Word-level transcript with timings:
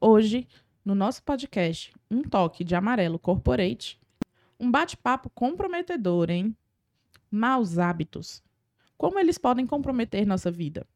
Hoje, 0.00 0.46
no 0.84 0.94
nosso 0.94 1.22
podcast 1.22 1.90
Um 2.10 2.22
Toque 2.22 2.62
de 2.62 2.74
Amarelo 2.74 3.18
Corporate, 3.18 3.98
um 4.60 4.70
bate-papo 4.70 5.30
comprometedor, 5.30 6.30
hein? 6.30 6.54
Maus 7.30 7.78
hábitos. 7.78 8.42
Como 8.98 9.18
eles 9.18 9.38
podem 9.38 9.66
comprometer 9.66 10.26
nossa 10.26 10.50
vida? 10.50 10.86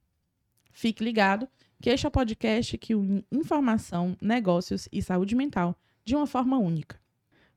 Fique 0.70 1.02
ligado 1.02 1.48
que 1.80 1.88
este 1.88 2.04
é 2.04 2.08
o 2.08 2.12
podcast 2.12 2.76
que 2.76 2.94
une 2.94 3.24
informação, 3.32 4.16
negócios 4.20 4.86
e 4.92 5.00
saúde 5.00 5.34
mental 5.34 5.74
de 6.04 6.14
uma 6.14 6.26
forma 6.26 6.58
única. 6.58 7.00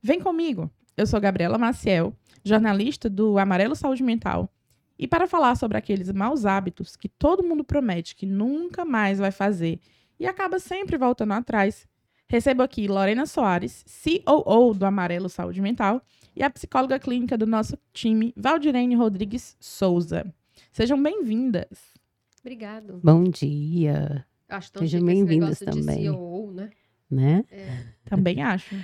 Vem 0.01 0.21
comigo! 0.21 0.71
Eu 0.95 1.05
sou 1.05 1.19
Gabriela 1.19 1.57
Maciel, 1.57 2.15
jornalista 2.43 3.09
do 3.09 3.37
Amarelo 3.37 3.75
Saúde 3.75 4.03
Mental, 4.03 4.49
e 4.97 5.07
para 5.07 5.27
falar 5.27 5.55
sobre 5.55 5.77
aqueles 5.77 6.09
maus 6.11 6.45
hábitos 6.45 6.95
que 6.95 7.09
todo 7.09 7.43
mundo 7.43 7.65
promete 7.65 8.15
que 8.15 8.25
nunca 8.25 8.85
mais 8.85 9.19
vai 9.19 9.31
fazer 9.31 9.79
e 10.19 10.25
acaba 10.25 10.59
sempre 10.59 10.97
voltando 10.97 11.33
atrás, 11.33 11.87
recebo 12.27 12.63
aqui 12.63 12.87
Lorena 12.87 13.25
Soares, 13.25 13.85
COO 14.03 14.73
do 14.73 14.85
Amarelo 14.85 15.29
Saúde 15.29 15.61
Mental, 15.61 16.01
e 16.35 16.41
a 16.41 16.49
psicóloga 16.49 16.97
clínica 16.99 17.37
do 17.37 17.45
nosso 17.45 17.77
time, 17.91 18.33
Valdirene 18.35 18.95
Rodrigues 18.95 19.55
Souza. 19.59 20.25
Sejam 20.71 21.01
bem-vindas. 21.01 21.93
Obrigado. 22.41 22.99
Bom 23.03 23.23
dia. 23.25 24.25
Acho 24.49 24.71
tão 24.71 24.81
Sejam 24.81 25.05
bem-vindas 25.05 25.59
negócio 25.61 25.81
de 25.81 25.85
também. 25.85 26.11
COO, 26.11 26.51
né? 26.51 26.69
Né? 27.09 27.45
É, 27.51 27.85
Também 28.05 28.41
acho. 28.41 28.75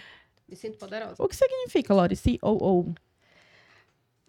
me 0.47 0.55
sinto 0.55 0.77
poderosa. 0.77 1.15
O 1.17 1.27
que 1.27 1.35
significa, 1.35 1.93
Lori, 1.93 2.15
COO? 2.15 2.93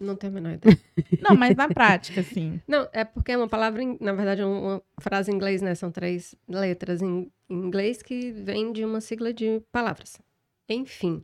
Não 0.01 0.15
tenho 0.15 0.31
a 0.31 0.35
menor 0.35 0.53
ideia. 0.53 0.77
Não, 1.21 1.35
mas 1.35 1.55
na 1.55 1.67
prática, 1.69 2.21
assim. 2.21 2.59
Não, 2.67 2.87
é 2.91 3.03
porque 3.05 3.31
é 3.31 3.37
uma 3.37 3.47
palavra, 3.47 3.83
em- 3.83 3.97
na 4.01 4.13
verdade, 4.13 4.41
é 4.41 4.45
uma 4.45 4.81
frase 4.99 5.31
em 5.31 5.35
inglês, 5.35 5.61
né? 5.61 5.75
São 5.75 5.91
três 5.91 6.33
letras 6.47 7.01
em, 7.01 7.31
inglês 7.49 8.01
que 8.01 8.31
vem 8.31 8.71
de 8.73 8.83
uma 8.83 8.99
sigla 9.01 9.31
de 9.33 9.61
palavras. 9.71 10.19
Enfim, 10.67 11.23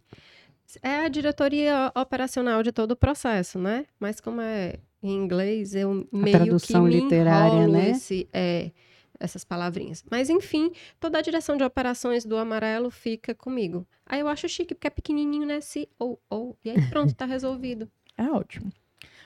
é 0.81 0.97
a 1.05 1.07
diretoria 1.07 1.91
operacional 1.95 2.61
de 2.61 2.71
todo 2.71 2.91
o 2.91 2.95
processo, 2.95 3.57
né? 3.57 3.85
Mas 3.99 4.19
como 4.19 4.41
é 4.41 4.75
em 5.01 5.15
inglês, 5.15 5.73
eu 5.73 6.07
meio 6.11 6.37
tradução 6.37 6.83
que 6.83 6.89
me 6.89 6.99
literária, 7.01 7.67
né? 7.67 7.91
esse, 7.91 8.27
é, 8.33 8.71
essas 9.19 9.43
palavrinhas. 9.45 10.03
Mas 10.11 10.29
enfim, 10.29 10.71
toda 10.99 11.17
a 11.17 11.21
direção 11.21 11.55
de 11.55 11.63
operações 11.63 12.25
do 12.25 12.35
amarelo 12.37 12.91
fica 12.91 13.33
comigo. 13.33 13.87
Aí 14.05 14.19
eu 14.19 14.27
acho 14.27 14.47
chique, 14.49 14.75
porque 14.75 14.87
é 14.87 14.91
pequenininho, 14.91 15.45
né? 15.47 15.61
C-O-O. 15.61 16.55
E 16.63 16.69
aí 16.71 16.77
pronto, 16.89 17.13
tá 17.15 17.25
resolvido. 17.25 17.89
É 18.17 18.23
ótimo. 18.31 18.71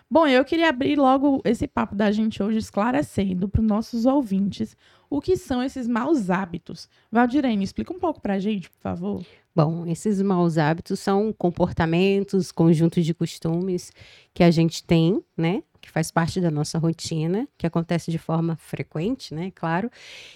Bom, 0.09 0.27
eu 0.27 0.43
queria 0.43 0.67
abrir 0.67 0.97
logo 0.97 1.41
esse 1.45 1.65
papo 1.65 1.95
da 1.95 2.11
gente 2.11 2.43
hoje 2.43 2.57
esclarecendo 2.57 3.47
para 3.47 3.61
os 3.61 3.67
nossos 3.67 4.05
ouvintes 4.05 4.75
o 5.09 5.21
que 5.21 5.37
são 5.37 5.63
esses 5.63 5.87
maus 5.87 6.29
hábitos. 6.29 6.89
Valdirene, 7.09 7.63
explica 7.63 7.93
um 7.93 7.99
pouco 7.99 8.19
para 8.19 8.33
a 8.33 8.39
gente, 8.39 8.69
por 8.69 8.81
favor. 8.81 9.25
Bom, 9.55 9.85
esses 9.87 10.21
maus 10.21 10.57
hábitos 10.57 10.99
são 10.99 11.31
comportamentos, 11.31 12.51
conjuntos 12.51 13.05
de 13.05 13.13
costumes 13.13 13.93
que 14.33 14.43
a 14.43 14.51
gente 14.51 14.83
tem, 14.83 15.23
né? 15.35 15.63
Que 15.79 15.89
faz 15.89 16.11
parte 16.11 16.41
da 16.41 16.51
nossa 16.51 16.77
rotina, 16.77 17.47
que 17.57 17.65
acontece 17.65 18.11
de 18.11 18.17
forma 18.17 18.57
frequente, 18.57 19.33
né? 19.33 19.51
Claro, 19.55 19.89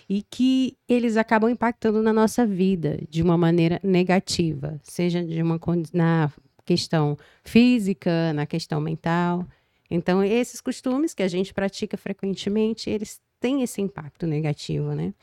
e 0.08 0.24
que 0.24 0.78
eles 0.88 1.18
acabam 1.18 1.50
impactando 1.50 2.02
na 2.02 2.14
nossa 2.14 2.46
vida 2.46 3.00
de 3.10 3.22
uma 3.22 3.38
maneira 3.38 3.80
negativa, 3.84 4.80
seja 4.84 5.22
de 5.22 5.42
uma 5.42 5.60
na 5.94 6.32
questão 6.66 7.18
física, 7.44 8.34
na 8.34 8.46
questão 8.46 8.82
mental. 8.82 9.46
Então, 9.90 10.24
esses 10.24 10.60
costumes 10.60 11.14
que 11.14 11.24
a 11.24 11.28
gente 11.28 11.54
pratica 11.54 11.96
frequentemente, 11.96 12.90
eles 12.90 13.22
têm 13.40 13.62
esse 13.62 13.82
impacto 13.82 14.26
negativo, 14.26 14.94
né? 14.94 15.14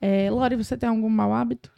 É, 0.00 0.30
Lori, 0.30 0.56
você 0.56 0.76
tem 0.76 0.88
algum 0.88 1.08
mau 1.08 1.32
hábito? 1.32 1.72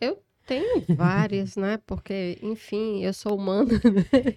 Eu 0.00 0.22
tenho 0.46 0.84
várias, 0.96 1.56
né? 1.56 1.78
Porque, 1.86 2.38
enfim, 2.42 3.04
eu 3.04 3.12
sou 3.12 3.36
humana, 3.36 3.68
né? 3.84 4.36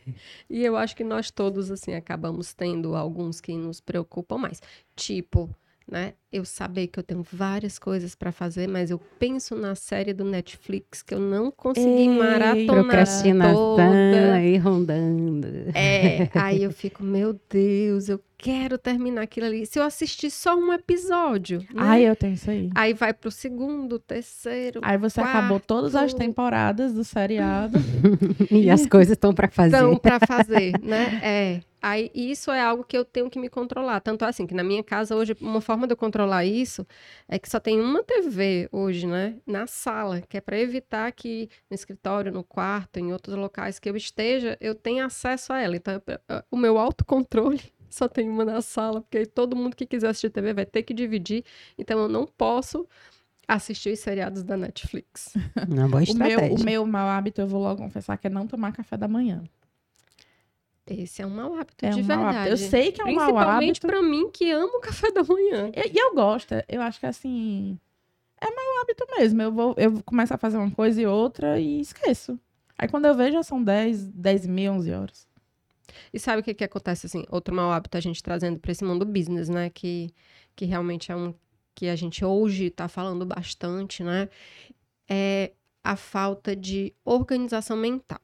E 0.49 0.63
eu 0.63 0.75
acho 0.75 0.95
que 0.95 1.03
nós 1.03 1.31
todos, 1.31 1.71
assim, 1.71 1.93
acabamos 1.93 2.53
tendo 2.53 2.95
alguns 2.95 3.39
que 3.39 3.55
nos 3.55 3.79
preocupam 3.79 4.37
mais. 4.37 4.61
Tipo, 4.95 5.49
né? 5.91 6.13
Eu 6.31 6.45
saber 6.45 6.87
que 6.87 6.97
eu 6.97 7.03
tenho 7.03 7.21
várias 7.21 7.77
coisas 7.77 8.15
para 8.15 8.31
fazer, 8.31 8.67
mas 8.67 8.89
eu 8.89 8.97
penso 9.19 9.53
na 9.55 9.75
série 9.75 10.13
do 10.13 10.23
Netflix 10.23 11.01
que 11.03 11.13
eu 11.13 11.19
não 11.19 11.51
consegui 11.51 11.89
Ei, 11.89 12.09
maratonar 12.09 12.65
Procrastinação 12.85 13.75
toda. 13.75 14.33
aí 14.33 14.57
rondando. 14.57 15.47
É, 15.75 16.29
aí 16.33 16.63
eu 16.63 16.71
fico, 16.71 17.03
meu 17.03 17.37
Deus, 17.49 18.07
eu 18.07 18.17
quero 18.41 18.75
terminar 18.79 19.21
aquilo 19.21 19.45
ali. 19.45 19.67
Se 19.67 19.77
eu 19.77 19.83
assistir 19.83 20.31
só 20.31 20.55
um 20.55 20.73
episódio, 20.73 21.59
né? 21.59 21.67
Ai, 21.77 22.09
eu 22.09 22.15
tenho 22.15 22.33
isso 22.33 22.49
aí. 22.49 22.71
aí 22.73 22.91
vai 22.91 23.13
pro 23.13 23.29
segundo, 23.29 23.99
terceiro, 23.99 24.81
Aí 24.83 24.97
você 24.97 25.21
acabou 25.21 25.59
todas 25.59 25.95
as 25.95 26.11
quarto. 26.11 26.17
temporadas 26.17 26.93
do 26.93 27.03
seriado. 27.03 27.77
E 28.49 28.69
as 28.69 28.85
coisas 28.85 29.13
estão 29.13 29.33
para 29.33 29.47
fazer. 29.47 29.77
Então, 29.77 29.97
para 29.97 30.19
fazer, 30.19 30.73
né? 30.81 31.21
É. 31.23 31.61
Aí, 31.81 32.11
isso 32.13 32.51
é 32.51 32.61
algo 32.61 32.83
que 32.83 32.97
eu 32.97 33.05
tenho 33.05 33.29
que 33.29 33.39
me 33.39 33.49
controlar. 33.49 33.99
Tanto 34.01 34.23
assim, 34.25 34.45
que 34.45 34.53
na 34.53 34.63
minha 34.63 34.83
casa 34.83 35.15
hoje, 35.15 35.35
uma 35.39 35.61
forma 35.61 35.87
de 35.87 35.93
eu 35.93 35.97
controlar 35.97 36.45
isso 36.45 36.85
é 37.27 37.39
que 37.39 37.49
só 37.49 37.59
tem 37.59 37.79
uma 37.79 38.03
TV 38.03 38.67
hoje, 38.71 39.07
né? 39.07 39.35
Na 39.45 39.67
sala, 39.67 40.21
que 40.21 40.37
é 40.37 40.41
para 40.41 40.59
evitar 40.59 41.11
que 41.11 41.49
no 41.69 41.75
escritório, 41.75 42.31
no 42.31 42.43
quarto, 42.43 42.97
em 42.97 43.13
outros 43.13 43.35
locais 43.35 43.79
que 43.79 43.89
eu 43.89 43.95
esteja, 43.95 44.57
eu 44.59 44.75
tenha 44.75 45.05
acesso 45.05 45.53
a 45.53 45.59
ela. 45.59 45.75
Então, 45.75 46.01
o 46.49 46.57
meu 46.57 46.77
autocontrole 46.77 47.61
só 47.91 48.07
tem 48.07 48.27
uma 48.29 48.43
na 48.45 48.61
sala, 48.61 49.01
porque 49.01 49.19
aí 49.19 49.25
todo 49.25 49.55
mundo 49.55 49.75
que 49.75 49.85
quiser 49.85 50.09
assistir 50.09 50.29
TV 50.31 50.53
vai 50.53 50.65
ter 50.65 50.81
que 50.83 50.93
dividir. 50.93 51.43
Então, 51.77 51.99
eu 51.99 52.09
não 52.09 52.25
posso 52.25 52.87
assistir 53.47 53.91
os 53.93 53.99
seriados 53.99 54.43
da 54.43 54.55
Netflix. 54.57 55.33
Uma 55.69 55.87
boa 55.87 55.87
o, 55.87 55.89
meu, 55.89 56.01
estratégia. 56.03 56.55
o 56.55 56.63
meu 56.63 56.85
mau 56.85 57.07
hábito, 57.07 57.41
eu 57.41 57.47
vou 57.47 57.61
logo 57.61 57.81
confessar, 57.83 58.17
que 58.17 58.27
é 58.27 58.29
não 58.29 58.47
tomar 58.47 58.71
café 58.71 58.95
da 58.97 59.07
manhã. 59.07 59.43
Esse 60.87 61.21
é 61.21 61.25
um 61.25 61.29
mau 61.29 61.53
hábito, 61.55 61.85
É 61.85 61.89
de 61.89 62.01
um 62.01 62.03
mau 62.03 62.17
verdade. 62.17 62.37
hábito. 62.37 62.53
Eu 62.53 62.57
sei 62.57 62.91
que 62.91 63.01
é 63.01 63.05
um 63.05 63.13
mau 63.13 63.25
Principalmente 63.27 63.77
hábito. 63.77 63.87
pra 63.87 64.01
mim 64.01 64.29
que 64.31 64.51
amo 64.51 64.77
o 64.77 64.81
café 64.81 65.11
da 65.11 65.23
manhã. 65.23 65.71
E, 65.75 65.89
e 65.93 65.97
eu 65.97 66.13
gosto. 66.13 66.53
Eu 66.67 66.81
acho 66.81 66.99
que 66.99 67.05
assim. 67.05 67.79
É 68.41 68.45
mau 68.49 68.81
hábito 68.81 69.05
mesmo. 69.17 69.41
Eu 69.41 69.51
vou, 69.51 69.75
eu 69.77 69.91
vou 69.91 70.03
começar 70.03 70.35
a 70.35 70.37
fazer 70.37 70.57
uma 70.57 70.71
coisa 70.71 71.01
e 71.01 71.05
outra 71.05 71.59
e 71.59 71.79
esqueço. 71.79 72.37
Aí 72.77 72.87
quando 72.89 73.05
eu 73.05 73.13
vejo 73.15 73.33
já 73.33 73.43
são 73.43 73.63
10, 73.63 74.07
10 74.07 74.45
e 74.45 74.49
meia, 74.49 74.73
11 74.73 74.91
horas. 74.91 75.27
E 76.13 76.19
sabe 76.19 76.41
o 76.41 76.43
que 76.43 76.53
que 76.53 76.63
acontece 76.63 77.05
assim? 77.05 77.23
Outro 77.29 77.53
mau 77.53 77.71
hábito 77.71 77.97
a 77.97 78.01
gente 78.01 78.21
trazendo 78.21 78.59
para 78.59 78.71
esse 78.71 78.83
mundo 78.83 79.05
business, 79.05 79.49
né? 79.49 79.69
Que, 79.69 80.09
que 80.55 80.65
realmente 80.65 81.11
é 81.11 81.15
um 81.15 81.33
que 81.73 81.87
a 81.87 81.95
gente 81.95 82.23
hoje 82.23 82.65
está 82.65 82.87
falando 82.87 83.25
bastante, 83.25 84.03
né? 84.03 84.29
É 85.09 85.51
a 85.83 85.95
falta 85.95 86.55
de 86.55 86.93
organização 87.03 87.75
mental. 87.77 88.21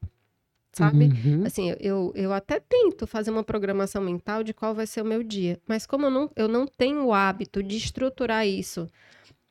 Sabe? 0.73 1.06
Uhum. 1.06 1.44
Assim, 1.44 1.73
eu, 1.79 2.11
eu 2.13 2.31
até 2.31 2.59
tento 2.59 3.07
fazer 3.07 3.31
uma 3.31 3.44
programação 3.44 4.00
mental 4.00 4.44
de 4.44 4.53
qual 4.53 4.75
vai 4.75 4.85
ser 4.85 5.01
o 5.01 5.06
meu 5.06 5.23
dia, 5.23 5.59
mas 5.67 5.88
como 5.88 6.06
eu 6.06 6.11
não, 6.11 6.31
eu 6.35 6.47
não 6.47 6.67
tenho 6.67 7.06
o 7.06 7.13
hábito 7.13 7.63
de 7.63 7.77
estruturar 7.77 8.45
isso 8.45 8.88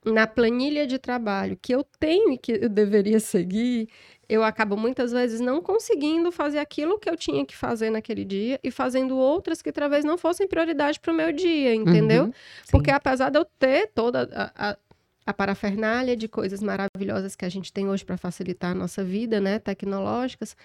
na 0.07 0.27
planilha 0.27 0.87
de 0.87 0.99
trabalho 0.99 1.59
que 1.61 1.75
eu 1.75 1.85
tenho 1.99 2.33
e 2.33 2.39
que 2.39 2.53
eu 2.53 2.69
deveria 2.69 3.19
seguir, 3.19 3.89
eu 4.29 4.43
acabo 4.43 4.77
muitas 4.77 5.13
vezes 5.13 5.41
não 5.41 5.61
conseguindo 5.61 6.31
fazer 6.33 6.59
aquilo 6.59 6.99
que 6.99 7.11
eu 7.11 7.17
tinha 7.17 7.45
que 7.45 7.57
fazer 7.57 7.91
naquele 7.91 8.25
dia 8.25 8.59
e 8.63 8.71
fazendo 8.71 9.17
outras 9.17 9.61
que 9.61 9.73
talvez 9.73 10.05
não 10.05 10.17
fossem 10.17 10.49
prioridade 10.49 11.01
para 11.01 11.13
o 11.13 11.17
meu 11.17 11.33
dia, 11.33 11.75
entendeu? 11.75 12.25
Uhum. 12.25 12.33
Porque 12.71 12.91
apesar 12.91 13.31
de 13.31 13.39
eu 13.39 13.45
ter 13.45 13.89
toda 13.95 14.29
a, 14.33 14.71
a, 14.71 14.77
a 15.27 15.35
parafernália 15.35 16.17
de 16.17 16.29
coisas 16.29 16.63
maravilhosas 16.63 17.37
que 17.37 17.45
a 17.45 17.49
gente 17.49 17.73
tem 17.73 17.89
hoje 17.89 18.05
para 18.05 18.17
facilitar 18.17 18.73
a 18.73 18.75
nossa 18.75 19.05
vida, 19.05 19.41
né, 19.41 19.59
tecnológicas, 19.59 20.57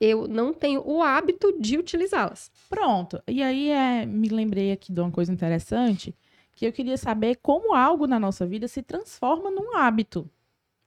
eu 0.00 0.26
não 0.26 0.52
tenho 0.52 0.82
o 0.84 1.02
hábito 1.02 1.54
de 1.60 1.76
utilizá-las. 1.76 2.50
Pronto. 2.68 3.22
E 3.28 3.42
aí 3.42 3.70
é, 3.70 4.06
me 4.06 4.28
lembrei 4.28 4.72
aqui 4.72 4.92
de 4.92 5.00
uma 5.00 5.10
coisa 5.10 5.32
interessante, 5.32 6.14
que 6.60 6.66
eu 6.66 6.72
queria 6.74 6.98
saber 6.98 7.36
como 7.36 7.74
algo 7.74 8.06
na 8.06 8.20
nossa 8.20 8.46
vida 8.46 8.68
se 8.68 8.82
transforma 8.82 9.50
num 9.50 9.74
hábito. 9.78 10.28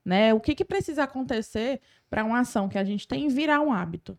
Né? 0.04 0.32
O 0.32 0.38
que, 0.38 0.54
que 0.54 0.64
precisa 0.64 1.02
acontecer 1.02 1.80
para 2.08 2.24
uma 2.24 2.38
ação 2.38 2.68
que 2.68 2.78
a 2.78 2.84
gente 2.84 3.08
tem 3.08 3.26
virar 3.26 3.60
um 3.60 3.72
hábito? 3.72 4.16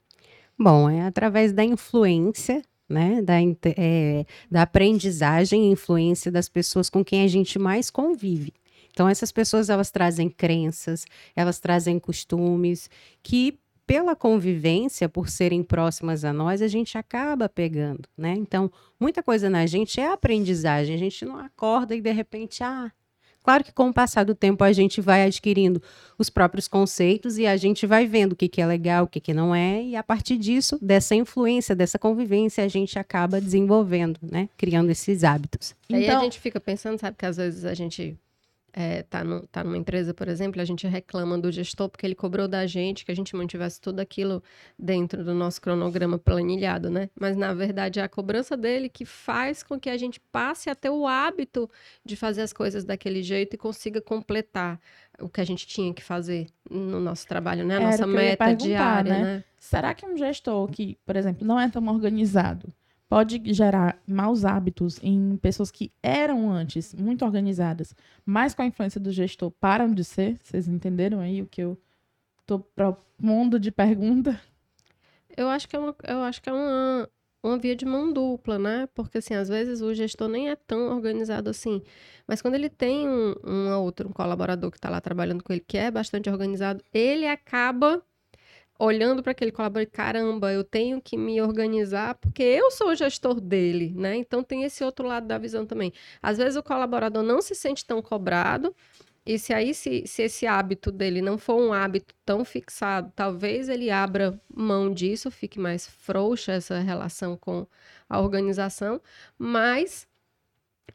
Bom, 0.59 0.89
é 0.89 1.03
através 1.03 1.53
da 1.53 1.63
influência, 1.63 2.61
né? 2.89 3.21
Da, 3.21 3.35
é, 3.77 4.25
da 4.51 4.63
aprendizagem 4.63 5.69
e 5.69 5.71
influência 5.71 6.29
das 6.29 6.49
pessoas 6.49 6.89
com 6.89 7.05
quem 7.05 7.23
a 7.23 7.27
gente 7.29 7.57
mais 7.57 7.89
convive. 7.89 8.53
Então, 8.91 9.07
essas 9.07 9.31
pessoas, 9.31 9.69
elas 9.69 9.89
trazem 9.89 10.29
crenças, 10.29 11.05
elas 11.37 11.57
trazem 11.57 11.97
costumes 11.99 12.89
que, 13.23 13.57
pela 13.85 14.15
convivência, 14.15 15.07
por 15.07 15.29
serem 15.29 15.63
próximas 15.63 16.25
a 16.25 16.33
nós, 16.33 16.61
a 16.61 16.67
gente 16.67 16.97
acaba 16.97 17.47
pegando, 17.47 18.07
né? 18.17 18.33
Então, 18.37 18.71
muita 18.99 19.21
coisa 19.21 19.49
na 19.49 19.65
gente 19.65 19.99
é 19.99 20.11
aprendizagem. 20.11 20.95
A 20.95 20.99
gente 20.99 21.23
não 21.25 21.37
acorda 21.37 21.95
e, 21.95 22.01
de 22.01 22.11
repente, 22.11 22.63
ah... 22.63 22.91
Claro 23.43 23.63
que 23.63 23.71
com 23.71 23.89
o 23.89 23.93
passar 23.93 24.23
do 24.25 24.33
tempo 24.33 24.63
a 24.63 24.73
gente 24.73 24.99
vai 24.99 25.23
adquirindo 25.23 25.79
os 26.17 26.31
próprios 26.31 26.67
conceitos 26.67 27.37
e 27.37 27.45
a 27.45 27.55
gente 27.55 27.85
vai 27.85 28.07
vendo 28.07 28.33
o 28.33 28.35
que, 28.35 28.49
que 28.49 28.59
é 28.59 28.65
legal, 28.65 29.03
o 29.03 29.07
que, 29.07 29.19
que 29.19 29.35
não 29.35 29.53
é, 29.53 29.83
e 29.83 29.95
a 29.95 30.01
partir 30.01 30.35
disso, 30.35 30.79
dessa 30.81 31.13
influência, 31.13 31.75
dessa 31.75 31.99
convivência, 31.99 32.63
a 32.63 32.67
gente 32.67 32.97
acaba 32.97 33.39
desenvolvendo, 33.39 34.19
né? 34.23 34.49
Criando 34.57 34.89
esses 34.89 35.23
hábitos. 35.23 35.75
Aí 35.93 36.05
a 36.05 36.07
Então, 36.07 36.23
gente 36.23 36.39
fica 36.39 36.59
pensando, 36.59 36.97
sabe, 36.99 37.17
que 37.19 37.25
às 37.27 37.37
vezes 37.37 37.65
a 37.65 37.75
gente 37.75 38.17
é, 38.77 39.03
tá, 39.03 39.23
no, 39.23 39.47
tá 39.47 39.63
numa 39.63 39.77
empresa, 39.77 40.13
por 40.13 40.27
exemplo, 40.27 40.61
a 40.61 40.65
gente 40.65 40.85
reclama 40.85 41.37
do 41.37 41.49
gestor 41.49 41.87
porque 41.87 42.05
ele 42.05 42.13
cobrou 42.13 42.45
da 42.45 42.67
gente 42.67 43.05
que 43.05 43.11
a 43.11 43.15
gente 43.15 43.33
mantivesse 43.33 43.79
tudo 43.79 44.01
aquilo 44.01 44.43
dentro 44.77 45.23
do 45.23 45.33
nosso 45.33 45.61
cronograma 45.61 46.19
planilhado, 46.19 46.89
né? 46.89 47.09
Mas 47.17 47.37
na 47.37 47.53
verdade 47.53 48.01
é 48.01 48.03
a 48.03 48.09
cobrança 48.09 48.57
dele 48.57 48.89
que 48.89 49.05
faz 49.05 49.63
com 49.63 49.79
que 49.79 49.89
a 49.89 49.95
gente 49.95 50.19
passe 50.19 50.69
a 50.69 50.75
ter 50.75 50.89
o 50.89 51.07
hábito 51.07 51.69
de 52.03 52.17
fazer 52.17 52.41
as 52.41 52.51
coisas 52.51 52.83
daquele 52.83 53.23
jeito 53.23 53.53
e 53.53 53.57
consiga 53.57 54.01
completar 54.01 54.77
o 55.21 55.29
que 55.29 55.39
a 55.39 55.45
gente 55.45 55.65
tinha 55.65 55.93
que 55.93 56.03
fazer 56.03 56.47
no 56.69 56.99
nosso 56.99 57.25
trabalho, 57.25 57.65
né? 57.65 57.75
A 57.75 57.77
Era 57.77 57.91
nossa 57.91 58.05
meta 58.05 58.53
diária, 58.53 59.13
né? 59.13 59.23
né? 59.23 59.43
Será 59.57 59.93
que 59.93 60.05
um 60.05 60.17
gestor 60.17 60.67
que, 60.67 60.97
por 61.05 61.15
exemplo, 61.15 61.47
não 61.47 61.57
é 61.57 61.69
tão 61.69 61.87
organizado 61.87 62.67
pode 63.07 63.41
gerar 63.53 64.01
maus 64.07 64.45
hábitos 64.45 64.99
em 65.01 65.37
pessoas 65.37 65.71
que 65.71 65.91
eram 66.01 66.51
antes 66.51 66.93
muito 66.93 67.23
organizadas, 67.23 67.95
mas 68.25 68.53
com 68.53 68.61
a 68.61 68.65
influência 68.65 68.99
do 68.99 69.11
gestor 69.11 69.51
param 69.51 69.93
de 69.93 70.03
ser? 70.03 70.37
Vocês 70.43 70.67
entenderam 70.67 71.19
aí 71.19 71.41
o 71.41 71.45
que 71.45 71.61
eu 71.61 71.77
tô 72.45 72.59
propondo 72.59 73.59
de 73.59 73.71
pergunta? 73.71 74.39
Eu 75.35 75.49
acho 75.49 75.67
que 75.67 75.75
é 75.75 75.79
uma, 75.79 75.95
eu 76.07 76.19
acho 76.19 76.41
que 76.41 76.49
é 76.49 76.53
uma, 76.53 77.09
uma 77.43 77.57
via 77.57 77.75
de 77.75 77.85
mão 77.85 78.11
dupla, 78.11 78.57
né? 78.57 78.87
Porque, 78.93 79.17
assim, 79.17 79.33
às 79.33 79.49
vezes 79.49 79.81
o 79.81 79.93
gestor 79.93 80.27
nem 80.27 80.49
é 80.49 80.55
tão 80.55 80.95
organizado 80.95 81.49
assim. 81.49 81.81
Mas 82.27 82.41
quando 82.41 82.55
ele 82.55 82.69
tem 82.69 83.07
um, 83.07 83.35
um 83.43 83.79
outro 83.79 84.09
um 84.09 84.13
colaborador 84.13 84.71
que 84.71 84.77
está 84.77 84.89
lá 84.89 85.01
trabalhando 85.01 85.43
com 85.43 85.53
ele, 85.53 85.63
que 85.65 85.77
é 85.77 85.91
bastante 85.91 86.29
organizado, 86.29 86.83
ele 86.93 87.27
acaba 87.27 88.01
olhando 88.79 89.23
para 89.23 89.31
aquele 89.31 89.51
colaborador, 89.51 89.91
caramba, 89.91 90.51
eu 90.51 90.63
tenho 90.63 91.01
que 91.01 91.17
me 91.17 91.41
organizar 91.41 92.15
porque 92.15 92.43
eu 92.43 92.71
sou 92.71 92.89
o 92.89 92.95
gestor 92.95 93.39
dele, 93.39 93.93
né? 93.95 94.15
Então 94.15 94.43
tem 94.43 94.63
esse 94.63 94.83
outro 94.83 95.07
lado 95.07 95.27
da 95.27 95.37
visão 95.37 95.65
também. 95.65 95.93
Às 96.21 96.37
vezes 96.37 96.55
o 96.55 96.63
colaborador 96.63 97.23
não 97.23 97.41
se 97.41 97.55
sente 97.55 97.85
tão 97.85 98.01
cobrado, 98.01 98.75
e 99.25 99.39
se 99.39 99.53
aí, 99.53 99.73
se, 99.73 100.05
se 100.05 100.21
esse 100.23 100.45
hábito 100.45 100.91
dele 100.91 101.19
não 101.19 101.37
for 101.37 101.55
um 101.55 101.73
hábito 101.73 102.13
tão 102.23 102.45
fixado, 102.45 103.11
talvez 103.15 103.69
ele 103.69 103.89
abra 103.89 104.39
mão 104.53 104.93
disso, 104.93 105.31
fique 105.31 105.59
mais 105.59 105.87
frouxa 105.87 106.51
essa 106.53 106.79
relação 106.79 107.35
com 107.35 107.65
a 108.07 108.21
organização, 108.21 109.01
mas 109.37 110.07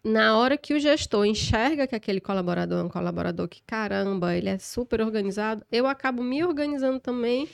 na 0.04 0.38
hora 0.38 0.56
que 0.56 0.75
o 0.75 0.81
gestor 0.81 1.26
enxerga 1.26 1.87
que 1.87 1.94
aquele 1.94 2.20
colaborador 2.20 2.81
é 2.81 2.82
um 2.84 2.88
colaborador 2.88 3.48
que, 3.48 3.62
caramba, 3.62 4.34
ele 4.34 4.48
é 4.48 4.58
super 4.58 5.00
organizado, 5.00 5.64
eu 5.70 5.87
acabo 5.87 6.22
me 6.22 6.42
organizando 6.44 7.00
também 7.00 7.48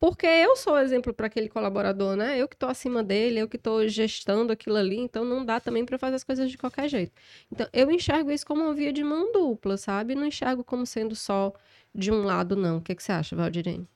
porque 0.00 0.26
eu 0.26 0.56
sou 0.56 0.78
exemplo 0.78 1.12
para 1.12 1.26
aquele 1.26 1.48
colaborador, 1.48 2.16
né? 2.16 2.38
Eu 2.38 2.48
que 2.48 2.54
estou 2.54 2.70
acima 2.70 3.02
dele, 3.04 3.38
eu 3.38 3.46
que 3.46 3.56
estou 3.56 3.86
gestando 3.86 4.50
aquilo 4.50 4.76
ali, 4.76 4.96
então 4.96 5.26
não 5.26 5.44
dá 5.44 5.60
também 5.60 5.84
para 5.84 5.98
fazer 5.98 6.16
as 6.16 6.24
coisas 6.24 6.50
de 6.50 6.56
qualquer 6.56 6.88
jeito. 6.88 7.12
Então 7.52 7.68
eu 7.70 7.90
enxergo 7.90 8.30
isso 8.30 8.46
como 8.46 8.62
uma 8.62 8.72
via 8.74 8.92
de 8.94 9.04
mão 9.04 9.30
dupla, 9.30 9.76
sabe? 9.76 10.14
Não 10.14 10.24
enxergo 10.24 10.64
como 10.64 10.86
sendo 10.86 11.14
só 11.14 11.52
de 11.94 12.10
um 12.10 12.24
lado, 12.24 12.56
não. 12.56 12.78
O 12.78 12.80
que, 12.80 12.94
que 12.94 13.02
você 13.02 13.12
acha, 13.12 13.36
Valdirene? 13.36 13.86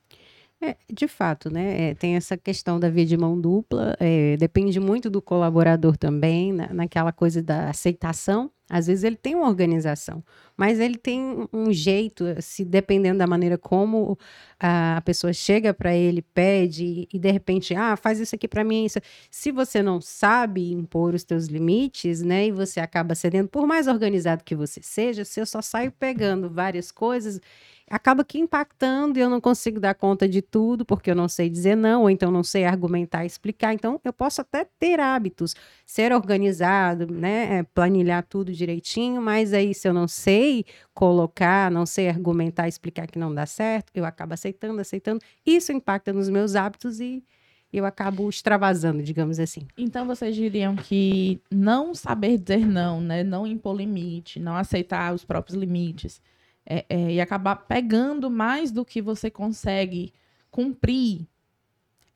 É, 0.67 0.77
de 0.91 1.07
fato, 1.07 1.51
né? 1.51 1.91
é, 1.91 1.95
tem 1.95 2.17
essa 2.17 2.37
questão 2.39 2.81
da 2.81 2.89
via 2.89 3.05
de 3.05 3.17
mão 3.19 3.39
dupla, 3.39 3.95
é, 4.01 4.37
depende 4.39 4.81
muito 4.81 5.11
do 5.11 5.21
colaborador 5.21 5.97
também, 5.97 6.53
na- 6.53 6.73
naquela 6.73 7.13
coisa 7.13 7.43
da 7.43 7.69
aceitação. 7.69 8.51
Às 8.69 8.87
vezes 8.87 9.05
ele 9.05 9.17
tem 9.17 9.35
uma 9.35 9.47
organização, 9.47 10.25
mas 10.57 10.81
ele 10.81 10.97
tem 10.97 11.47
um 11.53 11.71
jeito, 11.71 12.25
se 12.41 12.65
dependendo 12.65 13.19
da 13.19 13.27
maneira 13.27 13.59
como 13.59 14.19
a 14.59 15.03
pessoa 15.05 15.35
chega 15.35 15.75
para 15.75 15.95
ele, 15.95 16.23
pede 16.23 17.07
e 17.13 17.19
de 17.19 17.31
repente, 17.31 17.75
ah, 17.75 17.95
faz 17.97 18.19
isso 18.19 18.35
aqui 18.35 18.49
para 18.49 18.65
mim. 18.65 18.87
Isso. 18.87 18.99
Se 19.31 19.53
você 19.53 19.83
não 19.83 20.01
sabe 20.01 20.73
impor 20.73 21.15
os 21.15 21.25
teus 21.25 21.47
limites, 21.47 22.23
né, 22.23 22.47
e 22.47 22.53
você 22.53 22.81
acaba 22.81 23.15
cedendo, 23.15 23.49
por 23.49 23.67
mais 23.67 23.87
organizado 23.87 24.43
que 24.43 24.55
você 24.55 24.81
seja, 24.83 25.25
se 25.25 25.41
eu 25.41 25.47
só 25.47 25.61
saio 25.61 25.93
pegando 25.93 26.49
várias 26.49 26.91
coisas 26.91 27.41
acaba 27.91 28.25
que 28.25 28.39
impactando 28.39 29.19
e 29.19 29.23
eu 29.23 29.29
não 29.29 29.41
consigo 29.41 29.79
dar 29.79 29.95
conta 29.95 30.29
de 30.29 30.41
tudo 30.41 30.85
porque 30.85 31.11
eu 31.11 31.15
não 31.15 31.29
sei 31.29 31.49
dizer 31.51 31.77
não, 31.77 32.03
ou 32.03 32.11
então 32.11 32.31
não 32.31 32.43
sei 32.43 32.65
argumentar 32.65 33.25
explicar. 33.25 33.75
Então, 33.75 34.01
eu 34.05 34.13
posso 34.13 34.41
até 34.41 34.67
ter 34.79 34.99
hábitos, 35.01 35.55
ser 35.85 36.13
organizado, 36.13 37.07
né, 37.13 37.59
é, 37.59 37.63
planilhar 37.63 38.25
tudo 38.29 38.53
direitinho, 38.57 39.21
mas 39.21 39.53
aí 39.53 39.75
se 39.75 39.89
eu 39.89 39.93
não 39.93 40.09
sei 40.09 40.65
colocar, 40.93 41.71
não 41.71 41.85
sei 41.85 42.09
argumentar, 42.09 42.69
explicar 42.69 43.07
que 43.07 43.19
não 43.19 43.35
dá 43.35 43.47
certo, 43.47 43.91
eu 43.95 44.05
acabo 44.05 44.35
aceitando, 44.35 44.81
aceitando. 44.81 45.21
Isso 45.45 45.73
impacta 45.73 46.13
nos 46.13 46.29
meus 46.29 46.55
hábitos 46.55 47.01
e 47.01 47.25
eu 47.73 47.85
acabo 47.85 48.29
extravasando, 48.29 49.03
digamos 49.03 49.41
assim. 49.41 49.67
Então 49.77 50.07
vocês 50.07 50.35
diriam 50.37 50.77
que 50.77 51.41
não 51.51 51.95
saber 51.95 52.39
dizer 52.39 52.65
não, 52.65 53.01
né? 53.01 53.25
Não 53.25 53.47
impor 53.47 53.77
limite, 53.77 54.39
não 54.39 54.57
aceitar 54.57 55.13
os 55.13 55.25
próprios 55.25 55.57
limites 55.59 56.23
é, 56.65 56.85
é, 56.89 57.13
e 57.13 57.21
acabar 57.21 57.57
pegando 57.57 58.31
mais 58.31 58.71
do 58.71 58.85
que 58.85 59.03
você 59.03 59.31
consegue 59.31 60.13
cumprir 60.51 61.27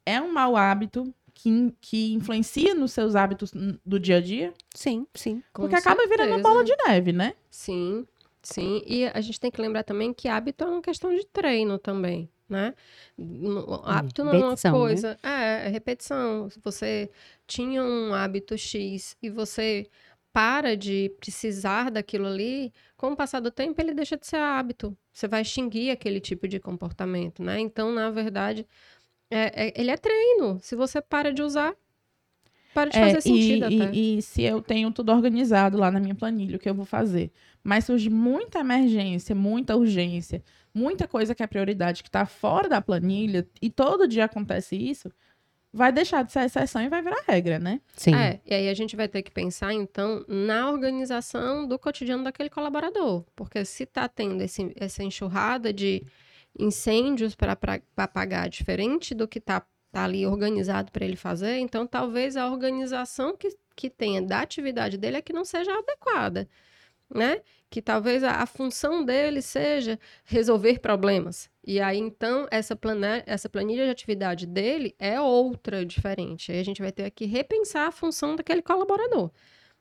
é 0.06 0.23
um 0.23 0.32
mau 0.32 0.56
hábito 0.56 1.12
que, 1.38 1.73
que 1.81 2.12
influencia 2.12 2.75
nos 2.75 2.93
seus 2.93 3.14
hábitos 3.14 3.52
do 3.87 3.99
dia 4.00 4.17
a 4.17 4.20
dia, 4.20 4.52
Sim, 4.75 5.06
sim. 5.14 5.43
Com 5.52 5.62
porque 5.62 5.76
acaba 5.76 6.06
virando 6.06 6.43
bola 6.43 6.64
de 6.64 6.75
neve, 6.87 7.12
né? 7.12 7.35
Sim, 7.50 8.06
sim. 8.43 8.82
E 8.87 9.06
a 9.06 9.20
gente 9.20 9.38
tem 9.38 9.50
que 9.50 9.61
lembrar 9.61 9.85
também 9.85 10.12
que 10.12 10.26
hábito 10.29 10.64
é 10.64 10.67
uma 10.67 10.82
questão 10.82 11.14
de 11.14 11.25
treino 11.26 11.79
também, 11.79 12.29
né? 12.49 12.75
No- 13.17 13.82
Hábito 13.85 14.25
não 14.25 14.32
é 14.32 14.37
uma 14.37 14.43
repetição, 14.49 14.73
né? 14.73 14.79
coisa. 14.79 15.19
É, 15.23 15.67
é 15.67 15.69
repetição. 15.69 16.50
Se 16.50 16.58
você 16.62 17.11
tinha 17.46 17.82
um 17.82 18.12
hábito 18.12 18.56
X 18.58 19.17
e 19.23 19.31
você 19.31 19.87
para 20.32 20.76
de 20.76 21.11
precisar 21.19 21.91
daquilo 21.91 22.26
ali, 22.26 22.73
com 22.96 23.12
o 23.12 23.17
passar 23.17 23.41
do 23.41 23.50
tempo 23.50 23.81
ele 23.81 23.94
deixa 23.94 24.17
de 24.17 24.26
ser 24.26 24.37
hábito. 24.37 24.96
Você 25.12 25.26
vai 25.26 25.43
extinguir 25.43 25.91
aquele 25.91 26.20
tipo 26.20 26.46
de 26.46 26.61
comportamento, 26.61 27.43
né? 27.43 27.58
Então, 27.58 27.91
na 27.93 28.11
verdade, 28.11 28.67
é- 29.30 29.69
é- 29.69 29.72
ele 29.80 29.90
é 29.90 29.96
treino. 29.96 30.58
Se 30.60 30.75
você 30.76 31.00
para 31.00 31.32
de 31.32 31.42
usar, 31.42 31.75
para 32.75 32.90
de 32.90 32.96
É, 32.96 33.00
fazer 33.00 33.20
sentido 33.22 33.69
e, 33.70 33.82
até. 33.82 33.96
e- 33.96 34.19
e 34.19 34.22
se 34.22 34.42
eu 34.42 34.60
tenho 34.62 34.90
tudo 34.90 35.10
organizado 35.12 35.76
lá 35.78 35.90
na 35.90 35.98
minha 36.00 36.14
planilha, 36.14 36.56
o 36.56 36.58
que 36.58 36.69
eu 36.69 36.75
vou 36.75 36.84
fazer? 36.84 37.30
Mas 37.62 37.84
surge 37.84 38.08
muita 38.08 38.60
emergência, 38.60 39.34
muita 39.34 39.76
urgência, 39.76 40.42
muita 40.72 41.08
coisa 41.08 41.34
que 41.34 41.42
é 41.42 41.46
prioridade 41.46 42.02
que 42.02 42.08
está 42.08 42.25
fora 42.25 42.69
da 42.69 42.80
planilha, 42.80 43.46
e 43.60 43.69
todo 43.69 44.06
dia 44.06 44.25
acontece 44.26 44.76
isso, 44.76 45.10
vai 45.72 45.92
deixar 45.92 46.22
de 46.22 46.32
ser 46.32 46.44
exceção 46.44 46.81
e 46.82 46.88
vai 46.88 47.02
virar 47.02 47.22
regra, 47.26 47.58
né? 47.58 47.81
Sim. 47.94 48.14
É, 48.14 48.40
e 48.46 48.54
aí 48.54 48.69
a 48.69 48.74
gente 48.74 48.96
vai 48.96 49.08
ter 49.08 49.22
que 49.22 49.31
pensar, 49.31 49.72
então, 49.74 50.24
na 50.28 50.70
organização 50.70 51.66
do 51.66 51.78
cotidiano 51.78 52.24
daquele 52.24 52.48
colaborador. 52.48 53.24
Porque 53.34 53.64
se 53.64 53.82
está 53.82 54.08
tendo 54.08 54.40
esse- 54.42 54.72
essa 54.76 55.02
enxurrada 55.02 55.72
de 55.72 56.04
incêndios 56.58 57.34
para 57.34 57.56
apagar 57.96 58.48
diferente 58.48 59.15
do 59.15 59.29
que 59.29 59.38
está 59.38 59.65
tá 59.91 60.05
ali 60.05 60.27
organizado 60.27 60.93
para 60.93 61.05
ele 61.05 61.17
fazer, 61.17 61.58
então 61.58 61.86
talvez 61.86 62.36
a 62.36 62.50
organização 62.50 63.36
que, 63.36 63.56
que 63.74 63.88
tenha 63.88 64.20
da 64.20 64.41
atividade 64.41 64.98
dele 64.98 65.17
é 65.17 65.22
que 65.22 65.32
não 65.32 65.44
seja 65.44 65.72
adequada. 65.72 66.48
Né? 67.10 67.41
Que 67.70 67.81
talvez 67.81 68.22
a, 68.22 68.43
a 68.43 68.46
função 68.46 69.03
dele 69.03 69.41
seja 69.41 69.98
resolver 70.24 70.79
problemas. 70.79 71.50
E 71.67 71.81
aí, 71.81 71.96
então, 71.98 72.46
essa, 72.50 72.77
plana, 72.77 73.22
essa 73.27 73.48
planilha 73.48 73.86
de 73.86 73.91
atividade 73.91 74.46
dele 74.46 74.94
é 74.98 75.19
outra, 75.19 75.86
diferente. 75.86 76.53
Aí 76.53 76.60
a 76.60 76.65
gente 76.65 76.82
vai 76.82 76.93
ter 76.93 77.10
que 77.10 77.24
repensar 77.24 77.88
a 77.88 77.93
função 77.93 78.36
daquele 78.36 78.60
colaborador. 78.60 79.31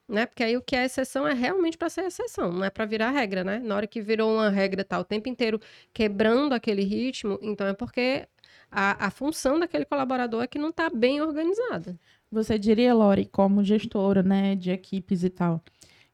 Né? 0.07 0.25
Porque 0.25 0.43
aí 0.43 0.55
o 0.55 0.61
que 0.61 0.75
é 0.75 0.85
exceção 0.85 1.27
é 1.27 1.33
realmente 1.33 1.77
para 1.77 1.89
ser 1.89 2.05
exceção, 2.05 2.51
não 2.51 2.63
é 2.63 2.69
para 2.69 2.85
virar 2.85 3.11
regra, 3.11 3.43
né? 3.43 3.59
Na 3.59 3.75
hora 3.75 3.85
que 3.87 4.01
virou 4.01 4.33
uma 4.35 4.49
regra 4.49 4.83
tá 4.83 4.97
o 4.99 5.03
tempo 5.03 5.27
inteiro 5.27 5.59
quebrando 5.93 6.53
aquele 6.53 6.83
ritmo, 6.83 7.37
então 7.41 7.67
é 7.67 7.73
porque 7.73 8.25
a, 8.71 9.07
a 9.07 9.11
função 9.11 9.59
daquele 9.59 9.83
colaborador 9.85 10.43
é 10.43 10.47
que 10.47 10.57
não 10.59 10.69
está 10.69 10.89
bem 10.89 11.21
organizada. 11.21 11.99
Você 12.31 12.57
diria, 12.57 12.93
Lori, 12.93 13.25
como 13.25 13.63
gestora, 13.63 14.23
né, 14.23 14.55
de 14.55 14.71
equipes 14.71 15.23
e 15.23 15.29
tal, 15.29 15.61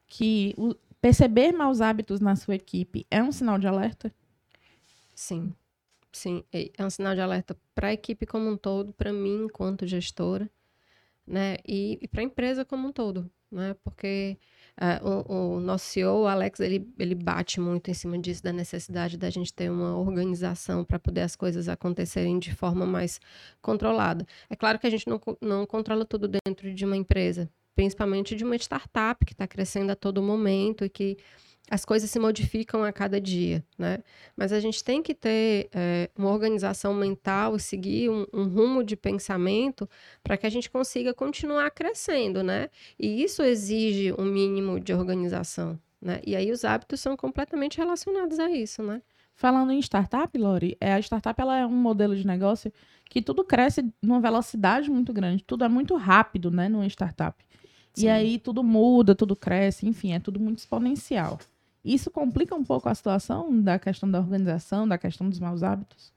que 0.06 0.54
o- 0.58 0.74
perceber 1.00 1.52
maus 1.52 1.80
hábitos 1.80 2.20
na 2.20 2.36
sua 2.36 2.56
equipe 2.56 3.06
é 3.10 3.22
um 3.22 3.32
sinal 3.32 3.58
de 3.58 3.66
alerta? 3.68 4.12
Sim, 5.14 5.54
sim. 6.12 6.44
É 6.52 6.84
um 6.86 6.90
sinal 6.90 7.14
de 7.14 7.20
alerta 7.20 7.56
para 7.74 7.88
a 7.88 7.92
equipe 7.92 8.26
como 8.26 8.50
um 8.50 8.56
todo, 8.56 8.92
para 8.94 9.12
mim 9.12 9.44
enquanto 9.44 9.86
gestora, 9.86 10.50
né? 11.26 11.56
E, 11.66 11.98
e 12.02 12.08
para 12.08 12.22
a 12.22 12.24
empresa 12.24 12.64
como 12.64 12.88
um 12.88 12.92
todo, 12.92 13.30
né? 13.54 13.74
Porque 13.82 14.36
ah, 14.76 15.00
o, 15.02 15.56
o 15.56 15.60
nosso 15.60 15.86
CEO, 15.86 16.22
o 16.22 16.26
Alex, 16.26 16.58
ele, 16.60 16.86
ele 16.98 17.14
bate 17.14 17.60
muito 17.60 17.90
em 17.90 17.94
cima 17.94 18.18
disso, 18.18 18.42
da 18.42 18.52
necessidade 18.52 19.16
da 19.16 19.30
gente 19.30 19.52
ter 19.54 19.70
uma 19.70 19.96
organização 19.96 20.84
para 20.84 20.98
poder 20.98 21.20
as 21.20 21.36
coisas 21.36 21.68
acontecerem 21.68 22.38
de 22.38 22.54
forma 22.54 22.84
mais 22.84 23.20
controlada. 23.62 24.26
É 24.50 24.56
claro 24.56 24.78
que 24.78 24.86
a 24.86 24.90
gente 24.90 25.08
não, 25.08 25.20
não 25.40 25.64
controla 25.66 26.04
tudo 26.04 26.28
dentro 26.28 26.74
de 26.74 26.84
uma 26.84 26.96
empresa, 26.96 27.48
principalmente 27.76 28.34
de 28.34 28.44
uma 28.44 28.56
startup 28.56 29.24
que 29.24 29.32
está 29.32 29.46
crescendo 29.46 29.92
a 29.92 29.96
todo 29.96 30.20
momento 30.22 30.84
e 30.84 30.88
que 30.88 31.16
as 31.70 31.84
coisas 31.84 32.10
se 32.10 32.18
modificam 32.18 32.84
a 32.84 32.92
cada 32.92 33.20
dia, 33.20 33.64
né? 33.78 33.98
Mas 34.36 34.52
a 34.52 34.60
gente 34.60 34.84
tem 34.84 35.02
que 35.02 35.14
ter 35.14 35.70
eh, 35.72 36.10
uma 36.16 36.30
organização 36.30 36.92
mental 36.92 37.58
seguir 37.58 38.10
um, 38.10 38.26
um 38.32 38.44
rumo 38.44 38.84
de 38.84 38.96
pensamento 38.96 39.88
para 40.22 40.36
que 40.36 40.46
a 40.46 40.50
gente 40.50 40.70
consiga 40.70 41.14
continuar 41.14 41.70
crescendo, 41.70 42.42
né? 42.42 42.68
E 42.98 43.22
isso 43.22 43.42
exige 43.42 44.12
um 44.18 44.24
mínimo 44.24 44.78
de 44.78 44.92
organização, 44.92 45.78
Né? 46.00 46.20
E 46.26 46.36
aí 46.36 46.50
os 46.52 46.64
hábitos 46.66 47.00
são 47.00 47.16
completamente 47.16 47.78
relacionados 47.78 48.38
a 48.38 48.50
isso, 48.50 48.82
né? 48.82 49.00
Falando 49.34 49.72
em 49.72 49.78
startup, 49.80 50.36
Lori, 50.38 50.76
é, 50.80 50.92
a 50.92 50.98
startup 51.00 51.40
ela 51.40 51.58
é 51.58 51.66
um 51.66 51.70
modelo 51.70 52.14
de 52.14 52.26
negócio 52.26 52.72
que 53.08 53.22
tudo 53.22 53.42
cresce 53.42 53.84
numa 54.02 54.20
velocidade 54.20 54.90
muito 54.90 55.12
grande, 55.12 55.42
tudo 55.42 55.64
é 55.64 55.68
muito 55.68 55.96
rápido, 55.96 56.50
né, 56.50 56.68
numa 56.68 56.86
startup. 56.86 57.42
Sim. 57.94 58.06
E 58.06 58.08
aí 58.08 58.38
tudo 58.38 58.62
muda, 58.62 59.14
tudo 59.14 59.34
cresce, 59.34 59.86
enfim, 59.86 60.12
é 60.12 60.20
tudo 60.20 60.38
muito 60.38 60.58
exponencial. 60.58 61.38
Isso 61.84 62.10
complica 62.10 62.54
um 62.54 62.64
pouco 62.64 62.88
a 62.88 62.94
situação 62.94 63.60
da 63.62 63.78
questão 63.78 64.10
da 64.10 64.18
organização, 64.18 64.88
da 64.88 64.98
questão 64.98 65.28
dos 65.28 65.38
maus 65.38 65.62
hábitos? 65.62 66.12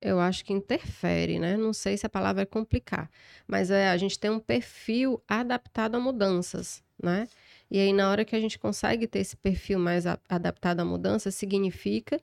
Eu 0.00 0.20
acho 0.20 0.44
que 0.44 0.52
interfere, 0.52 1.38
né? 1.40 1.56
Não 1.56 1.72
sei 1.72 1.96
se 1.96 2.06
a 2.06 2.08
palavra 2.08 2.42
é 2.42 2.46
complicar, 2.46 3.10
mas 3.48 3.70
é, 3.70 3.88
a 3.88 3.96
gente 3.96 4.18
tem 4.18 4.30
um 4.30 4.38
perfil 4.38 5.20
adaptado 5.26 5.96
a 5.96 6.00
mudanças, 6.00 6.84
né? 7.02 7.26
E 7.70 7.78
aí, 7.80 7.92
na 7.92 8.08
hora 8.10 8.24
que 8.24 8.36
a 8.36 8.40
gente 8.40 8.58
consegue 8.58 9.08
ter 9.08 9.18
esse 9.20 9.36
perfil 9.36 9.78
mais 9.78 10.06
a- 10.06 10.18
adaptado 10.28 10.80
a 10.80 10.84
mudanças, 10.84 11.34
significa 11.34 12.20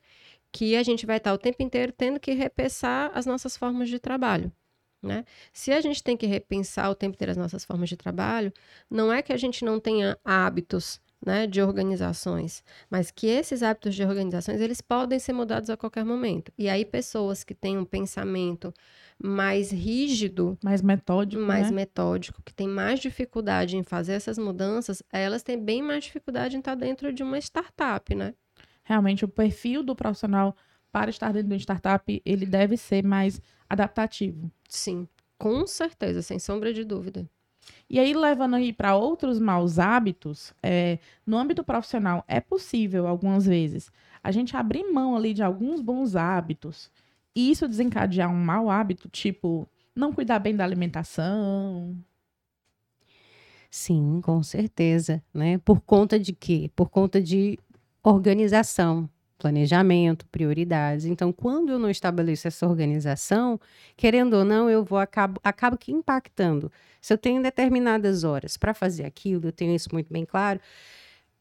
que 0.51 0.75
a 0.75 0.83
gente 0.83 1.05
vai 1.05 1.17
estar 1.17 1.33
o 1.33 1.37
tempo 1.37 1.61
inteiro 1.63 1.91
tendo 1.91 2.19
que 2.19 2.31
repensar 2.33 3.11
as 3.13 3.25
nossas 3.25 3.57
formas 3.57 3.89
de 3.89 3.99
trabalho. 3.99 4.51
Né? 5.03 5.25
Se 5.53 5.71
a 5.71 5.81
gente 5.81 6.01
tem 6.03 6.17
que 6.17 6.25
repensar 6.25 6.89
o 6.89 6.95
tempo 6.95 7.15
inteiro 7.15 7.31
as 7.31 7.37
nossas 7.37 7.65
formas 7.65 7.89
de 7.89 7.97
trabalho, 7.97 8.53
não 8.89 9.13
é 9.13 9.21
que 9.21 9.33
a 9.33 9.37
gente 9.37 9.63
não 9.65 9.79
tenha 9.79 10.17
hábitos 10.25 11.01
né, 11.25 11.47
de 11.47 11.61
organizações, 11.61 12.63
mas 12.89 13.11
que 13.11 13.27
esses 13.27 13.63
hábitos 13.63 13.95
de 13.95 14.03
organizações 14.03 14.61
eles 14.61 14.81
podem 14.81 15.19
ser 15.19 15.33
mudados 15.33 15.69
a 15.69 15.77
qualquer 15.77 16.05
momento. 16.05 16.51
E 16.57 16.69
aí 16.69 16.85
pessoas 16.85 17.43
que 17.43 17.55
têm 17.55 17.77
um 17.77 17.85
pensamento 17.85 18.73
mais 19.21 19.71
rígido, 19.71 20.57
Mais 20.63 20.81
metódico, 20.81 21.41
mais 21.41 21.69
né? 21.69 21.71
metódico, 21.71 22.41
que 22.43 22.53
têm 22.53 22.67
mais 22.67 22.99
dificuldade 22.99 23.77
em 23.77 23.83
fazer 23.83 24.13
essas 24.13 24.37
mudanças, 24.37 25.03
elas 25.11 25.43
têm 25.43 25.59
bem 25.63 25.81
mais 25.81 26.03
dificuldade 26.05 26.55
em 26.55 26.59
estar 26.59 26.75
dentro 26.75 27.11
de 27.13 27.23
uma 27.23 27.37
startup, 27.39 28.13
né? 28.15 28.33
Realmente, 28.83 29.25
o 29.25 29.27
perfil 29.27 29.83
do 29.83 29.95
profissional 29.95 30.55
para 30.91 31.09
estar 31.09 31.31
dentro 31.33 31.49
de 31.49 31.53
uma 31.55 31.59
startup, 31.59 32.21
ele 32.25 32.45
deve 32.45 32.77
ser 32.77 33.03
mais 33.03 33.41
adaptativo. 33.69 34.51
Sim, 34.69 35.07
com 35.39 35.65
certeza, 35.67 36.21
sem 36.21 36.37
sombra 36.39 36.71
de 36.73 36.83
dúvida. 36.83 37.27
E 37.89 37.99
aí, 37.99 38.13
levando 38.13 38.55
aí 38.55 38.73
para 38.73 38.95
outros 38.95 39.39
maus 39.39 39.79
hábitos, 39.79 40.53
é, 40.61 40.99
no 41.25 41.37
âmbito 41.37 41.63
profissional, 41.63 42.23
é 42.27 42.39
possível, 42.39 43.07
algumas 43.07 43.45
vezes, 43.45 43.91
a 44.23 44.31
gente 44.31 44.55
abrir 44.57 44.83
mão 44.91 45.15
ali 45.15 45.33
de 45.33 45.43
alguns 45.43 45.81
bons 45.81 46.15
hábitos 46.15 46.89
e 47.35 47.51
isso 47.51 47.67
desencadear 47.67 48.31
um 48.31 48.43
mau 48.43 48.69
hábito, 48.69 49.09
tipo, 49.09 49.67
não 49.95 50.13
cuidar 50.13 50.39
bem 50.39 50.55
da 50.55 50.63
alimentação. 50.63 51.95
Sim, 53.69 54.21
com 54.21 54.41
certeza, 54.41 55.21
né? 55.33 55.57
Por 55.59 55.81
conta 55.81 56.17
de 56.19 56.33
quê? 56.33 56.71
Por 56.75 56.89
conta 56.89 57.21
de 57.21 57.59
organização, 58.01 59.09
planejamento, 59.37 60.25
prioridades. 60.27 61.05
Então, 61.05 61.31
quando 61.31 61.71
eu 61.71 61.79
não 61.79 61.89
estabeleço 61.89 62.47
essa 62.47 62.67
organização, 62.67 63.59
querendo 63.97 64.33
ou 64.35 64.45
não, 64.45 64.69
eu 64.69 64.83
vou 64.83 64.97
acabo, 64.97 65.39
acabo 65.43 65.77
que 65.77 65.91
impactando. 65.91 66.71
Se 67.01 67.13
eu 67.13 67.17
tenho 67.17 67.41
determinadas 67.41 68.23
horas 68.23 68.57
para 68.57 68.73
fazer 68.73 69.05
aquilo, 69.05 69.47
eu 69.47 69.51
tenho 69.51 69.75
isso 69.75 69.89
muito 69.93 70.11
bem 70.11 70.25
claro. 70.25 70.59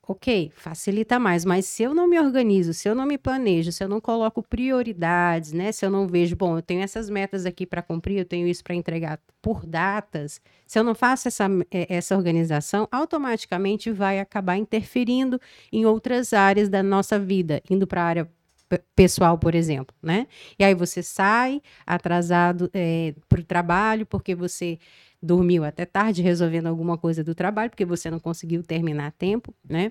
Ok, 0.06 0.52
facilita 0.54 1.18
mais, 1.18 1.46
mas 1.46 1.64
se 1.64 1.82
eu 1.82 1.94
não 1.94 2.06
me 2.06 2.20
organizo, 2.20 2.74
se 2.74 2.86
eu 2.86 2.94
não 2.94 3.06
me 3.06 3.16
planejo, 3.16 3.72
se 3.72 3.82
eu 3.82 3.88
não 3.88 4.02
coloco 4.02 4.42
prioridades, 4.42 5.52
né? 5.54 5.72
Se 5.72 5.86
eu 5.86 5.90
não 5.90 6.06
vejo, 6.06 6.36
bom, 6.36 6.58
eu 6.58 6.62
tenho 6.62 6.82
essas 6.82 7.08
metas 7.08 7.46
aqui 7.46 7.64
para 7.64 7.80
cumprir, 7.80 8.18
eu 8.18 8.24
tenho 8.26 8.46
isso 8.46 8.62
para 8.62 8.74
entregar 8.74 9.18
por 9.40 9.64
datas, 9.64 10.42
se 10.66 10.78
eu 10.78 10.84
não 10.84 10.94
faço 10.94 11.28
essa, 11.28 11.46
eh, 11.70 11.86
essa 11.88 12.14
organização, 12.14 12.86
automaticamente 12.92 13.90
vai 13.90 14.20
acabar 14.20 14.58
interferindo 14.58 15.40
em 15.72 15.86
outras 15.86 16.34
áreas 16.34 16.68
da 16.68 16.82
nossa 16.82 17.18
vida, 17.18 17.62
indo 17.70 17.86
para 17.86 18.02
a 18.02 18.04
área 18.04 18.30
pe- 18.68 18.82
pessoal, 18.94 19.38
por 19.38 19.54
exemplo, 19.54 19.94
né? 20.02 20.26
E 20.58 20.64
aí 20.64 20.74
você 20.74 21.02
sai 21.02 21.62
atrasado 21.86 22.70
para 23.28 23.40
o 23.40 23.44
trabalho 23.44 24.04
porque 24.06 24.34
você 24.34 24.78
dormiu 25.24 25.64
até 25.64 25.84
tarde 25.84 26.22
resolvendo 26.22 26.66
alguma 26.66 26.98
coisa 26.98 27.24
do 27.24 27.34
trabalho, 27.34 27.70
porque 27.70 27.84
você 27.84 28.10
não 28.10 28.20
conseguiu 28.20 28.62
terminar 28.62 29.08
a 29.08 29.10
tempo, 29.10 29.54
né? 29.68 29.90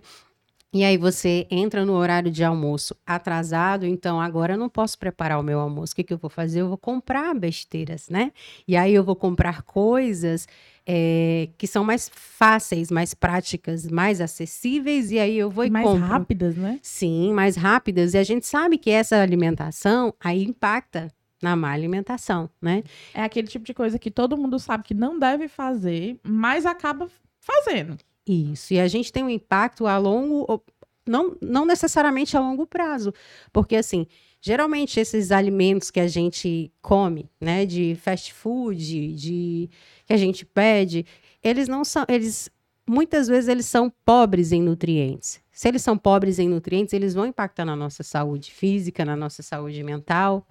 E 0.73 0.83
aí 0.83 0.97
você 0.97 1.45
entra 1.51 1.85
no 1.85 1.93
horário 1.93 2.31
de 2.31 2.43
almoço 2.43 2.95
atrasado, 3.05 3.85
então 3.85 4.19
agora 4.19 4.55
eu 4.55 4.57
não 4.57 4.67
posso 4.67 4.97
preparar 4.97 5.39
o 5.39 5.43
meu 5.43 5.59
almoço. 5.59 5.93
O 5.93 5.95
que, 5.95 6.03
que 6.03 6.11
eu 6.11 6.17
vou 6.17 6.31
fazer? 6.31 6.61
Eu 6.61 6.67
vou 6.67 6.79
comprar 6.79 7.35
besteiras, 7.35 8.09
né? 8.09 8.31
E 8.67 8.75
aí 8.75 8.91
eu 8.91 9.03
vou 9.03 9.15
comprar 9.15 9.61
coisas 9.61 10.47
eh, 10.87 11.49
que 11.59 11.67
são 11.67 11.83
mais 11.83 12.09
fáceis, 12.11 12.89
mais 12.89 13.13
práticas, 13.13 13.87
mais 13.87 14.19
acessíveis, 14.19 15.11
e 15.11 15.19
aí 15.19 15.37
eu 15.37 15.47
vou 15.47 15.63
e 15.63 15.69
mais 15.69 15.85
compro. 15.85 16.07
rápidas, 16.07 16.55
né? 16.55 16.79
Sim, 16.81 17.33
mais 17.33 17.55
rápidas. 17.55 18.15
E 18.15 18.17
a 18.17 18.23
gente 18.23 18.47
sabe 18.47 18.79
que 18.79 18.89
essa 18.89 19.21
alimentação 19.21 20.11
aí 20.19 20.43
impacta 20.43 21.07
na 21.43 21.55
má 21.55 21.71
alimentação, 21.71 22.50
né? 22.62 22.83
É 23.13 23.21
aquele 23.21 23.47
tipo 23.47 23.65
de 23.65 23.73
coisa 23.73 24.00
que 24.00 24.09
todo 24.09 24.38
mundo 24.38 24.57
sabe 24.57 24.83
que 24.83 24.93
não 24.93 25.19
deve 25.19 25.47
fazer, 25.47 26.17
mas 26.23 26.65
acaba 26.65 27.09
fazendo. 27.39 27.97
Isso. 28.25 28.73
E 28.73 28.79
a 28.79 28.88
gente 28.88 29.12
tem 29.12 29.23
um 29.23 29.29
impacto 29.29 29.85
a 29.85 29.97
longo, 29.97 30.63
não, 31.05 31.35
não 31.41 31.65
necessariamente 31.65 32.38
a 32.38 32.39
longo 32.39 32.65
prazo, 32.65 33.13
porque 33.51 33.75
assim, 33.75 34.07
geralmente 34.39 35.00
esses 35.00 35.31
alimentos 35.31 35.91
que 35.91 36.00
a 36.00 36.07
gente 36.07 36.71
come, 36.81 37.29
né, 37.39 37.65
de 37.65 37.95
fast 38.01 38.33
food, 38.33 39.13
de 39.13 39.69
que 40.05 40.13
a 40.13 40.17
gente 40.17 40.45
pede, 40.45 41.05
eles 41.43 41.67
não 41.67 41.83
são, 41.83 42.05
eles 42.07 42.50
muitas 42.88 43.27
vezes 43.27 43.50
eles 43.50 43.65
são 43.65 43.91
pobres 44.05 44.51
em 44.51 44.62
nutrientes. 44.62 45.41
Se 45.51 45.67
eles 45.67 45.81
são 45.81 45.97
pobres 45.97 46.39
em 46.39 46.50
nutrientes, 46.50 46.93
eles 46.93 47.13
vão 47.13 47.25
impactar 47.25 47.65
na 47.65 47.75
nossa 47.75 48.03
saúde 48.03 48.51
física, 48.51 49.05
na 49.05 49.15
nossa 49.15 49.43
saúde 49.43 49.83
mental. 49.83 50.45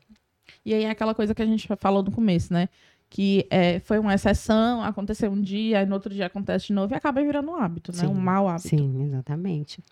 E 0.65 0.75
aí 0.75 0.85
é 0.85 0.91
aquela 0.91 1.15
coisa 1.15 1.35
que 1.35 1.43
a 1.43 1.47
gente 1.47 1.69
falou 1.79 2.03
no 2.03 2.11
começo, 2.11 2.53
né? 2.53 2.69
Que 3.09 3.47
é, 3.51 3.79
foi 3.81 3.99
uma 3.99 4.15
exceção, 4.15 4.83
aconteceu 4.83 5.31
um 5.31 5.41
dia, 5.41 5.81
aí 5.81 5.87
no 5.87 5.95
outro 5.95 6.13
dia 6.15 6.27
acontece 6.27 6.69
de 6.69 6.73
novo 6.73 6.95
e 6.95 6.97
acaba 6.97 7.23
virando 7.23 7.51
um 7.51 7.57
hábito, 7.57 7.93
né? 7.93 8.07
Um 8.07 8.15
Sim, 8.15 8.21
mau 8.21 8.49
hábito. 8.49 8.69
Sim, 8.69 9.03
exatamente. 9.05 9.83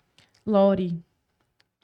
Lori, 0.45 0.97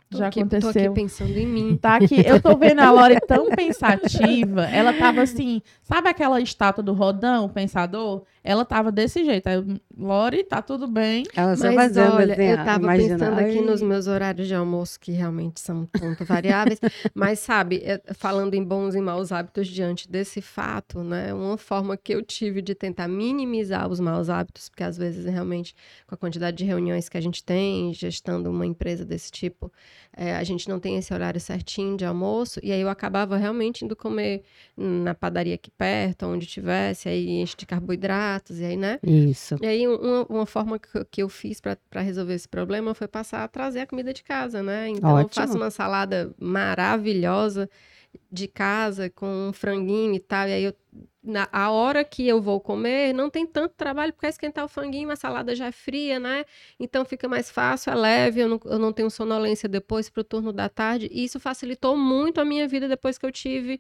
já 0.09 0.27
aqui, 0.27 0.39
Tô 0.39 0.57
aconteceu. 0.57 0.91
aqui 0.91 1.01
pensando 1.01 1.37
em 1.37 1.45
mim. 1.45 1.77
Tá 1.77 1.95
aqui, 1.95 2.25
eu 2.25 2.41
tô 2.41 2.55
vendo 2.55 2.79
a 2.79 2.91
Lori 2.91 3.19
tão 3.27 3.49
pensativa. 3.49 4.63
Ela 4.65 4.93
tava 4.93 5.21
assim, 5.21 5.61
sabe 5.83 6.07
aquela 6.07 6.39
estátua 6.39 6.83
do 6.83 6.93
Rodão, 6.93 7.45
o 7.45 7.49
pensador? 7.49 8.23
Ela 8.43 8.63
tava 8.63 8.91
desse 8.91 9.25
jeito. 9.25 9.47
Aí, 9.47 9.55
eu, 9.55 9.65
Lori, 9.97 10.43
tá 10.43 10.61
tudo 10.61 10.87
bem. 10.87 11.25
Ela 11.35 11.57
só 11.57 11.65
Mas 11.65 11.75
fazendo 11.75 12.13
olha, 12.13 12.33
assim, 12.33 12.43
eu 12.43 12.57
tava 12.57 12.83
imagina, 12.83 13.17
pensando 13.17 13.39
aqui 13.39 13.61
nos 13.61 13.81
meus 13.81 14.07
horários 14.07 14.47
de 14.47 14.55
almoço, 14.55 14.97
que 14.97 15.11
realmente 15.11 15.59
são 15.59 15.85
ponto 15.87 16.23
variáveis. 16.23 16.79
mas, 17.13 17.39
sabe, 17.39 17.81
é, 17.83 18.01
falando 18.13 18.53
em 18.53 18.63
bons 18.63 18.95
e 18.95 19.01
maus 19.01 19.33
hábitos 19.33 19.67
diante 19.67 20.09
desse 20.09 20.41
fato, 20.41 21.03
né? 21.03 21.33
Uma 21.33 21.57
forma 21.57 21.97
que 21.97 22.15
eu 22.15 22.23
tive 22.23 22.61
de 22.61 22.73
tentar 22.73 23.09
minimizar 23.09 23.89
os 23.89 23.99
maus 23.99 24.29
hábitos, 24.29 24.69
porque 24.69 24.83
às 24.83 24.97
vezes, 24.97 25.25
realmente, 25.25 25.75
com 26.07 26.15
a 26.15 26.17
quantidade 26.17 26.55
de 26.55 26.63
reuniões 26.63 27.09
que 27.09 27.17
a 27.17 27.21
gente 27.21 27.43
tem, 27.43 27.93
gestando 27.93 28.49
uma 28.49 28.65
empresa 28.65 29.03
desse 29.03 29.29
tipo, 29.29 29.69
é, 30.15 30.35
a 30.35 30.43
gente 30.43 30.67
não 30.69 30.79
tem 30.79 30.97
esse 30.97 31.13
horário 31.13 31.39
certinho 31.39 31.95
de 31.97 32.05
almoço, 32.05 32.59
e 32.63 32.71
aí 32.71 32.81
eu 32.81 32.89
acabava 32.89 33.37
realmente 33.37 33.85
indo 33.85 33.95
comer 33.95 34.43
na 34.75 35.13
padaria 35.13 35.55
aqui 35.55 35.71
perto, 35.71 36.25
onde 36.25 36.45
tivesse, 36.45 37.07
aí 37.09 37.29
enche 37.41 37.55
de 37.57 37.65
carboidratos, 37.65 38.59
e 38.59 38.65
aí, 38.65 38.77
né? 38.77 38.99
Isso. 39.03 39.55
E 39.61 39.65
aí, 39.65 39.87
um- 39.87 39.95
uma, 39.95 40.25
uma 40.29 40.45
forma 40.45 40.77
que, 40.79 40.87
eu- 40.97 41.05
eu 41.17 41.29
fiz 41.29 41.59
para 41.61 42.01
resolver 42.01 42.33
esse 42.33 42.47
problema 42.47 42.93
foi 42.93 43.07
passar 43.07 43.43
a 43.43 43.47
trazer 43.47 43.81
a 43.81 43.87
comida 43.87 44.13
de 44.13 44.23
casa, 44.23 44.61
né? 44.63 44.89
Então, 44.89 45.09
eu 45.11 45.25
Ótimo. 45.25 45.33
faço 45.45 45.55
uma 45.57 45.69
salada 45.71 46.31
maravilhosa 46.39 47.69
de 48.31 48.47
casa 48.47 49.09
com 49.09 49.49
um 49.49 49.53
franguinho 49.53 50.13
e 50.13 50.19
tal. 50.19 50.47
E 50.47 50.53
aí, 50.53 50.63
eu, 50.63 50.73
na, 51.27 51.48
a 51.51 51.69
hora 51.69 52.03
que 52.03 52.27
eu 52.27 52.41
vou 52.41 52.60
comer, 52.60 53.13
não 53.13 53.29
tem 53.29 53.46
tanto 53.46 53.74
trabalho, 53.75 54.13
porque 54.13 54.25
é 54.25 54.29
esquentar 54.29 54.65
o 54.65 54.67
franguinho, 54.67 55.12
a 55.12 55.15
salada 55.15 55.53
já 55.55 55.67
é 55.67 55.72
fria, 55.72 56.19
né? 56.19 56.46
Então, 56.79 57.03
fica 57.05 57.27
mais 57.27 57.51
fácil, 57.51 57.91
é 57.91 57.96
leve, 57.96 58.41
eu 58.41 58.48
não, 58.50 58.60
eu 58.65 58.79
não 58.79 58.91
tenho 58.93 59.10
sonolência 59.12 59.67
depois 59.69 60.10
para 60.10 60.22
o 60.22 60.24
turno 60.24 60.51
da 60.53 60.69
tarde. 60.69 61.10
E 61.12 61.24
isso 61.24 61.39
facilitou 61.39 61.98
muito 61.98 62.39
a 62.41 62.46
minha 62.46 62.67
vida 62.67 62.88
depois 62.88 63.17
que 63.17 63.25
eu 63.25 63.31
tive 63.31 63.79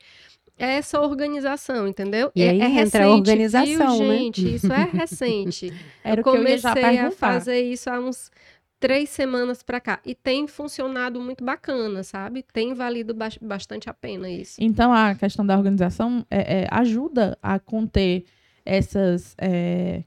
essa 0.57 0.99
organização, 0.99 1.87
entendeu? 1.87 2.31
E 2.35 2.41
É- 2.43 2.49
aí 2.49 2.59
é 2.61 2.65
entra 2.65 3.05
a 3.05 3.07
recente, 3.07 3.15
organização, 3.17 3.97
viu, 3.97 4.07
né? 4.07 4.17
gente? 4.17 4.55
Isso 4.55 4.73
é 4.73 4.83
recente. 4.85 5.71
Era 6.03 6.19
eu 6.19 6.21
o 6.21 6.23
que 6.23 6.29
eu 6.37 6.47
ia 6.47 6.57
já 6.57 6.71
comecei 6.73 6.97
a 6.99 7.11
fazer 7.11 7.61
isso 7.61 7.89
há 7.89 7.99
uns 7.99 8.31
três 8.79 9.09
semanas 9.09 9.63
pra 9.63 9.79
cá. 9.79 9.99
E 10.05 10.13
tem 10.13 10.47
funcionado 10.47 11.19
muito 11.19 11.43
bacana, 11.43 12.03
sabe? 12.03 12.43
Tem 12.53 12.73
valido 12.73 13.13
bas- 13.13 13.37
bastante 13.41 13.89
a 13.89 13.93
pena 13.93 14.29
isso. 14.29 14.57
Então, 14.59 14.93
a 14.93 15.15
questão 15.15 15.45
da 15.45 15.57
organização 15.57 16.25
é, 16.29 16.61
é, 16.63 16.67
ajuda 16.71 17.37
a 17.41 17.59
conter 17.59 18.25
essas 18.65 19.35
é, 19.39 20.03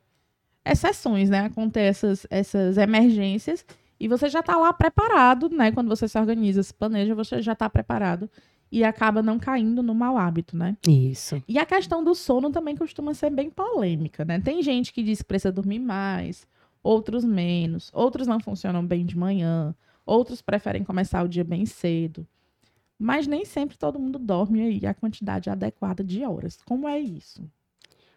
exceções, 0.64 1.28
né? 1.30 1.40
A 1.46 1.50
conter 1.50 1.82
essas, 1.82 2.26
essas 2.30 2.76
emergências. 2.76 3.64
E 3.98 4.08
você 4.08 4.28
já 4.28 4.40
está 4.40 4.56
lá 4.56 4.72
preparado, 4.72 5.48
né? 5.50 5.72
Quando 5.72 5.88
você 5.88 6.08
se 6.08 6.18
organiza, 6.18 6.62
se 6.62 6.72
planeja, 6.72 7.14
você 7.14 7.42
já 7.42 7.52
está 7.52 7.68
preparado. 7.68 8.30
E 8.72 8.84
acaba 8.84 9.20
não 9.20 9.36
caindo 9.38 9.82
no 9.82 9.94
mau 9.94 10.16
hábito, 10.16 10.56
né? 10.56 10.76
Isso. 10.86 11.42
E 11.48 11.58
a 11.58 11.66
questão 11.66 12.04
do 12.04 12.14
sono 12.14 12.50
também 12.50 12.76
costuma 12.76 13.12
ser 13.14 13.30
bem 13.30 13.50
polêmica, 13.50 14.24
né? 14.24 14.38
Tem 14.40 14.62
gente 14.62 14.92
que 14.92 15.02
diz 15.02 15.18
que 15.18 15.24
precisa 15.24 15.50
dormir 15.50 15.80
mais, 15.80 16.46
outros 16.82 17.25
menos, 17.25 17.90
outros 17.92 18.26
não 18.26 18.40
funcionam 18.40 18.84
bem 18.84 19.04
de 19.04 19.16
manhã, 19.16 19.75
outros 20.04 20.42
preferem 20.42 20.84
começar 20.84 21.22
o 21.22 21.28
dia 21.28 21.44
bem 21.44 21.66
cedo. 21.66 22.26
Mas 22.99 23.26
nem 23.26 23.44
sempre 23.44 23.78
todo 23.78 23.99
mundo 23.99 24.18
dorme 24.18 24.60
aí 24.60 24.87
a 24.87 24.92
quantidade 24.92 25.49
adequada 25.49 26.04
de 26.04 26.25
horas. 26.25 26.58
Como 26.66 26.87
é 26.87 26.99
isso? 26.99 27.42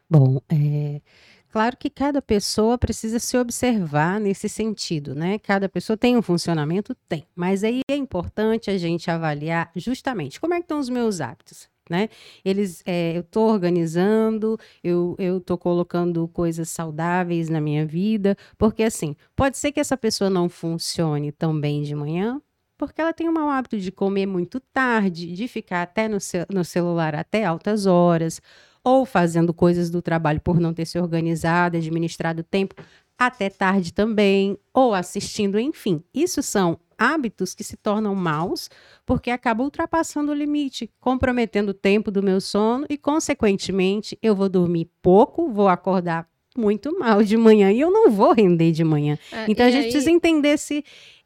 Bom, 0.10 0.41
é 0.50 1.01
claro 1.50 1.77
que 1.77 1.89
cada 1.89 2.22
pessoa 2.22 2.77
precisa 2.77 3.17
se 3.20 3.38
observar 3.38 4.20
nesse 4.20 4.50
sentido, 4.50 5.15
né? 5.15 5.39
Cada 5.39 5.70
pessoa 5.70 5.96
tem 5.96 6.17
um 6.17 6.22
funcionamento? 6.22 6.93
Tem. 7.08 7.25
Mas 7.34 7.63
aí 7.63 7.79
é 7.89 7.96
importante 7.96 8.70
a 8.70 8.77
gente 8.77 9.10
avaliar 9.10 9.72
justamente 9.75 10.39
como 10.41 10.53
é 10.53 10.58
que 10.58 10.65
estão 10.65 10.79
os 10.79 10.89
meus 10.89 11.22
hábitos. 11.22 11.70
Né? 11.90 12.10
Eles, 12.46 12.82
é, 12.86 13.18
eu 13.18 13.22
estou 13.22 13.50
organizando, 13.50 14.58
eu 14.82 15.18
estou 15.20 15.58
colocando 15.58 16.28
coisas 16.30 16.70
saudáveis 16.70 17.50
na 17.50 17.60
minha 17.60 17.86
vida, 17.86 18.38
porque 18.58 18.84
assim, 18.84 19.16
pode 19.36 19.58
ser 19.58 19.72
que 19.74 19.82
essa 19.82 19.98
pessoa 19.98 20.30
não 20.30 20.48
funcione 20.48 21.32
tão 21.32 21.60
bem 21.60 21.84
de 21.84 21.94
manhã, 21.94 22.42
porque 22.78 23.02
ela 23.02 23.13
tem 23.13 23.28
o 23.28 23.34
mau 23.34 23.50
hábito 23.50 23.78
de 23.78 23.92
comer 23.92 24.25
muito 24.25 24.60
tarde, 24.60 25.34
de 25.34 25.48
ficar 25.48 25.82
até 25.84 26.08
no, 26.08 26.18
no 26.50 26.63
celular 26.63 27.16
até 27.16 27.44
altas 27.44 27.86
horas, 27.86 28.42
ou 28.84 29.06
fazendo 29.06 29.54
coisas 29.54 29.90
do 29.90 30.02
trabalho 30.02 30.42
por 30.42 30.60
não 30.60 30.74
ter 30.74 30.86
se 30.86 31.00
organizado, 31.00 31.78
administrado 31.78 32.42
o 32.42 32.44
tempo 32.44 32.75
até 33.18 33.50
tarde 33.50 33.94
também, 33.94 34.58
ou 34.74 34.94
assistindo, 34.94 35.60
enfim. 35.60 36.04
Isso 36.13 36.42
são 36.42 36.78
hábitos 37.03 37.53
que 37.53 37.63
se 37.63 37.75
tornam 37.75 38.15
maus 38.15 38.69
porque 39.05 39.29
acabam 39.29 39.65
ultrapassando 39.65 40.31
o 40.31 40.36
limite, 40.36 40.89
comprometendo 41.00 41.69
o 41.69 41.74
tempo 41.74 42.10
do 42.10 42.24
meu 42.24 42.39
sono 42.39 42.86
e, 42.89 42.98
consequentemente, 42.98 44.17
eu 44.22 44.36
vou 44.36 44.48
dormir 44.48 44.89
pouco, 45.01 45.50
vou 45.50 45.67
acordar 45.67 46.27
muito 46.57 46.98
mal 46.98 47.24
de 47.24 47.36
manhã 47.36 47.72
e 47.72 47.79
eu 47.79 47.91
não 47.91 48.10
vou 48.10 48.31
render 48.31 48.72
de 48.72 48.83
manhã. 48.83 49.17
É, 49.31 49.45
então 49.48 49.65
a 49.65 49.72
gente 49.72 49.86
aí... 49.86 49.91
precisa 49.91 50.12
entender 50.12 50.57
se 50.57 50.83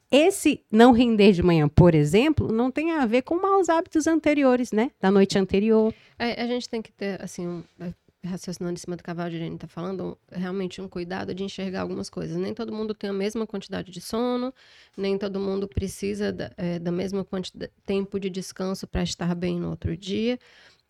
esse 0.10 0.64
não 0.72 0.94
render 0.94 1.34
de 1.34 1.44
manhã, 1.44 1.68
por 1.68 1.94
exemplo, 1.94 2.52
não 2.52 2.72
tem 2.72 2.92
a 2.92 3.06
ver 3.06 3.24
com 3.24 3.36
maus 3.36 3.68
hábitos 3.68 4.08
anteriores, 4.08 4.72
né? 4.72 4.92
Da 5.02 5.12
noite 5.12 5.38
anterior. 5.38 5.94
É, 6.18 6.42
a 6.42 6.48
gente 6.48 6.70
tem 6.70 6.82
que 6.82 6.92
ter, 6.94 7.22
assim, 7.22 7.46
um, 7.46 7.64
é, 7.82 7.92
raciocinando 8.28 8.74
em 8.74 8.78
cima 8.78 8.96
do 8.96 9.04
cavalo 9.04 9.30
de 9.30 9.38
Irene 9.38 9.56
está 9.56 9.68
falando, 9.68 10.18
realmente 10.32 10.82
um 10.82 10.88
cuidado 10.88 11.34
de 11.34 11.44
enxergar 11.44 11.82
algumas 11.82 12.10
coisas. 12.10 12.38
Nem 12.38 12.54
todo 12.54 12.74
mundo 12.74 12.94
tem 12.94 13.10
a 13.10 13.14
mesma 13.14 13.48
quantidade 13.48 13.92
de 13.92 14.02
sono, 14.02 14.54
nem 14.96 15.18
todo 15.18 15.40
mundo 15.40 15.68
precisa 15.68 16.32
da, 16.32 16.52
é, 16.58 16.80
da 16.80 16.92
mesma 16.92 17.24
quantidade, 17.24 17.72
tempo 17.86 18.20
de 18.20 18.30
descanso 18.30 18.88
para 18.88 19.04
estar 19.04 19.34
bem 19.36 19.60
no 19.60 19.70
outro 19.70 19.96
dia. 19.98 20.38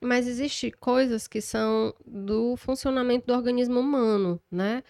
Mas 0.01 0.27
existem 0.27 0.71
coisas 0.79 1.27
que 1.27 1.41
são 1.41 1.93
do 2.05 2.55
funcionamento 2.57 3.27
do 3.27 3.33
organismo 3.33 3.79
humano, 3.79 4.39
né? 4.51 4.83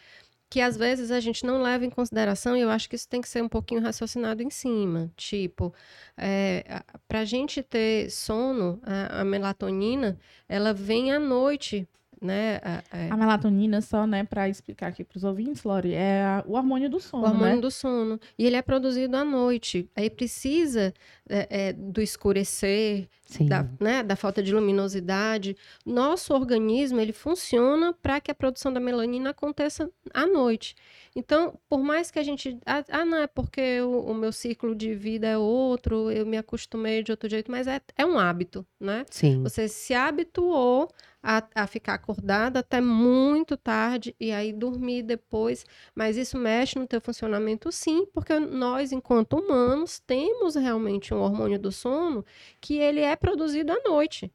que 0.49 0.61
às 0.61 0.77
vezes 0.77 1.11
a 1.11 1.19
gente 1.19 1.45
não 1.45 1.61
leva 1.61 1.85
em 1.85 1.89
consideração, 1.89 2.55
e 2.55 2.61
eu 2.61 2.69
acho 2.69 2.89
que 2.89 2.95
isso 2.95 3.07
tem 3.07 3.21
que 3.21 3.27
ser 3.27 3.43
um 3.43 3.49
pouquinho 3.49 3.81
raciocinado 3.81 4.41
em 4.41 4.49
cima. 4.49 5.11
Tipo, 5.15 5.73
é, 6.17 6.83
para 7.07 7.19
a 7.21 7.25
gente 7.25 7.61
ter 7.61 8.09
sono, 8.09 8.79
a, 8.83 9.21
a, 9.21 9.25
melatonina, 9.25 10.17
ela 10.47 10.73
vem 10.73 11.11
à 11.11 11.19
noite 11.19 11.87
né? 12.21 12.59
A, 12.63 12.83
a... 12.91 13.13
a 13.13 13.17
melatonina, 13.17 13.81
só, 13.81 14.05
né, 14.07 14.23
para 14.23 14.49
explicar 14.49 14.87
aqui 14.87 15.03
para 15.03 15.17
os 15.17 15.23
ouvintes, 15.23 15.63
Lori, 15.63 15.93
é 15.93 16.23
a, 16.23 16.43
o 16.45 16.53
hormônio 16.53 16.89
do 16.89 16.99
sono, 16.99 17.23
O 17.23 17.27
hormônio 17.27 17.55
né? 17.55 17.61
do 17.61 17.71
sono. 17.71 18.19
E 18.37 18.45
ele 18.45 18.55
é 18.55 18.61
produzido 18.61 19.15
à 19.15 19.23
noite. 19.23 19.89
Aí 19.95 20.09
precisa 20.09 20.93
é, 21.29 21.67
é, 21.67 21.73
do 21.73 22.01
escurecer, 22.01 23.07
da, 23.41 23.67
né, 23.79 24.03
da 24.03 24.15
falta 24.15 24.41
de 24.41 24.53
luminosidade. 24.53 25.55
Nosso 25.85 26.33
organismo, 26.33 26.99
ele 26.99 27.13
funciona 27.13 27.93
para 27.93 28.19
que 28.21 28.31
a 28.31 28.35
produção 28.35 28.71
da 28.71 28.79
melanina 28.79 29.31
aconteça 29.31 29.89
à 30.13 30.25
noite. 30.25 30.75
Então, 31.15 31.57
por 31.67 31.83
mais 31.83 32.11
que 32.11 32.19
a 32.19 32.23
gente... 32.23 32.57
Ah, 32.65 32.83
ah 32.89 33.05
não, 33.05 33.17
é 33.17 33.27
porque 33.27 33.81
o, 33.81 34.11
o, 34.11 34.13
meu 34.13 34.31
ciclo 34.31 34.75
de 34.75 34.93
vida 34.93 35.27
é 35.27 35.37
outro, 35.37 36.11
eu 36.11 36.25
me 36.25 36.37
acostumei 36.37 37.03
de 37.03 37.11
outro 37.11 37.29
jeito, 37.29 37.51
mas 37.51 37.67
é, 37.67 37.81
é 37.97 38.05
um 38.05 38.17
hábito, 38.17 38.65
né? 38.79 39.05
Sim. 39.09 39.43
Você 39.43 39.67
se 39.67 39.93
habituou 39.93 40.89
a, 41.21 41.43
a 41.55 41.67
ficar 41.67 41.95
acordada 41.95 42.59
até 42.59 42.79
muito 42.79 43.57
tarde 43.57 44.15
e 44.17 44.31
aí 44.31 44.53
dormir 44.53 45.03
depois. 45.03 45.65
Mas 45.93 46.15
isso 46.15 46.37
mexe 46.37 46.79
no 46.79 46.87
teu 46.87 47.01
funcionamento, 47.01 47.69
sim, 47.71 48.05
porque 48.13 48.39
nós, 48.39 48.93
enquanto 48.93 49.33
humanos, 49.33 49.99
temos 49.99 50.55
realmente 50.55 51.13
um 51.17 51.21
hormônio 51.21 51.59
do 51.59 51.71
sono 51.71 52.25
que 52.61 52.77
ele 52.77 53.01
é 53.01 53.15
produzido 53.15 53.71
à 53.71 53.79
noite. 53.83 54.31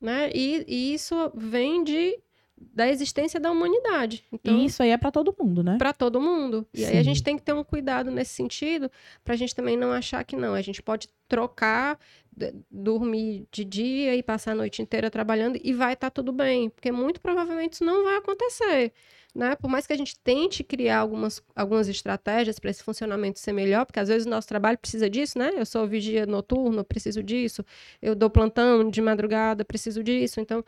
Né? 0.00 0.30
E, 0.34 0.64
e 0.68 0.94
isso 0.94 1.30
vem 1.34 1.82
de 1.82 2.18
da 2.60 2.88
existência 2.88 3.38
da 3.38 3.50
humanidade. 3.50 4.24
Então, 4.32 4.56
e 4.56 4.66
isso 4.66 4.82
aí 4.82 4.90
é 4.90 4.96
para 4.96 5.10
todo 5.10 5.34
mundo, 5.38 5.62
né? 5.62 5.76
Para 5.78 5.92
todo 5.92 6.20
mundo. 6.20 6.66
E 6.74 6.78
Sim. 6.78 6.86
aí 6.86 6.98
a 6.98 7.02
gente 7.02 7.22
tem 7.22 7.36
que 7.36 7.42
ter 7.42 7.52
um 7.52 7.64
cuidado 7.64 8.10
nesse 8.10 8.32
sentido, 8.32 8.90
para 9.24 9.34
a 9.34 9.36
gente 9.36 9.54
também 9.54 9.76
não 9.76 9.92
achar 9.92 10.24
que 10.24 10.36
não. 10.36 10.54
A 10.54 10.62
gente 10.62 10.82
pode 10.82 11.08
trocar 11.28 11.98
dormir 12.70 13.48
de 13.50 13.64
dia 13.64 14.14
e 14.14 14.22
passar 14.22 14.52
a 14.52 14.54
noite 14.54 14.80
inteira 14.80 15.10
trabalhando 15.10 15.58
e 15.62 15.72
vai 15.72 15.94
estar 15.94 16.08
tá 16.08 16.10
tudo 16.10 16.32
bem, 16.32 16.70
porque 16.70 16.92
muito 16.92 17.20
provavelmente 17.20 17.74
isso 17.74 17.84
não 17.84 18.04
vai 18.04 18.16
acontecer. 18.16 18.92
Né? 19.34 19.54
Por 19.56 19.68
mais 19.68 19.86
que 19.86 19.92
a 19.92 19.96
gente 19.96 20.18
tente 20.18 20.64
criar 20.64 20.98
algumas, 20.98 21.42
algumas 21.54 21.86
estratégias 21.86 22.58
para 22.58 22.70
esse 22.70 22.82
funcionamento 22.82 23.38
ser 23.38 23.52
melhor, 23.52 23.84
porque 23.84 24.00
às 24.00 24.08
vezes 24.08 24.26
o 24.26 24.30
nosso 24.30 24.48
trabalho 24.48 24.78
precisa 24.78 25.08
disso, 25.08 25.38
né? 25.38 25.52
Eu 25.54 25.66
sou 25.66 25.86
vigia 25.86 26.26
noturno, 26.26 26.82
preciso 26.82 27.22
disso. 27.22 27.64
Eu 28.00 28.14
dou 28.14 28.30
plantão 28.30 28.88
de 28.88 29.00
madrugada, 29.02 29.64
preciso 29.64 30.02
disso. 30.02 30.40
Então, 30.40 30.64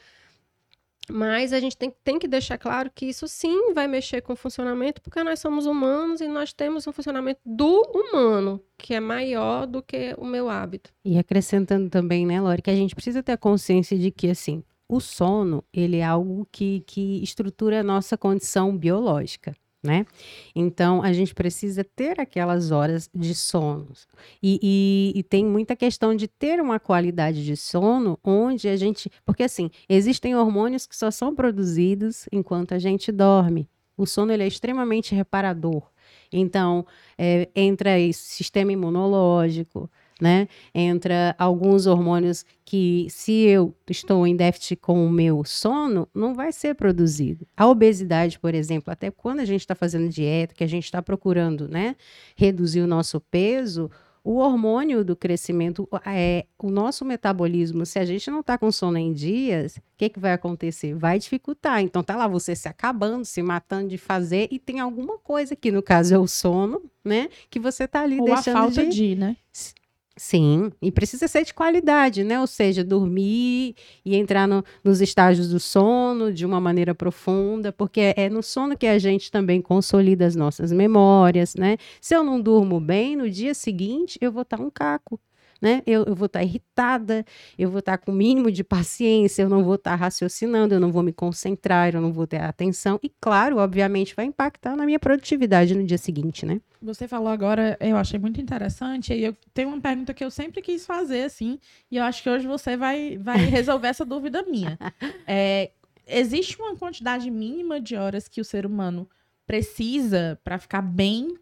mas 1.09 1.53
a 1.53 1.61
gente 1.61 1.77
tem, 1.77 1.93
tem 2.05 2.19
que 2.19 2.29
deixar 2.29 2.59
claro 2.59 2.91
que 2.95 3.07
isso 3.07 3.27
sim 3.27 3.73
vai 3.73 3.87
mexer 3.87 4.21
com 4.21 4.33
o 4.33 4.37
funcionamento, 4.37 5.01
porque 5.01 5.23
nós 5.23 5.39
somos 5.39 5.67
humanos 5.67 6.21
e 6.21 6.29
nós 6.29 6.53
temos 6.53 6.87
um 6.87 6.93
funcionamento 6.93 7.41
do 7.45 7.83
humano, 7.95 8.63
que 8.77 8.95
é 8.95 9.01
maior 9.01 9.67
do 9.67 9.83
que 9.83 10.15
o 10.19 10.25
meu 10.25 10.49
hábito. 10.49 10.93
E 11.05 11.19
acrescentando 11.19 11.89
também, 11.89 12.27
né, 12.27 12.41
Lori, 12.41 12.63
que 12.63 12.71
a 12.71 12.77
gente 12.77 12.95
precisa 12.95 13.23
ter 13.23 13.33
a 13.33 13.39
consciência 13.39 13.99
de 13.99 14.11
que, 14.11 14.29
assim, 14.29 14.63
o 14.89 15.01
sono, 15.01 15.65
ele 15.73 15.99
é 15.99 16.05
algo 16.05 16.47
que, 16.51 16.83
que 16.87 17.23
estrutura 17.23 17.81
a 17.81 17.85
nossa 17.85 18.17
condição 18.17 18.77
biológica 18.77 19.55
né? 19.83 20.05
Então, 20.55 21.03
a 21.03 21.13
gente 21.13 21.35
precisa 21.35 21.83
ter 21.83 22.21
aquelas 22.21 22.71
horas 22.71 23.09
de 23.15 23.35
sono. 23.35 23.89
E, 24.43 24.59
e, 24.63 25.19
e, 25.19 25.23
tem 25.23 25.45
muita 25.45 25.75
questão 25.75 26.15
de 26.15 26.29
ter 26.29 26.61
uma 26.61 26.79
qualidade 26.79 27.45
de 27.45 27.57
sono 27.57 28.19
onde 28.23 28.69
a 28.69 28.77
gente. 28.77 29.11
Porque, 29.25 29.43
assim, 29.43 29.71
existem 29.89 30.37
hormônios 30.37 30.87
que 30.87 30.97
só 30.97 31.11
são 31.11 31.35
produzidos 31.35 32.29
enquanto 32.31 32.73
a 32.73 32.79
gente 32.79 33.11
dorme. 33.11 33.69
O 33.97 34.07
sono 34.07 34.33
ele 34.33 34.43
é 34.43 34.47
extremamente 34.47 35.15
reparador. 35.15 35.83
Então, 36.33 36.87
é, 37.19 37.49
entra 37.55 37.99
esse 37.99 38.23
sistema 38.23 38.73
imunológico, 38.73 39.91
né? 40.21 40.49
Entra 40.75 41.35
alguns 41.39 41.87
hormônios 41.87 42.45
que, 42.65 43.07
se 43.11 43.33
eu 43.33 43.75
estou 43.89 44.27
em 44.27 44.37
déficit 44.37 44.77
com 44.77 45.05
o 45.05 45.11
meu 45.11 45.43
sono, 45.45 46.07
não 46.15 46.35
vai 46.35 46.53
ser 46.53 46.75
produzido. 46.75 47.47
A 47.57 47.67
obesidade, 47.67 48.39
por 48.39 48.55
exemplo, 48.55 48.93
até 48.93 49.11
quando 49.11 49.41
a 49.41 49.45
gente 49.45 49.61
está 49.61 49.75
fazendo 49.75 50.09
dieta, 50.09 50.55
que 50.55 50.65
a 50.65 50.69
gente 50.69 50.85
está 50.85 51.03
procurando, 51.03 51.69
né, 51.69 51.97
reduzir 52.37 52.81
o 52.81 52.87
nosso 52.87 53.21
peso, 53.21 53.91
o 54.23 54.37
hormônio 54.37 55.05
do 55.05 55.17
crescimento 55.17 55.89
é 56.07 56.47
o 56.59 56.71
nosso 56.71 57.05
metabolismo. 57.05 57.87
Se 57.87 57.99
a 57.99 58.05
gente 58.05 58.31
não 58.31 58.41
está 58.41 58.59
com 58.59 58.71
sono 58.71 58.99
em 58.99 59.13
dias, 59.13 59.77
o 59.77 59.83
que, 59.97 60.11
que 60.11 60.21
vai 60.21 60.33
acontecer? 60.33 60.95
Vai 60.95 61.19
dificultar. 61.19 61.81
Então 61.81 62.03
tá 62.03 62.17
lá 62.17 62.29
você 62.29 62.55
se 62.55 62.69
acabando, 62.69 63.25
se 63.25 63.43
matando 63.43 63.89
de 63.89 63.99
fazer 63.99 64.49
e 64.51 64.59
tem 64.59 64.79
alguma 64.79 65.19
coisa 65.19 65.57
que 65.57 65.73
no 65.73 65.83
caso 65.83 66.15
é 66.15 66.19
o 66.19 66.27
sono, 66.27 66.83
né? 67.05 67.29
Que 67.49 67.59
você 67.59 67.89
tá 67.89 68.03
ali 68.03 68.21
Ou 68.21 68.27
deixando 68.27 68.57
a 68.57 68.61
falta 68.61 68.85
de, 68.87 68.91
de 68.91 69.17
né? 69.17 69.37
Sim, 70.23 70.71
e 70.83 70.93
precisa 70.93 71.27
ser 71.27 71.47
de 71.47 71.55
qualidade, 71.55 72.23
né? 72.23 72.39
Ou 72.39 72.47
seja, 72.47 72.85
dormir 72.85 73.75
e 74.05 74.15
entrar 74.15 74.47
no, 74.47 74.63
nos 74.85 75.01
estágios 75.01 75.49
do 75.49 75.59
sono 75.59 76.31
de 76.31 76.45
uma 76.45 76.61
maneira 76.61 76.95
profunda, 76.95 77.73
porque 77.73 78.13
é 78.15 78.29
no 78.29 78.43
sono 78.43 78.77
que 78.77 78.87
a 78.87 78.99
gente 78.99 79.31
também 79.31 79.63
consolida 79.63 80.27
as 80.27 80.37
nossas 80.37 80.73
memórias, 80.73 81.55
né? 81.55 81.79
Se 82.03 82.15
eu 82.15 82.23
não 82.23 82.39
durmo 82.39 82.79
bem, 82.79 83.17
no 83.17 83.31
dia 83.31 83.55
seguinte 83.55 84.19
eu 84.21 84.31
vou 84.31 84.43
estar 84.43 84.61
um 84.61 84.69
caco 84.69 85.19
né? 85.61 85.83
Eu, 85.87 86.05
eu 86.05 86.15
vou 86.15 86.27
estar 86.27 86.41
tá 86.41 86.45
irritada, 86.45 87.25
eu 87.59 87.71
vou 87.71 87.81
estar 87.81 87.99
tá 87.99 88.05
com 88.05 88.13
o 88.13 88.15
mínimo 88.15 88.51
de 88.51 88.65
paciência, 88.65 89.43
eu 89.43 89.49
não 89.49 89.63
vou 89.63 89.75
estar 89.75 89.91
tá 89.91 89.97
raciocinando, 89.97 90.75
eu 90.75 90.81
não 90.81 90.91
vou 90.91 91.03
me 91.03 91.13
concentrar, 91.13 91.95
eu 91.95 92.01
não 92.01 92.13
vou 92.13 92.27
ter 92.27 92.41
atenção. 92.41 92.99
E, 93.03 93.11
claro, 93.21 93.59
obviamente, 93.59 94.15
vai 94.15 94.25
impactar 94.25 94.77
na 94.77 94.87
minha 94.87 94.99
produtividade 94.99 95.75
no 95.75 95.85
dia 95.85 95.99
seguinte, 95.99 96.47
né? 96.47 96.61
Você 96.83 97.07
falou 97.07 97.29
agora, 97.29 97.77
eu 97.79 97.97
achei 97.97 98.19
muito 98.19 98.41
interessante, 98.41 99.13
e 99.13 99.25
eu 99.25 99.37
tenho 99.53 99.69
uma 99.69 99.81
pergunta 99.81 100.15
que 100.15 100.25
eu 100.25 100.31
sempre 100.31 100.63
quis 100.63 100.87
fazer, 100.87 101.25
assim, 101.25 101.59
e 101.91 101.99
eu 101.99 102.05
acho 102.05 102.23
que 102.23 102.31
hoje 102.31 102.47
você 102.47 102.77
vai, 102.77 103.19
vai 103.19 103.37
resolver 103.45 103.89
essa 103.89 104.05
dúvida 104.05 104.43
minha. 104.43 104.79
É, 105.27 105.73
existe 106.07 106.61
uma 106.61 106.75
quantidade 106.77 107.31
mínima 107.31 107.81
de 107.81 107.97
horas 107.97 108.29
que 108.29 108.41
o 108.41 108.45
ser 108.45 108.65
humano 108.65 109.09
precisa 109.47 110.41
para 110.43 110.59
ficar 110.59 110.81
bem, 110.81 111.37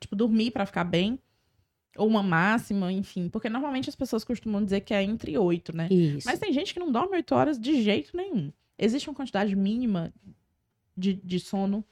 tipo, 0.00 0.16
dormir 0.16 0.52
para 0.52 0.64
ficar 0.64 0.84
bem? 0.84 1.18
Ou 1.98 2.06
uma 2.06 2.22
máxima, 2.22 2.92
enfim. 2.92 3.28
Porque 3.28 3.48
normalmente 3.48 3.90
as 3.90 3.96
pessoas 3.96 4.24
costumam 4.24 4.64
dizer 4.64 4.80
que 4.80 4.94
é 4.94 5.02
entre 5.02 5.36
oito, 5.36 5.76
né? 5.76 5.88
Isso. 5.90 6.26
Mas 6.26 6.38
tem 6.38 6.52
gente 6.52 6.72
que 6.72 6.80
não 6.80 6.90
dorme 6.90 7.16
oito 7.16 7.34
horas 7.34 7.58
de 7.58 7.82
jeito 7.82 8.16
nenhum. 8.16 8.52
Existe 8.78 9.08
uma 9.08 9.16
quantidade 9.16 9.54
mínima 9.56 10.12
de, 10.96 11.14
de 11.14 11.40
sono 11.40 11.84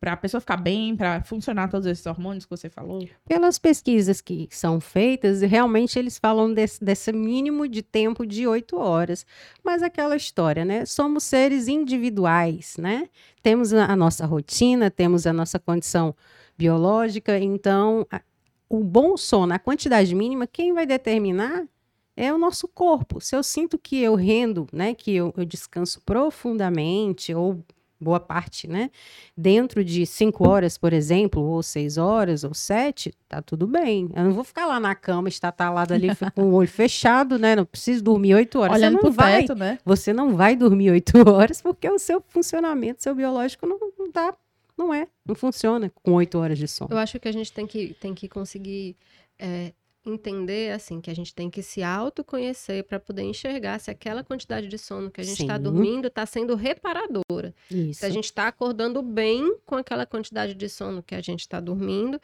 Para 0.00 0.14
a 0.14 0.16
pessoa 0.16 0.40
ficar 0.40 0.56
bem, 0.56 0.96
para 0.96 1.22
funcionar 1.22 1.68
todos 1.68 1.86
esses 1.86 2.06
hormônios 2.06 2.46
que 2.46 2.50
você 2.50 2.70
falou? 2.70 3.06
Pelas 3.28 3.58
pesquisas 3.58 4.22
que 4.22 4.48
são 4.50 4.80
feitas, 4.80 5.42
realmente 5.42 5.98
eles 5.98 6.18
falam 6.18 6.52
desse, 6.52 6.82
desse 6.82 7.12
mínimo 7.12 7.68
de 7.68 7.82
tempo 7.82 8.24
de 8.26 8.46
oito 8.46 8.78
horas. 8.78 9.26
Mas 9.62 9.82
aquela 9.82 10.16
história, 10.16 10.64
né? 10.64 10.86
Somos 10.86 11.24
seres 11.24 11.68
individuais, 11.68 12.76
né? 12.78 13.10
Temos 13.42 13.74
a, 13.74 13.94
nossa 13.94 14.24
rotina, 14.24 14.90
temos 14.90 15.26
a 15.26 15.32
nossa 15.32 15.58
condição 15.58 16.14
biológica, 16.56 17.38
então 17.38 18.06
o 18.68 18.82
bom 18.82 19.16
sono, 19.16 19.52
a 19.54 19.58
quantidade 19.58 20.14
mínima, 20.14 20.46
quem 20.46 20.72
vai 20.72 20.86
determinar 20.86 21.64
é 22.16 22.32
o 22.32 22.38
nosso 22.38 22.66
corpo. 22.66 23.20
Se 23.20 23.36
eu 23.36 23.42
sinto 23.42 23.78
que 23.78 24.00
eu 24.00 24.14
rendo, 24.14 24.66
né, 24.72 24.94
que 24.94 25.14
eu, 25.14 25.34
eu 25.36 25.44
descanso 25.44 26.00
profundamente 26.00 27.34
ou 27.34 27.62
boa 28.00 28.20
parte, 28.20 28.68
né? 28.68 28.90
Dentro 29.36 29.82
de 29.82 30.04
cinco 30.06 30.48
horas, 30.48 30.76
por 30.76 30.92
exemplo, 30.92 31.42
ou 31.42 31.62
seis 31.62 31.96
horas, 31.96 32.44
ou 32.44 32.54
sete, 32.54 33.12
tá 33.28 33.40
tudo 33.40 33.66
bem. 33.66 34.10
Eu 34.14 34.24
não 34.24 34.32
vou 34.32 34.44
ficar 34.44 34.66
lá 34.66 34.78
na 34.78 34.94
cama, 34.94 35.28
estatalada 35.28 35.94
ali 35.94 36.08
com 36.34 36.42
o 36.42 36.54
olho 36.54 36.68
fechado, 36.68 37.38
né? 37.38 37.56
Não 37.56 37.64
preciso 37.64 38.04
dormir 38.04 38.34
oito 38.34 38.60
horas. 38.60 38.76
Olhando 38.76 38.98
você 38.98 39.06
não 39.06 39.12
vai, 39.12 39.40
teto, 39.42 39.54
né? 39.54 39.78
Você 39.84 40.12
não 40.12 40.36
vai 40.36 40.56
dormir 40.56 40.90
oito 40.90 41.12
horas 41.28 41.62
porque 41.62 41.88
o 41.88 41.98
seu 41.98 42.22
funcionamento, 42.28 43.02
seu 43.02 43.14
biológico 43.14 43.66
não, 43.66 43.78
não 43.98 44.10
tá, 44.10 44.34
não 44.76 44.92
é, 44.92 45.08
não 45.24 45.34
funciona 45.34 45.90
com 45.90 46.12
oito 46.12 46.38
horas 46.38 46.58
de 46.58 46.68
sono. 46.68 46.92
Eu 46.92 46.98
acho 46.98 47.18
que 47.18 47.28
a 47.28 47.32
gente 47.32 47.52
tem 47.52 47.66
que, 47.66 47.94
tem 47.94 48.14
que 48.14 48.28
conseguir 48.28 48.96
é, 49.38 49.72
entender 50.04 50.72
assim 50.72 51.00
que 51.00 51.10
a 51.10 51.14
gente 51.14 51.34
tem 51.34 51.50
que 51.50 51.62
se 51.62 51.82
autoconhecer 51.82 52.84
para 52.84 53.00
poder 53.00 53.22
enxergar 53.22 53.78
se 53.80 53.90
aquela 53.90 54.22
quantidade 54.22 54.68
de 54.68 54.78
sono 54.78 55.10
que 55.10 55.20
a 55.20 55.24
gente 55.24 55.42
está 55.42 55.58
dormindo 55.58 56.06
está 56.06 56.24
sendo 56.24 56.54
reparadora. 56.54 57.54
Isso. 57.70 58.00
Se 58.00 58.06
a 58.06 58.10
gente 58.10 58.26
está 58.26 58.46
acordando 58.48 59.02
bem 59.02 59.58
com 59.66 59.74
aquela 59.74 60.06
quantidade 60.06 60.54
de 60.54 60.68
sono 60.68 61.02
que 61.02 61.14
a 61.14 61.20
gente 61.20 61.40
está 61.40 61.58
dormindo 61.58 62.20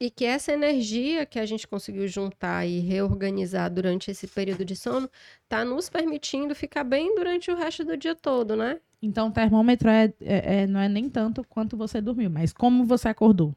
e 0.00 0.10
que 0.10 0.24
essa 0.24 0.52
energia 0.52 1.26
que 1.26 1.38
a 1.38 1.46
gente 1.46 1.66
conseguiu 1.66 2.06
juntar 2.06 2.66
e 2.66 2.78
reorganizar 2.80 3.72
durante 3.72 4.10
esse 4.10 4.26
período 4.28 4.64
de 4.64 4.76
sono 4.76 5.10
está 5.42 5.64
nos 5.64 5.88
permitindo 5.88 6.54
ficar 6.54 6.84
bem 6.84 7.14
durante 7.16 7.50
o 7.50 7.56
resto 7.56 7.84
do 7.84 7.96
dia 7.96 8.14
todo, 8.14 8.54
né? 8.54 8.80
Então, 9.02 9.28
o 9.28 9.32
termômetro 9.32 9.88
é, 9.88 10.12
é, 10.20 10.62
é 10.62 10.66
não 10.66 10.80
é 10.80 10.88
nem 10.88 11.08
tanto 11.08 11.44
quanto 11.44 11.76
você 11.76 12.00
dormiu, 12.00 12.30
mas 12.30 12.52
como 12.52 12.84
você 12.84 13.08
acordou. 13.08 13.54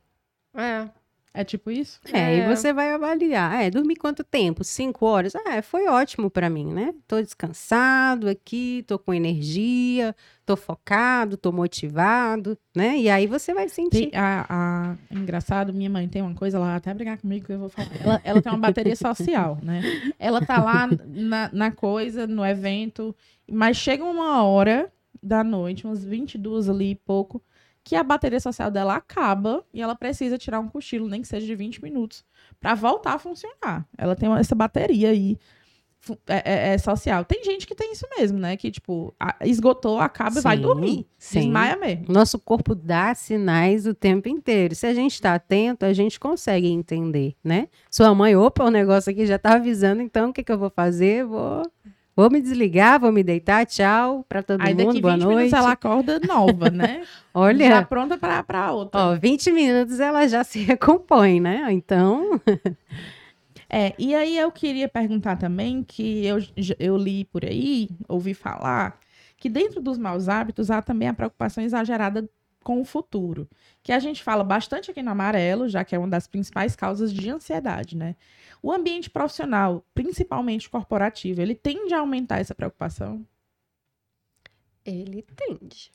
É. 0.56 0.90
É 1.34 1.46
tipo 1.46 1.72
isso? 1.72 2.00
É, 2.12 2.36
e 2.36 2.40
É. 2.42 2.48
você 2.56 2.74
vai 2.74 2.92
avaliar. 2.94 3.62
É, 3.64 3.70
dormi 3.72 3.96
quanto 3.96 4.22
tempo? 4.22 4.66
Cinco 4.66 5.06
horas? 5.06 5.34
Ah, 5.36 5.62
foi 5.62 5.88
ótimo 5.88 6.30
para 6.30 6.50
mim, 6.50 6.66
né? 6.74 6.94
Tô 7.08 7.22
descansado 7.22 8.28
aqui, 8.28 8.84
tô 8.86 9.00
com 9.00 9.14
energia, 9.14 10.14
tô 10.46 10.58
focado, 10.58 11.38
tô 11.38 11.50
motivado, 11.52 12.58
né? 12.76 12.98
E 12.98 13.10
aí 13.10 13.28
você 13.28 13.54
vai 13.54 13.70
sentir. 13.70 14.10
Tem, 14.10 14.20
a, 14.20 14.46
a- 14.50 14.98
engraçado, 15.10 15.74
minha 15.74 15.90
mãe 15.90 16.06
tem 16.08 16.22
uma 16.22 16.36
coisa, 16.36 16.58
ela 16.58 16.66
vai 16.68 16.76
até 16.76 16.94
brigar 16.94 17.18
comigo 17.18 17.46
que 17.46 17.54
eu 17.54 17.60
vou 17.60 17.70
falar. 17.70 17.88
Ela, 18.04 18.22
ela 18.26 18.42
tem 18.42 18.52
uma 18.52 18.60
bateria 18.60 18.96
social, 18.96 19.58
né? 19.64 19.82
Ela 20.20 20.42
tá 20.46 20.62
lá 20.62 20.86
na, 21.08 21.50
na 21.54 21.72
coisa, 21.72 22.28
no 22.28 22.46
evento, 22.46 23.16
mas 23.50 23.78
chega 23.78 24.04
uma 24.04 24.44
hora 24.44 24.92
da 25.24 25.44
noite, 25.46 25.86
umas 25.86 26.04
22 26.04 26.68
ali 26.68 26.92
e 26.92 26.96
pouco, 26.96 27.42
que 27.84 27.96
a 27.96 28.04
bateria 28.04 28.40
social 28.40 28.70
dela 28.70 28.96
acaba 28.96 29.64
e 29.74 29.82
ela 29.82 29.96
precisa 29.96 30.38
tirar 30.38 30.60
um 30.60 30.68
cochilo, 30.68 31.08
nem 31.08 31.22
que 31.22 31.28
seja 31.28 31.46
de 31.46 31.56
20 31.56 31.82
minutos, 31.84 32.24
pra 32.60 32.76
voltar 32.76 33.14
a 33.14 33.20
funcionar. 33.20 33.88
Ela 33.98 34.16
tem 34.16 34.32
essa 34.36 34.54
bateria 34.56 35.10
aí. 35.10 35.38
É, 36.28 36.70
é- 36.72 36.74
é 36.74 36.78
social. 36.80 37.24
Tem 37.24 37.44
gente 37.44 37.68
que 37.68 37.76
tem 37.76 37.92
isso 37.94 38.08
mesmo, 38.18 38.40
né? 38.40 38.58
Que, 38.58 38.72
tipo, 38.72 39.14
esgotou, 39.42 40.00
acaba 40.00 40.40
e 40.40 40.42
vai 40.42 40.56
Sim, 40.58 40.62
dormir. 40.64 41.08
sim. 41.16 41.40
Desmaia 41.42 41.76
mesmo. 41.78 42.06
Nosso 42.10 42.40
corpo 42.40 42.74
dá 42.74 43.14
sinais 43.14 43.86
o 43.86 43.94
tempo 43.94 44.28
inteiro. 44.28 44.74
Se 44.74 44.88
a 44.88 44.96
gente 44.96 45.14
está 45.14 45.36
atento, 45.36 45.86
a 45.86 45.94
gente 45.94 46.20
consegue 46.20 46.68
entender, 46.68 47.36
né? 47.44 47.68
Sua 47.90 48.16
mãe, 48.16 48.36
opa, 48.36 48.64
o 48.64 48.72
negócio 48.72 49.12
aqui 49.12 49.28
já 49.28 49.38
tá 49.38 49.54
avisando, 49.54 50.02
então 50.02 50.32
o 50.32 50.34
que, 50.34 50.44
que 50.44 50.52
eu 50.52 50.58
vou 50.58 50.72
fazer? 50.72 51.24
Vou, 51.24 51.62
vou 52.16 52.30
me 52.30 52.42
desligar, 52.42 53.00
vou 53.00 53.12
me 53.12 53.24
deitar, 53.24 53.66
tchau 53.66 54.26
para 54.28 54.44
todo 54.44 54.62
Aí 54.62 54.74
mundo, 54.74 54.78
daqui 54.88 55.02
20 55.02 55.02
boa 55.02 55.14
minutos 55.18 55.34
noite. 55.36 55.56
ela 55.56 55.72
acorda 55.72 56.20
nova, 56.20 56.70
né? 56.70 57.02
Já 57.34 57.40
Olha, 57.40 57.86
pronta 57.86 58.18
pra, 58.18 58.44
pra 58.44 58.72
outra. 58.72 59.00
ó, 59.00 59.16
20 59.16 59.52
minutos 59.52 60.00
ela 60.00 60.28
já 60.28 60.44
se 60.44 60.60
recompõe, 60.64 61.40
né? 61.40 61.68
Então, 61.72 62.40
É, 63.70 63.94
e 63.98 64.14
aí 64.14 64.38
eu 64.38 64.52
queria 64.52 64.90
perguntar 64.90 65.38
também 65.38 65.82
que 65.84 66.26
eu, 66.26 66.38
eu 66.78 66.98
li 66.98 67.24
por 67.26 67.46
aí, 67.46 67.90
ouvi 68.08 68.34
falar, 68.34 69.00
que 69.38 69.50
dentro 69.50 69.82
dos 69.82 69.98
maus 69.98 70.28
hábitos 70.28 70.70
há 70.70 70.82
também 70.82 71.08
a 71.08 71.14
preocupação 71.14 71.64
exagerada 71.64 72.30
com 72.64 72.82
o 72.82 72.86
futuro. 72.86 73.48
Que 73.82 73.92
a 73.94 74.00
gente 74.00 74.22
fala 74.22 74.44
bastante 74.44 74.92
aqui 74.92 75.02
no 75.02 75.10
amarelo, 75.12 75.70
já 75.70 75.84
que 75.86 75.96
é 75.96 75.98
uma 76.00 76.08
das 76.08 76.28
principais 76.28 76.76
causas 76.76 77.14
de 77.14 77.30
ansiedade, 77.30 77.96
né? 77.96 78.16
O 78.62 78.72
ambiente 78.72 79.10
profissional, 79.10 79.84
principalmente 79.94 80.70
corporativo, 80.70 81.42
ele 81.42 81.56
tende 81.56 81.94
a 81.94 82.00
aumentar 82.00 82.40
essa 82.40 82.54
preocupação? 82.54 83.26
Ele 84.86 85.26
tende. 85.36 85.92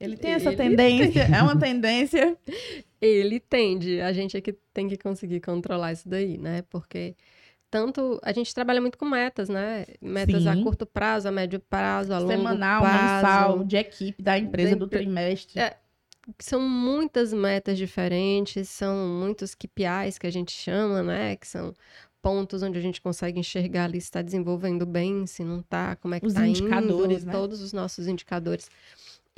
Ele 0.00 0.16
tem 0.16 0.32
essa 0.32 0.50
Ele 0.50 0.56
tendência? 0.56 1.22
É 1.22 1.42
uma 1.42 1.58
tendência? 1.58 2.36
Ele 3.00 3.38
tende. 3.40 4.00
A 4.00 4.12
gente 4.12 4.36
é 4.36 4.40
que 4.40 4.52
tem 4.72 4.88
que 4.88 4.96
conseguir 4.96 5.40
controlar 5.40 5.92
isso 5.92 6.08
daí, 6.08 6.38
né? 6.38 6.62
Porque 6.62 7.16
tanto 7.70 8.18
a 8.22 8.32
gente 8.32 8.54
trabalha 8.54 8.80
muito 8.80 8.96
com 8.96 9.04
metas, 9.04 9.48
né? 9.48 9.84
Metas 10.00 10.46
a 10.46 10.54
Sim. 10.54 10.62
curto 10.64 10.86
prazo, 10.86 11.28
a 11.28 11.32
médio 11.32 11.60
prazo, 11.60 12.12
a 12.12 12.18
longo 12.18 12.30
Semanal, 12.32 12.82
prazo. 12.82 13.04
mensal, 13.04 13.64
de 13.64 13.76
equipe, 13.76 14.22
da 14.22 14.38
empresa, 14.38 14.76
do 14.76 14.88
trimestre. 14.88 15.60
É, 15.60 15.76
São 16.38 16.60
muitas 16.60 17.32
metas 17.32 17.78
diferentes, 17.78 18.68
são 18.68 19.08
muitos 19.08 19.54
KPIs 19.54 20.18
que 20.18 20.26
a 20.26 20.30
gente 20.30 20.52
chama, 20.52 21.02
né? 21.02 21.36
Que 21.36 21.46
são 21.46 21.74
pontos 22.20 22.62
onde 22.62 22.78
a 22.78 22.80
gente 22.82 23.00
consegue 23.00 23.38
enxergar 23.40 23.84
ali 23.84 24.00
se 24.00 24.06
está 24.08 24.20
desenvolvendo 24.22 24.84
bem, 24.84 25.26
se 25.26 25.42
não 25.44 25.60
está, 25.60 25.96
como 25.96 26.14
é 26.14 26.20
que 26.20 26.26
está 26.26 26.46
indo, 26.46 26.68
né? 27.24 27.32
todos 27.32 27.60
os 27.60 27.72
nossos 27.72 28.06
indicadores. 28.08 28.68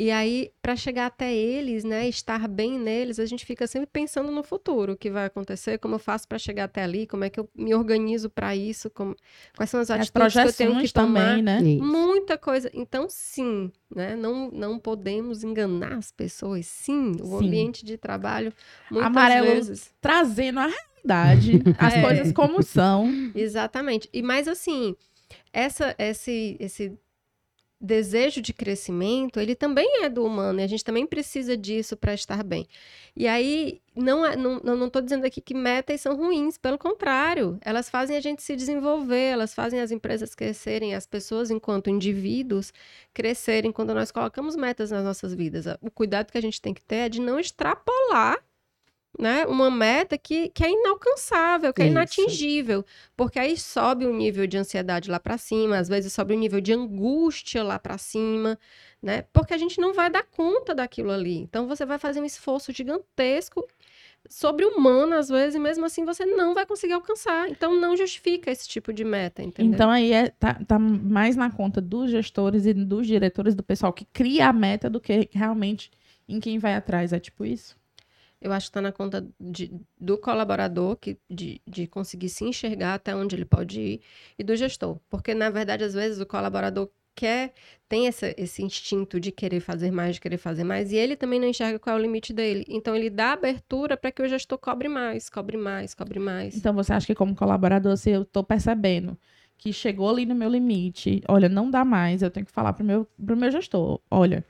E 0.03 0.11
aí, 0.11 0.51
para 0.63 0.75
chegar 0.77 1.05
até 1.05 1.31
eles, 1.31 1.85
né, 1.85 2.09
estar 2.09 2.49
bem 2.49 2.79
neles, 2.79 3.19
a 3.19 3.27
gente 3.27 3.45
fica 3.45 3.67
sempre 3.67 3.87
pensando 3.93 4.33
no 4.33 4.43
futuro, 4.43 4.95
o 4.95 4.97
que 4.97 5.11
vai 5.11 5.27
acontecer, 5.27 5.77
como 5.77 5.97
eu 5.97 5.99
faço 5.99 6.27
para 6.27 6.39
chegar 6.39 6.65
até 6.65 6.83
ali, 6.83 7.07
como 7.07 7.23
é 7.23 7.29
que 7.29 7.39
eu 7.39 7.47
me 7.55 7.75
organizo 7.75 8.31
para 8.31 8.57
isso, 8.57 8.89
como- 8.89 9.15
quais 9.55 9.69
são 9.69 9.79
as 9.79 9.91
As 9.91 10.01
atitudes 10.01 10.33
que 10.33 10.39
eu 10.39 10.53
tenho 10.55 10.71
que 10.71 10.77
projeções 10.91 10.93
tomar. 10.93 11.27
também, 11.37 11.43
né? 11.43 11.61
isso. 11.61 11.85
Muita 11.85 12.39
coisa. 12.39 12.71
Então, 12.73 13.09
sim, 13.11 13.71
né? 13.95 14.17
Não, 14.17 14.51
não 14.51 14.79
podemos 14.79 15.45
enganar 15.45 15.93
as 15.99 16.11
pessoas. 16.11 16.65
Sim, 16.65 17.13
o 17.21 17.39
Sim. 17.39 17.47
ambiente 17.49 17.85
de 17.85 17.99
trabalho, 17.99 18.55
muitas 18.91 19.07
Amarelo. 19.09 19.49
vezes. 19.49 19.93
Trazendo 20.01 20.61
a 20.61 20.67
realidade, 20.67 21.61
as 21.79 21.93
É. 21.95 22.01
coisas 22.01 22.33
como 22.33 22.63
são. 22.63 23.31
Exatamente. 23.35 24.09
E 24.15 24.23
mais 24.23 24.49
assim, 24.49 24.97
essa, 25.53 25.95
esse, 25.99 26.57
esse 26.59 26.99
desejo 27.81 28.43
de 28.43 28.53
crescimento, 28.53 29.41
ele 29.41 29.55
também 29.55 30.05
é 30.05 30.09
do 30.09 30.25
humano, 30.25 30.61
e 30.61 30.63
a 30.63 30.67
gente 30.67 30.85
também 30.85 31.07
precisa 31.07 31.57
disso 31.57 31.97
para 31.97 32.13
estar 32.13 32.45
bem. 32.45 32.67
E 33.17 33.27
aí, 33.27 33.81
não 33.97 34.25
é, 34.25 34.37
não, 34.37 34.61
não 34.61 34.87
estou 34.87 35.01
dizendo 35.01 35.25
aqui 35.25 35.41
que 35.41 35.55
metas 35.55 36.01
são 36.03 36.15
ruins, 36.17 36.59
pelo 36.59 36.77
contrário, 36.77 37.59
elas 37.63 37.89
fazem 37.89 38.17
a 38.17 38.21
gente 38.21 38.43
se 38.43 38.55
desenvolver, 38.55 39.33
elas 39.33 39.55
fazem 39.55 39.81
as 39.81 39.91
empresas 39.91 40.35
crescerem, 40.35 40.95
as 40.95 41.07
pessoas, 41.07 41.51
enquanto 41.51 41.89
indivíduos, 41.89 42.73
crescerem 43.15 43.73
quando 43.73 43.95
nós 43.95 44.11
colocamos 44.11 44.57
metas 44.57 44.91
nas 44.91 45.03
nossas 45.03 45.35
vidas. 45.35 45.65
O 45.81 45.91
cuidado 45.91 46.31
que 46.31 46.39
a 46.39 46.43
gente 46.43 46.61
tem 46.61 46.75
que 46.75 46.83
ter 46.83 46.97
é 46.97 47.09
de 47.09 47.21
não 47.21 47.41
extrapolar 47.41 48.39
né, 49.19 49.45
uma 49.47 49.71
meta 49.71 50.17
que, 50.17 50.49
que 50.51 50.65
é 50.65 50.71
inalcançável, 50.71 51.73
que 51.73 51.83
é 51.83 51.87
Isso. 51.87 51.93
inatingível, 51.93 52.85
porque 53.17 53.39
aí 53.39 53.57
sobe 53.57 54.07
o 54.07 54.15
nível 54.15 54.47
de 54.47 54.57
ansiedade 54.57 55.11
lá 55.11 55.19
para 55.19 55.37
cima, 55.37 55.79
às 55.79 55.89
vezes 55.89 56.13
sobe 56.13 56.35
o 56.35 56.39
nível 56.39 56.61
de 56.61 56.73
angústia 56.73 57.63
lá 57.63 57.79
para 57.79 57.99
cima, 57.99 58.59
né? 59.03 59.23
Porque 59.33 59.53
a 59.53 59.59
gente 59.59 59.81
não 59.81 59.93
vai 59.93 60.11
dar 60.11 60.23
conta 60.23 60.75
daquilo 60.75 61.11
ali. 61.11 61.39
Então 61.39 61.67
você 61.67 61.85
vai 61.85 61.99
fazer 61.99 62.21
um 62.21 62.25
esforço 62.25 62.73
gigantesco 62.73 63.67
sobre-humano 64.29 65.15
às 65.15 65.29
vezes, 65.29 65.55
e 65.55 65.59
mesmo 65.59 65.85
assim 65.85 66.05
você 66.05 66.25
não 66.25 66.55
vai 66.55 66.65
conseguir 66.65 66.93
alcançar. 66.93 67.49
Então 67.51 67.79
não 67.79 67.97
justifica 67.97 68.51
esse 68.51 68.69
tipo 68.69 68.93
de 68.93 69.05
meta, 69.05 69.43
entendeu? 69.43 69.73
Então 69.73 69.91
aí 69.91 70.13
é, 70.13 70.29
tá, 70.29 70.55
tá 70.67 70.79
mais 70.79 71.37
na 71.37 71.51
conta 71.51 71.81
dos 71.81 72.11
gestores 72.11 72.67
e 72.67 72.73
dos 72.73 73.07
diretores, 73.07 73.55
do 73.55 73.63
pessoal 73.63 73.93
que 73.93 74.05
cria 74.05 74.49
a 74.49 74.53
meta, 74.53 74.89
do 74.89 75.01
que 75.01 75.29
realmente 75.33 75.91
em 76.29 76.39
quem 76.39 76.59
vai 76.59 76.75
atrás. 76.75 77.13
É 77.13 77.19
tipo 77.19 77.45
isso? 77.45 77.80
Eu 78.41 78.53
acho 78.53 78.67
que 78.67 78.71
está 78.71 78.81
na 78.81 78.93
conta 78.93 79.27
de- 79.39 79.71
do 80.01 80.17
colaborador 80.19 80.97
que, 80.97 81.19
de, 81.29 81.61
de 81.67 81.87
conseguir 81.87 82.29
se 82.31 82.45
enxergar 82.45 82.95
até 82.95 83.15
onde 83.15 83.37
ele 83.37 83.45
pode 83.45 83.81
ir 83.81 84.01
e 84.39 84.43
do 84.45 84.57
gestor. 84.57 84.99
Porque, 85.11 85.35
na 85.35 85.51
verdade, 85.51 85.85
às 85.85 85.95
vezes 85.95 86.21
o 86.21 86.27
colaborador 86.27 86.89
quer, 87.15 87.53
tem 87.89 88.07
essa, 88.07 88.33
esse 88.39 88.63
instinto 88.63 89.21
de 89.21 89.31
querer 89.31 89.61
fazer 89.61 89.91
mais, 89.91 90.15
de 90.15 90.21
querer 90.23 90.39
fazer 90.39 90.65
mais, 90.65 90.91
e 90.91 90.97
ele 90.97 91.17
também 91.17 91.39
não 91.39 91.49
enxerga 91.49 91.79
qual 91.79 91.97
é 91.97 91.99
o 91.99 92.03
limite 92.03 92.33
dele. 92.33 92.65
Então, 92.69 92.97
ele 92.97 93.11
dá 93.11 93.33
abertura 93.33 93.97
para 93.97 94.11
que 94.11 94.23
o 94.23 94.29
gestor 94.29 94.57
cobre 94.59 94.89
mais, 94.89 95.29
cobre 95.29 95.57
mais, 95.59 95.95
cobre 95.95 96.19
mais. 96.19 96.57
Então 96.57 96.73
você 96.73 96.93
acha 96.95 97.07
que 97.07 97.15
como 97.15 97.35
colaborador, 97.35 97.97
se 97.97 98.11
eu 98.11 98.25
tô 98.25 98.43
percebendo 98.43 99.19
que 99.59 99.73
chegou 99.73 100.09
ali 100.09 100.25
no 100.25 100.35
meu 100.35 100.49
limite, 100.49 101.23
olha, 101.29 101.49
não 101.49 101.71
dá 101.71 101.85
mais, 101.85 102.23
eu 102.23 102.31
tenho 102.31 102.47
que 102.47 102.53
falar 102.53 102.73
pro 102.73 102.83
meu, 102.83 103.07
pro 103.25 103.37
meu 103.37 103.51
gestor, 103.51 104.01
olha, 104.11 104.43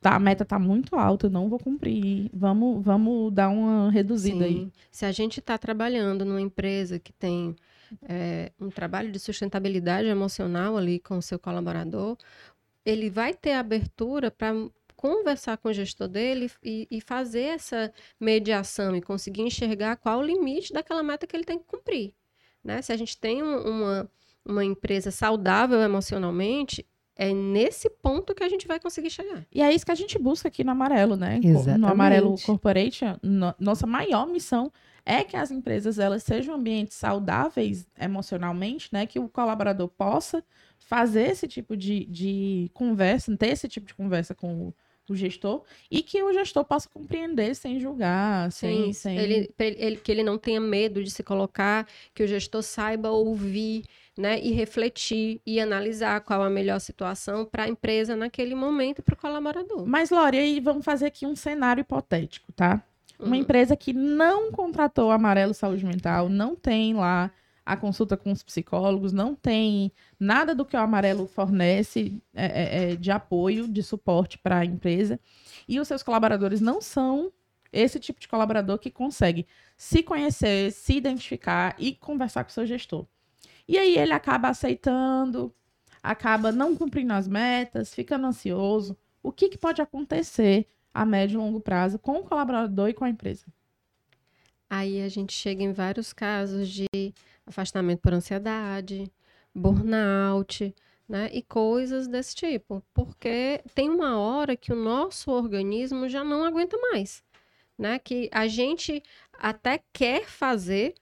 tá, 0.00 0.14
a 0.16 0.18
meta 0.18 0.44
tá 0.44 0.58
muito 0.58 0.96
alta, 0.96 1.26
eu 1.26 1.30
não 1.30 1.48
vou 1.48 1.58
cumprir. 1.58 2.30
Vamos, 2.32 2.84
vamos 2.84 3.32
dar 3.32 3.48
uma 3.50 3.90
reduzida 3.90 4.44
aí. 4.46 4.54
Sim. 4.64 4.72
Se 4.90 5.04
a 5.04 5.12
gente 5.12 5.40
está 5.40 5.58
trabalhando 5.58 6.24
numa 6.24 6.40
empresa 6.40 6.98
que 6.98 7.12
tem 7.12 7.54
é, 8.02 8.52
um 8.60 8.70
trabalho 8.70 9.10
de 9.12 9.18
sustentabilidade 9.18 10.08
emocional 10.08 10.76
ali 10.76 10.98
com 11.00 11.18
o 11.18 11.22
seu 11.22 11.38
colaborador, 11.38 12.16
ele 12.84 13.10
vai 13.10 13.34
ter 13.34 13.52
abertura 13.52 14.30
para 14.30 14.52
conversar 14.96 15.56
com 15.56 15.68
o 15.68 15.72
gestor 15.72 16.08
dele 16.08 16.50
e, 16.62 16.86
e 16.90 17.00
fazer 17.00 17.42
essa 17.54 17.92
mediação 18.18 18.94
e 18.94 19.00
conseguir 19.00 19.42
enxergar 19.42 19.96
qual 19.96 20.18
o 20.20 20.22
limite 20.22 20.72
daquela 20.72 21.02
meta 21.02 21.26
que 21.26 21.34
ele 21.36 21.44
tem 21.44 21.58
que 21.58 21.64
cumprir. 21.64 22.12
Né? 22.62 22.82
Se 22.82 22.92
a 22.92 22.96
gente 22.96 23.18
tem 23.18 23.42
um- 23.42 23.62
uma, 23.62 24.10
uma 24.44 24.64
empresa 24.64 25.10
saudável 25.10 25.80
emocionalmente, 25.80 26.86
é 27.16 27.32
nesse 27.34 27.90
ponto 27.90 28.34
que 28.34 28.42
a 28.42 28.48
gente 28.48 28.66
vai 28.66 28.80
conseguir 28.80 29.10
chegar. 29.10 29.44
E 29.52 29.60
é 29.62 29.72
isso 29.74 29.84
que 29.84 29.92
a 29.92 29.96
gente 29.96 30.18
busca 30.18 30.48
aqui 30.48 30.64
no 30.64 30.70
Amarelo, 30.70 31.16
né? 31.16 31.38
Exatamente. 31.42 31.78
No 31.80 31.88
Amarelo 31.88 32.34
Corporate, 32.46 33.04
no- 33.22 33.54
nossa 33.58 33.86
maior 33.86 34.26
missão 34.26 34.72
é 35.04 35.22
que 35.24 35.36
as 35.36 35.50
empresas 35.50 35.98
elas 35.98 36.22
sejam 36.22 36.54
ambientes 36.54 36.96
saudáveis 36.96 37.86
emocionalmente, 38.00 38.88
né? 38.92 39.06
Que 39.06 39.18
o 39.18 39.28
colaborador 39.28 39.88
possa 39.88 40.42
fazer 40.78 41.30
esse 41.30 41.46
tipo 41.46 41.76
de, 41.76 42.04
de 42.06 42.70
conversa, 42.74 43.36
ter 43.36 43.48
esse 43.48 43.68
tipo 43.68 43.86
de 43.86 43.94
conversa 43.94 44.34
com 44.34 44.68
o, 44.68 44.74
o 45.10 45.16
gestor 45.16 45.62
e 45.90 46.02
que 46.02 46.22
o 46.22 46.32
gestor 46.32 46.64
possa 46.64 46.88
compreender 46.88 47.54
sem 47.54 47.78
julgar, 47.80 48.50
sem... 48.52 48.86
Sim, 48.86 48.92
sem... 48.92 49.18
ele- 49.18 49.54
ele- 49.58 49.96
que 49.96 50.10
ele 50.12 50.22
não 50.22 50.38
tenha 50.38 50.60
medo 50.60 51.02
de 51.02 51.10
se 51.10 51.22
colocar, 51.22 51.86
que 52.14 52.22
o 52.22 52.26
gestor 52.28 52.62
saiba 52.62 53.10
ouvir, 53.10 53.84
né, 54.20 54.38
e 54.40 54.52
refletir 54.52 55.40
e 55.46 55.58
analisar 55.58 56.20
qual 56.20 56.42
a 56.42 56.50
melhor 56.50 56.78
situação 56.78 57.44
para 57.44 57.64
a 57.64 57.68
empresa 57.68 58.14
naquele 58.14 58.54
momento 58.54 59.02
para 59.02 59.14
o 59.14 59.16
colaborador. 59.16 59.86
Mas, 59.86 60.10
Lore, 60.10 60.38
aí 60.38 60.60
vamos 60.60 60.84
fazer 60.84 61.06
aqui 61.06 61.26
um 61.26 61.34
cenário 61.34 61.80
hipotético, 61.80 62.52
tá? 62.52 62.82
Uma 63.18 63.30
Uhum. 63.30 63.42
empresa 63.42 63.76
que 63.76 63.92
não 63.92 64.50
contratou 64.52 65.08
o 65.08 65.10
Amarelo 65.10 65.52
Saúde 65.54 65.84
Mental, 65.84 66.28
não 66.28 66.54
tem 66.54 66.94
lá 66.94 67.30
a 67.64 67.76
consulta 67.76 68.16
com 68.16 68.32
os 68.32 68.42
psicólogos, 68.42 69.12
não 69.12 69.34
tem 69.34 69.92
nada 70.18 70.54
do 70.54 70.64
que 70.64 70.76
o 70.76 70.80
Amarelo 70.80 71.26
fornece 71.26 72.20
é, 72.34 72.46
é, 72.46 72.92
é, 72.92 72.96
de 72.96 73.10
apoio, 73.10 73.68
de 73.68 73.82
suporte 73.82 74.38
para 74.38 74.58
a 74.58 74.64
empresa, 74.64 75.20
e 75.68 75.78
os 75.78 75.86
seus 75.86 76.02
colaboradores 76.02 76.60
não 76.60 76.80
são 76.80 77.32
esse 77.72 78.00
tipo 78.00 78.18
de 78.20 78.26
colaborador 78.26 78.78
que 78.78 78.90
consegue 78.90 79.46
se 79.76 80.02
conhecer, 80.02 80.72
se 80.72 80.96
identificar 80.96 81.76
e 81.78 81.94
conversar 81.94 82.42
com 82.44 82.50
o 82.50 82.52
seu 82.52 82.66
gestor. 82.66 83.06
E 83.70 83.78
aí 83.78 83.96
ele 83.96 84.12
acaba 84.12 84.48
aceitando, 84.48 85.54
acaba 86.02 86.50
não 86.50 86.74
cumprindo 86.74 87.12
as 87.12 87.28
metas, 87.28 87.94
ficando 87.94 88.26
ansioso. 88.26 88.98
O 89.22 89.30
que, 89.30 89.48
que 89.48 89.56
pode 89.56 89.80
acontecer 89.80 90.66
a 90.92 91.06
médio 91.06 91.36
e 91.36 91.38
longo 91.38 91.60
prazo 91.60 91.96
com 91.96 92.18
o 92.18 92.24
colaborador 92.24 92.88
e 92.88 92.94
com 92.94 93.04
a 93.04 93.08
empresa? 93.08 93.46
Aí 94.68 95.00
a 95.00 95.08
gente 95.08 95.32
chega 95.32 95.62
em 95.62 95.72
vários 95.72 96.12
casos 96.12 96.68
de 96.68 96.88
afastamento 97.46 98.00
por 98.00 98.12
ansiedade, 98.12 99.08
burnout, 99.54 100.74
né? 101.08 101.30
E 101.32 101.40
coisas 101.40 102.08
desse 102.08 102.34
tipo. 102.34 102.82
Porque 102.92 103.62
tem 103.72 103.88
uma 103.88 104.18
hora 104.18 104.56
que 104.56 104.72
o 104.72 104.76
nosso 104.76 105.30
organismo 105.30 106.08
já 106.08 106.24
não 106.24 106.44
aguenta 106.44 106.76
mais, 106.90 107.22
né? 107.78 108.00
Que 108.00 108.28
a 108.32 108.48
gente 108.48 109.00
até 109.32 109.80
quer 109.92 110.26
fazer 110.26 110.92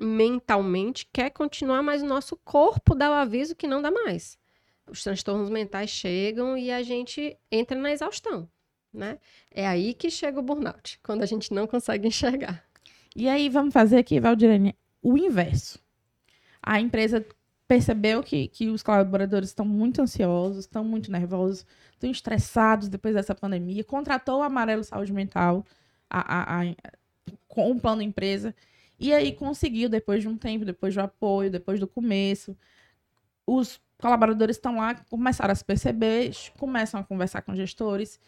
mentalmente, 0.00 1.08
quer 1.12 1.30
continuar, 1.30 1.82
mas 1.82 2.02
o 2.02 2.06
nosso 2.06 2.36
corpo 2.44 2.94
dá 2.94 3.10
o 3.10 3.14
aviso 3.14 3.54
que 3.54 3.66
não 3.66 3.82
dá 3.82 3.90
mais. 3.90 4.38
Os 4.86 5.02
transtornos 5.02 5.48
mentais 5.50 5.90
chegam 5.90 6.56
e 6.56 6.70
a 6.70 6.82
gente 6.82 7.36
entra 7.50 7.78
na 7.78 7.92
exaustão, 7.92 8.48
né? 8.92 9.18
É 9.50 9.66
aí 9.66 9.94
que 9.94 10.10
chega 10.10 10.40
o 10.40 10.42
burnout, 10.42 10.98
quando 11.02 11.22
a 11.22 11.26
gente 11.26 11.52
não 11.52 11.66
consegue 11.66 12.08
enxergar. 12.08 12.64
E 13.14 13.28
aí 13.28 13.48
vamos 13.48 13.72
fazer 13.72 13.98
aqui, 13.98 14.18
Valdirene, 14.18 14.74
o 15.02 15.16
inverso. 15.16 15.78
A 16.62 16.80
empresa 16.80 17.24
percebeu 17.68 18.22
que, 18.22 18.48
que 18.48 18.68
os 18.68 18.82
colaboradores 18.82 19.48
estão 19.50 19.64
muito 19.64 20.02
ansiosos, 20.02 20.60
estão 20.60 20.84
muito 20.84 21.10
nervosos, 21.10 21.64
estão 21.92 22.10
estressados 22.10 22.88
depois 22.88 23.14
dessa 23.14 23.34
pandemia, 23.34 23.84
contratou 23.84 24.40
o 24.40 24.42
Amarelo 24.42 24.84
Saúde 24.84 25.12
Mental 25.12 25.64
a- 26.10 26.20
a- 26.20 26.62
a- 26.62 26.74
com 27.48 27.70
o 27.70 27.80
plano 27.80 28.02
empresa, 28.02 28.54
e 29.02 29.12
aí 29.12 29.32
conseguiu, 29.32 29.88
depois 29.88 30.22
de 30.22 30.28
um 30.28 30.36
tempo, 30.36 30.64
depois 30.64 30.94
do 30.94 31.00
apoio, 31.00 31.50
depois 31.50 31.80
do 31.80 31.88
começo, 31.88 32.56
os 33.44 33.80
colaboradores 33.98 34.56
estão 34.56 34.76
lá, 34.76 34.94
começaram 34.94 35.50
a 35.50 35.56
se 35.56 35.64
perceber, 35.64 36.32
começam 36.56 37.00
a 37.00 37.04
conversar 37.04 37.42
com 37.42 37.52
gestores, 37.52 38.20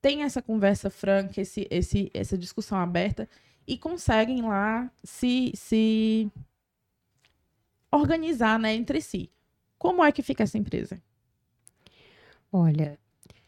tem 0.00 0.22
essa 0.22 0.40
conversa 0.40 0.88
franca, 0.88 1.40
esse, 1.40 1.66
esse, 1.68 2.08
essa 2.14 2.38
discussão 2.38 2.78
aberta, 2.78 3.28
e 3.66 3.76
conseguem 3.76 4.42
lá 4.42 4.88
se, 5.02 5.50
se 5.56 6.30
organizar 7.90 8.60
né, 8.60 8.74
entre 8.74 9.00
si. 9.00 9.28
Como 9.76 10.04
é 10.04 10.12
que 10.12 10.22
fica 10.22 10.44
essa 10.44 10.56
empresa? 10.56 11.02
Olha, 12.52 12.96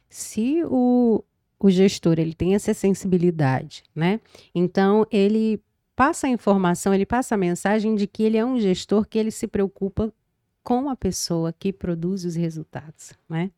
se 0.08 0.60
o, 0.64 1.22
o 1.56 1.70
gestor 1.70 2.18
ele 2.18 2.34
tem 2.34 2.56
essa 2.56 2.74
sensibilidade, 2.74 3.84
né? 3.94 4.20
Então 4.52 5.06
ele 5.08 5.62
passa 5.96 6.26
a 6.26 6.30
informação, 6.30 6.92
ele 6.92 7.06
passa 7.06 7.34
a 7.34 7.38
mensagem 7.38 7.94
de 7.94 8.06
que 8.06 8.22
ele 8.22 8.36
é 8.36 8.44
um 8.44 8.58
gestor 8.58 9.06
que 9.06 9.18
ele 9.18 9.30
se 9.30 9.46
preocupa 9.46 10.12
com 10.62 10.88
a 10.88 10.96
pessoa 10.96 11.52
que 11.52 11.72
produz 11.72 12.24
os 12.24 12.34
resultados, 12.34 13.12
né? 13.28 13.50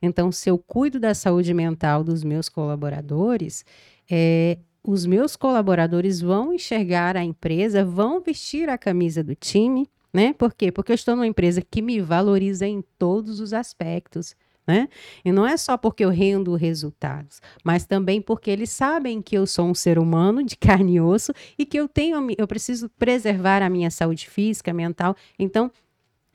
Então, 0.00 0.32
se 0.32 0.48
eu 0.48 0.58
cuido 0.58 0.98
da 0.98 1.14
saúde 1.14 1.52
mental 1.52 2.02
dos 2.02 2.24
meus 2.24 2.48
colaboradores, 2.48 3.64
é, 4.10 4.58
os 4.82 5.04
meus 5.04 5.36
colaboradores 5.36 6.20
vão 6.20 6.54
enxergar 6.54 7.16
a 7.16 7.24
empresa, 7.24 7.84
vão 7.84 8.20
vestir 8.20 8.68
a 8.68 8.78
camisa 8.78 9.22
do 9.22 9.34
time, 9.34 9.88
né? 10.12 10.32
Por 10.32 10.54
quê? 10.54 10.72
Porque 10.72 10.92
eu 10.92 10.94
estou 10.94 11.14
numa 11.14 11.26
empresa 11.26 11.60
que 11.60 11.82
me 11.82 12.00
valoriza 12.00 12.66
em 12.66 12.82
todos 12.98 13.40
os 13.40 13.52
aspectos. 13.52 14.34
Né? 14.66 14.88
E 15.22 15.30
não 15.30 15.46
é 15.46 15.58
só 15.58 15.76
porque 15.76 16.04
eu 16.04 16.08
rendo 16.08 16.54
resultados, 16.54 17.42
mas 17.62 17.84
também 17.84 18.22
porque 18.22 18.50
eles 18.50 18.70
sabem 18.70 19.20
que 19.20 19.36
eu 19.36 19.46
sou 19.46 19.66
um 19.66 19.74
ser 19.74 19.98
humano 19.98 20.42
de 20.42 20.56
carne 20.58 20.94
e 20.94 21.00
osso 21.00 21.32
e 21.58 21.66
que 21.66 21.78
eu 21.78 21.86
tenho, 21.86 22.16
eu 22.38 22.46
preciso 22.46 22.88
preservar 22.98 23.62
a 23.62 23.68
minha 23.68 23.90
saúde 23.90 24.28
física, 24.28 24.72
mental. 24.72 25.14
Então, 25.38 25.70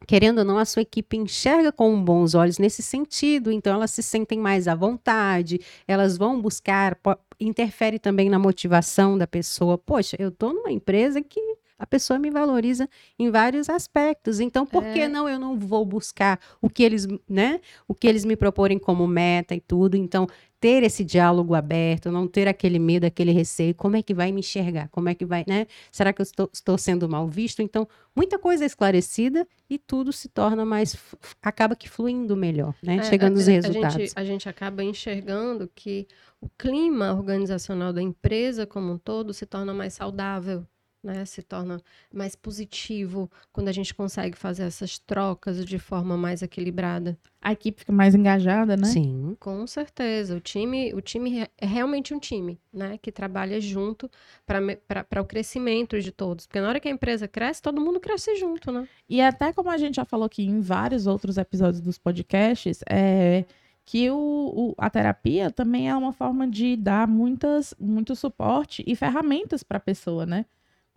querendo 0.08 0.40
ou 0.40 0.46
não, 0.46 0.58
a 0.58 0.66
sua 0.66 0.82
equipe 0.82 1.18
enxerga 1.18 1.72
com 1.72 2.04
bons 2.04 2.36
olhos 2.36 2.58
nesse 2.58 2.82
sentido, 2.82 3.52
então 3.52 3.74
elas 3.74 3.92
se 3.92 4.04
sentem 4.04 4.40
mais 4.40 4.68
à 4.68 4.76
vontade, 4.76 5.60
elas 5.88 6.18
vão 6.18 6.42
buscar, 6.42 6.98
interfere 7.40 8.00
também 8.00 8.30
na 8.30 8.40
motivação 8.40 9.18
da 9.18 9.28
pessoa. 9.28 9.78
Poxa, 9.78 10.16
eu 10.20 10.30
estou 10.30 10.54
numa 10.54 10.72
empresa 10.72 11.22
que 11.22 11.49
a 11.80 11.88
pessoa 11.88 12.20
me 12.20 12.30
valoriza 12.30 12.88
em 13.18 13.32
vários 13.32 13.70
aspectos, 13.70 14.40
então 14.42 14.66
por 14.66 14.84
que 14.84 15.00
É. 15.00 15.08
não 15.08 15.28
eu 15.30 15.40
não 15.40 15.58
vou 15.58 15.86
buscar 15.86 16.40
o 16.62 16.70
que 16.70 16.84
eles, 16.84 17.08
né, 17.28 17.60
o 17.88 17.96
que 17.96 18.06
eles 18.08 18.26
me 18.26 18.36
proporem 18.36 18.78
como 18.78 19.08
meta 19.08 19.56
e 19.56 19.62
tudo? 19.62 19.96
Então, 19.96 20.28
ter 20.60 20.84
esse 20.84 21.06
diálogo 21.06 21.56
aberto, 21.56 22.12
não 22.12 22.28
ter 22.28 22.46
aquele 22.46 22.78
medo, 22.80 23.06
aquele 23.06 23.32
receio, 23.32 23.74
como 23.74 23.96
é 23.96 24.04
que 24.04 24.14
vai 24.14 24.30
me 24.30 24.42
enxergar? 24.42 24.90
Como 24.90 25.08
é 25.08 25.16
que 25.16 25.24
vai, 25.26 25.46
né? 25.48 25.66
Será 25.90 26.12
que 26.12 26.20
eu 26.22 26.24
estou, 26.24 26.50
estou 26.52 26.78
sendo 26.78 27.08
mal 27.08 27.26
visto? 27.30 27.62
Então, 27.62 27.88
muita 28.14 28.38
coisa 28.38 28.66
é 28.66 28.68
esclarecida 28.68 29.48
e 29.70 29.78
tudo 29.78 30.12
se 30.12 30.28
torna 30.28 30.66
mais, 30.66 30.98
acaba 31.42 31.78
que 31.78 31.90
fluindo 31.90 32.36
melhor, 32.36 32.76
né? 32.84 32.98
É, 32.98 33.04
Chegando 33.04 33.38
a- 33.38 33.40
os 33.40 33.48
resultados. 33.48 33.96
A 33.96 34.00
gente, 34.00 34.12
a 34.18 34.26
gente 34.26 34.50
acaba 34.50 34.84
enxergando 34.84 35.70
que 35.74 36.06
o 36.42 36.50
clima 36.58 37.14
organizacional 37.14 37.94
da 37.94 38.02
empresa 38.02 38.66
como 38.68 38.92
um 38.92 38.98
todo 38.98 39.34
se 39.34 39.46
torna 39.46 39.74
mais 39.74 39.94
saudável, 39.94 40.66
né? 41.04 41.24
Se 41.26 41.42
torna 41.42 41.82
mais 42.14 42.36
positivo 42.36 43.30
quando 43.54 43.68
a 43.68 43.72
gente 43.72 43.94
consegue 43.94 44.38
fazer 44.38 44.64
essas 44.64 45.00
trocas 45.00 45.64
de 45.66 45.80
forma 45.80 46.18
mais 46.18 46.42
equilibrada. 46.42 47.18
A 47.42 47.54
equipe 47.54 47.80
fica 47.80 47.94
mais 47.94 48.14
engajada, 48.14 48.76
né? 48.76 48.86
Sim. 48.88 49.36
Com 49.40 49.66
certeza, 49.66 50.36
o 50.36 50.40
time, 50.42 50.94
o 50.94 51.02
time 51.02 51.48
é 51.58 51.66
realmente 51.66 52.14
um 52.14 52.20
time, 52.20 52.60
né? 52.74 52.98
Que 53.02 53.12
trabalha 53.12 53.62
junto 53.62 54.10
para 54.46 55.22
o 55.22 55.26
crescimento 55.26 56.00
de 56.02 56.12
todos. 56.12 56.46
Porque 56.46 56.60
na 56.60 56.68
hora 56.68 56.80
que 56.80 56.88
a 56.88 56.92
empresa 56.92 57.28
cresce, 57.28 57.62
todo 57.62 57.80
mundo 57.82 58.00
cresce 58.00 58.36
junto, 58.36 58.72
né? 58.72 58.88
E 59.08 59.22
até 59.22 59.54
como 59.54 59.70
a 59.70 59.78
gente 59.78 59.96
já 59.96 60.06
falou 60.06 60.26
aqui 60.26 60.44
em 60.44 60.60
vários 60.60 61.08
outros 61.08 61.38
episódios 61.38 61.82
dos 61.82 61.98
podcasts, 61.98 62.82
é 62.90 63.46
que 63.86 64.10
o, 64.12 64.16
o- 64.18 64.76
a 64.78 64.88
terapia 64.90 65.50
também 65.50 65.90
é 65.90 65.96
uma 65.96 66.14
forma 66.14 66.48
de 66.48 66.76
dar 66.76 67.08
muitas, 67.08 67.74
muito 67.80 68.16
suporte 68.16 68.84
e 68.86 68.96
ferramentas 68.96 69.64
para 69.64 69.78
a 69.78 69.82
pessoa, 69.82 70.26
né? 70.28 70.46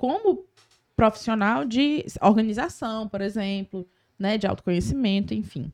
Como 0.03 0.45
profissional 0.97 1.65
de 1.65 2.05
organização, 2.21 3.09
por 3.09 3.21
exemplo, 3.21 3.87
né? 4.19 4.37
De 4.37 4.49
autoconhecimento, 4.49 5.33
enfim. 5.33 5.73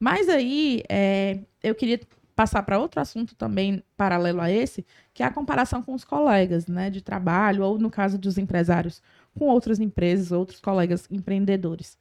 Mas 0.00 0.26
aí 0.30 0.82
é, 0.88 1.38
eu 1.62 1.74
queria 1.74 2.00
passar 2.34 2.62
para 2.62 2.78
outro 2.78 2.98
assunto 2.98 3.34
também 3.34 3.82
paralelo 3.94 4.40
a 4.40 4.50
esse, 4.50 4.86
que 5.12 5.22
é 5.22 5.26
a 5.26 5.30
comparação 5.30 5.82
com 5.82 5.92
os 5.92 6.02
colegas, 6.02 6.66
né? 6.66 6.88
De 6.88 7.02
trabalho, 7.02 7.62
ou 7.62 7.78
no 7.78 7.90
caso 7.90 8.16
dos 8.16 8.38
empresários, 8.38 9.02
com 9.38 9.44
outras 9.48 9.78
empresas, 9.78 10.32
outros 10.32 10.58
colegas 10.58 11.06
empreendedores. 11.10 11.98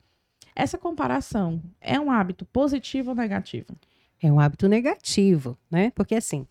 Essa 0.55 0.77
comparação 0.77 1.61
é 1.81 1.99
um 1.99 2.09
hábito 2.09 2.45
positivo 2.45 3.09
ou 3.09 3.15
negativo? 3.17 3.75
É 4.21 4.31
um 4.31 4.39
hábito 4.39 4.69
negativo, 4.69 5.57
né? 5.69 5.91
Porque 5.93 6.15
assim, 6.15 6.47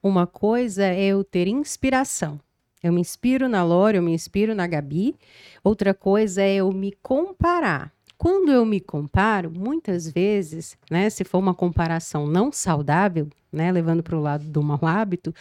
uma 0.00 0.28
coisa 0.28 0.84
é 0.84 1.06
eu 1.06 1.24
ter 1.24 1.48
inspiração. 1.48 2.38
Eu 2.84 2.92
me 2.92 3.00
inspiro 3.00 3.48
na 3.48 3.64
Lore, 3.64 3.96
eu 3.96 4.02
me 4.02 4.12
inspiro 4.12 4.54
na 4.54 4.66
Gabi. 4.66 5.16
Outra 5.64 5.94
coisa 5.94 6.42
é 6.42 6.56
eu 6.56 6.70
me 6.70 6.92
comparar. 7.02 7.90
Quando 8.18 8.52
eu 8.52 8.66
me 8.66 8.78
comparo, 8.78 9.50
muitas 9.50 10.06
vezes, 10.06 10.76
né, 10.90 11.08
se 11.08 11.24
for 11.24 11.38
uma 11.38 11.54
comparação 11.54 12.26
não 12.26 12.52
saudável, 12.52 13.26
né, 13.50 13.72
levando 13.72 14.02
para 14.02 14.14
o 14.14 14.20
lado 14.20 14.44
do 14.44 14.62
mau 14.62 14.78
hábito, 14.82 15.34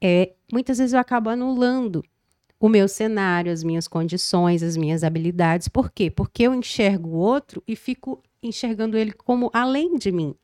é, 0.00 0.32
muitas 0.50 0.78
vezes 0.78 0.94
eu 0.94 0.98
acabo 0.98 1.28
anulando 1.28 2.02
o 2.58 2.70
meu 2.70 2.88
cenário, 2.88 3.52
as 3.52 3.62
minhas 3.62 3.86
condições, 3.86 4.62
as 4.62 4.74
minhas 4.74 5.04
habilidades. 5.04 5.68
Por 5.68 5.92
quê? 5.92 6.10
Porque 6.10 6.44
eu 6.44 6.54
enxergo 6.54 7.10
o 7.10 7.18
outro 7.18 7.62
e 7.68 7.76
fico 7.76 8.22
enxergando 8.42 8.96
ele 8.96 9.12
como 9.12 9.50
além 9.52 9.98
de 9.98 10.10
mim. 10.10 10.34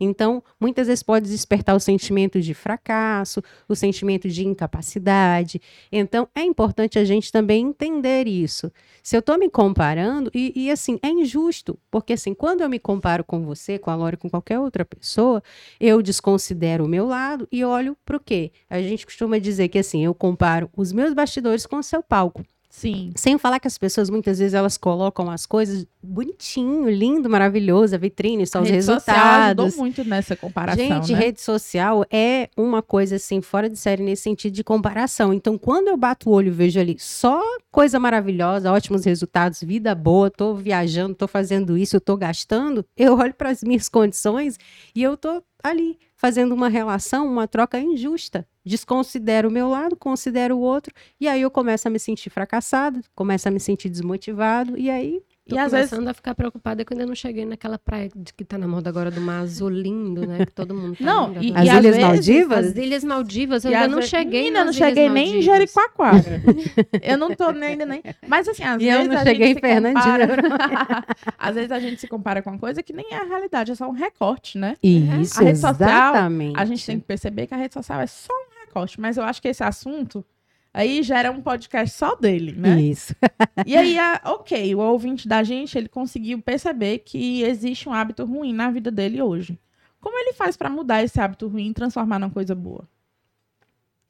Então, 0.00 0.42
muitas 0.58 0.86
vezes 0.86 1.02
pode 1.02 1.28
despertar 1.28 1.76
o 1.76 1.80
sentimento 1.80 2.40
de 2.40 2.54
fracasso, 2.54 3.42
o 3.68 3.76
sentimento 3.76 4.28
de 4.28 4.46
incapacidade. 4.46 5.60
Então, 5.92 6.26
é 6.34 6.42
importante 6.42 6.98
a 6.98 7.04
gente 7.04 7.30
também 7.30 7.66
entender 7.66 8.26
isso. 8.26 8.72
Se 9.02 9.14
eu 9.14 9.20
estou 9.20 9.38
me 9.38 9.50
comparando, 9.50 10.30
e, 10.34 10.52
e, 10.56 10.70
assim, 10.70 10.98
é 11.02 11.08
injusto, 11.08 11.78
porque 11.90 12.14
assim, 12.14 12.32
quando 12.32 12.62
eu 12.62 12.68
me 12.68 12.78
comparo 12.78 13.22
com 13.22 13.44
você, 13.44 13.78
com 13.78 13.90
a 13.90 13.94
Lore, 13.94 14.16
com 14.16 14.30
qualquer 14.30 14.58
outra 14.58 14.84
pessoa, 14.84 15.42
eu 15.78 16.00
desconsidero 16.00 16.84
o 16.84 16.88
meu 16.88 17.06
lado 17.06 17.46
e 17.52 17.64
olho 17.64 17.96
para 18.04 18.16
o 18.16 18.20
quê? 18.20 18.52
A 18.68 18.80
gente 18.80 19.04
costuma 19.04 19.38
dizer 19.38 19.68
que 19.68 19.78
assim, 19.78 20.04
eu 20.04 20.14
comparo 20.14 20.70
os 20.76 20.92
meus 20.92 21.12
bastidores 21.12 21.66
com 21.66 21.76
o 21.76 21.82
seu 21.82 22.02
palco. 22.02 22.42
Sim. 22.70 23.10
Sem 23.16 23.36
falar 23.36 23.58
que 23.58 23.66
as 23.66 23.76
pessoas 23.76 24.08
muitas 24.08 24.38
vezes 24.38 24.54
elas 24.54 24.78
colocam 24.78 25.28
as 25.28 25.44
coisas 25.44 25.84
bonitinho, 26.00 26.88
lindo, 26.88 27.28
maravilhoso, 27.28 27.96
a 27.96 27.98
vitrine, 27.98 28.46
só 28.46 28.58
a 28.58 28.62
os 28.62 28.68
rede 28.68 28.76
resultados. 28.76 29.04
Social 29.04 29.66
ajudou 29.66 29.84
muito 29.84 30.04
nessa 30.04 30.36
comparação, 30.36 30.86
Gente, 30.86 31.12
né? 31.12 31.18
rede 31.18 31.40
social 31.40 32.06
é 32.10 32.48
uma 32.56 32.80
coisa 32.80 33.16
assim 33.16 33.42
fora 33.42 33.68
de 33.68 33.76
série 33.76 34.04
nesse 34.04 34.22
sentido 34.22 34.54
de 34.54 34.62
comparação. 34.62 35.34
Então, 35.34 35.58
quando 35.58 35.88
eu 35.88 35.96
bato 35.96 36.30
o 36.30 36.32
olho 36.32 36.46
e 36.46 36.50
vejo 36.50 36.78
ali 36.78 36.96
só 36.98 37.42
coisa 37.72 37.98
maravilhosa, 37.98 38.72
ótimos 38.72 39.04
resultados, 39.04 39.60
vida 39.62 39.92
boa, 39.92 40.30
tô 40.30 40.54
viajando, 40.54 41.14
tô 41.16 41.26
fazendo 41.26 41.76
isso, 41.76 42.00
tô 42.00 42.16
gastando, 42.16 42.86
eu 42.96 43.18
olho 43.18 43.34
para 43.34 43.50
as 43.50 43.64
minhas 43.64 43.88
condições 43.88 44.56
e 44.94 45.02
eu 45.02 45.16
tô 45.16 45.42
ali 45.62 45.98
fazendo 46.16 46.54
uma 46.54 46.68
relação, 46.68 47.26
uma 47.26 47.48
troca 47.48 47.78
injusta. 47.78 48.46
Desconsidero 48.64 49.48
o 49.48 49.52
meu 49.52 49.68
lado, 49.68 49.96
considero 49.96 50.56
o 50.56 50.60
outro, 50.60 50.94
e 51.18 51.26
aí 51.26 51.40
eu 51.42 51.50
começo 51.50 51.88
a 51.88 51.90
me 51.90 51.98
sentir 51.98 52.28
fracassado, 52.28 53.00
começo 53.14 53.48
a 53.48 53.50
me 53.50 53.58
sentir 53.58 53.88
desmotivado, 53.88 54.76
e 54.76 54.90
aí 54.90 55.22
Tô 55.50 55.56
E 55.56 55.58
às 55.58 55.72
vezes 55.72 55.90
começando 55.90 56.08
a 56.08 56.14
ficar 56.14 56.34
preocupada 56.34 56.84
que 56.84 56.92
eu 56.92 56.96
ainda 56.96 57.06
não 57.06 57.14
cheguei 57.14 57.44
naquela 57.44 57.78
praia 57.78 58.08
de 58.14 58.32
que 58.32 58.44
tá 58.44 58.56
na 58.56 58.66
moda 58.68 58.88
agora 58.88 59.10
do 59.10 59.20
mar 59.20 59.40
azul 59.42 59.68
lindo, 59.68 60.26
né? 60.26 60.46
Que 60.46 60.52
todo 60.52 60.74
mundo 60.74 60.96
tá 60.96 61.04
Não, 61.04 61.34
e-. 61.42 61.52
As 61.54 61.64
Ilhas 61.64 61.82
vezes, 61.82 62.00
Maldivas? 62.00 62.66
As 62.66 62.76
Ilhas 62.76 63.04
Maldivas, 63.04 63.64
eu 63.64 63.70
E 63.70 63.74
ainda 63.74 63.88
não 63.88 63.94
vezes- 63.96 64.10
cheguei 64.10 64.40
Menina, 64.44 64.58
eu 64.58 64.60
não 64.60 64.66
nas 64.68 64.76
Ilhas 64.76 64.88
cheguei 64.88 65.08
nem 65.08 65.38
em. 65.38 65.42
Jericoacoara. 65.42 66.42
eu 67.02 67.18
não 67.18 67.34
tô 67.34 67.50
nem 67.52 67.70
ainda 67.70 67.86
nem. 67.86 68.02
Mas 68.26 68.48
assim, 68.48 68.62
às 68.62 68.80
E 68.80 68.86
eu 68.86 68.98
vezes 68.98 69.08
não 69.12 69.20
a 69.20 69.24
cheguei 69.24 69.46
gente 69.48 69.58
em 69.58 69.60
Fernandina. 69.60 70.28
compara... 70.28 71.04
às 71.38 71.54
vezes 71.54 71.72
a 71.72 71.80
gente 71.80 72.00
se 72.00 72.06
compara 72.08 72.42
com 72.42 72.50
uma 72.50 72.58
coisa 72.58 72.82
que 72.82 72.92
nem 72.92 73.06
é 73.10 73.16
a 73.16 73.24
realidade, 73.24 73.72
é 73.72 73.74
só 73.74 73.88
um 73.88 73.92
recorte, 73.92 74.56
né? 74.58 74.76
Isso, 74.82 75.40
A 75.40 75.44
rede 75.44 75.58
social, 75.58 75.72
exatamente. 75.88 76.58
A 76.58 76.64
gente 76.64 76.86
tem 76.86 76.98
que 77.00 77.04
perceber 77.06 77.46
que 77.46 77.54
a 77.54 77.56
rede 77.56 77.74
social 77.74 78.00
é 78.00 78.06
só 78.06 78.32
um 78.32 78.66
recorte, 78.66 79.00
mas 79.00 79.16
eu 79.16 79.24
acho 79.24 79.42
que 79.42 79.48
esse 79.48 79.62
assunto 79.64 80.24
aí 80.72 81.02
gera 81.02 81.30
um 81.30 81.40
podcast 81.40 81.96
só 81.96 82.14
dele, 82.16 82.52
né? 82.52 82.80
Isso. 82.80 83.14
E 83.66 83.76
aí, 83.76 83.98
a- 83.98 84.20
ok, 84.24 84.74
o 84.74 84.78
ouvinte 84.78 85.28
da 85.28 85.42
gente, 85.42 85.76
ele 85.76 85.88
conseguiu 85.88 86.40
perceber 86.40 86.98
que 87.00 87.42
existe 87.42 87.88
um 87.88 87.92
hábito 87.92 88.24
ruim 88.24 88.52
na 88.54 88.70
vida 88.70 88.90
dele 88.90 89.20
hoje. 89.20 89.58
Como 90.00 90.18
ele 90.18 90.32
faz 90.32 90.56
pra 90.56 90.70
mudar 90.70 91.02
esse 91.02 91.20
hábito 91.20 91.46
ruim 91.46 91.68
e 91.70 91.74
transformar 91.74 92.18
numa 92.18 92.30
coisa 92.30 92.54
boa? 92.54 92.88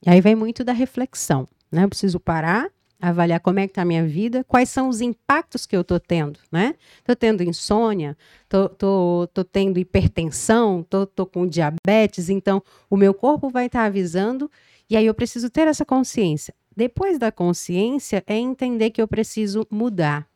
E 0.07 0.09
aí 0.11 0.21
vem 0.21 0.35
muito 0.37 0.63
da 0.65 0.73
reflexão, 0.73 1.49
né? 1.71 1.85
Eu 1.85 1.89
preciso 1.89 2.19
parar, 2.21 2.71
avaliar 3.01 3.41
como 3.41 3.59
é 3.59 3.67
que 3.67 3.75
tá 3.75 3.83
a 3.83 3.85
minha 3.85 4.07
vida, 4.07 4.45
quais 4.45 4.69
são 4.71 4.89
os 4.89 5.01
impactos 5.01 5.67
que 5.67 5.77
eu 5.77 5.83
tô 5.83 5.99
tendo, 5.99 6.39
né? 6.51 6.75
Tô 7.05 7.15
tendo 7.17 7.43
insônia, 7.43 8.17
tô 8.49 9.45
tendo 9.45 9.79
hipertensão, 9.79 10.87
tô 10.89 11.27
com 11.27 11.47
diabetes, 11.47 12.29
então 12.31 12.63
o 12.89 12.97
meu 12.97 13.13
corpo 13.13 13.51
vai 13.51 13.67
estar 13.67 13.85
avisando 13.85 14.51
e 14.91 14.97
aí 14.97 15.07
eu 15.07 15.15
preciso 15.15 15.49
ter 15.49 15.69
essa 15.69 15.85
consciência. 15.85 16.53
Depois 16.77 17.17
da 17.17 17.31
consciência 17.31 18.25
é 18.27 18.37
entender 18.37 18.91
que 18.91 19.01
eu 19.01 19.07
preciso 19.07 19.65
mudar. 19.71 20.29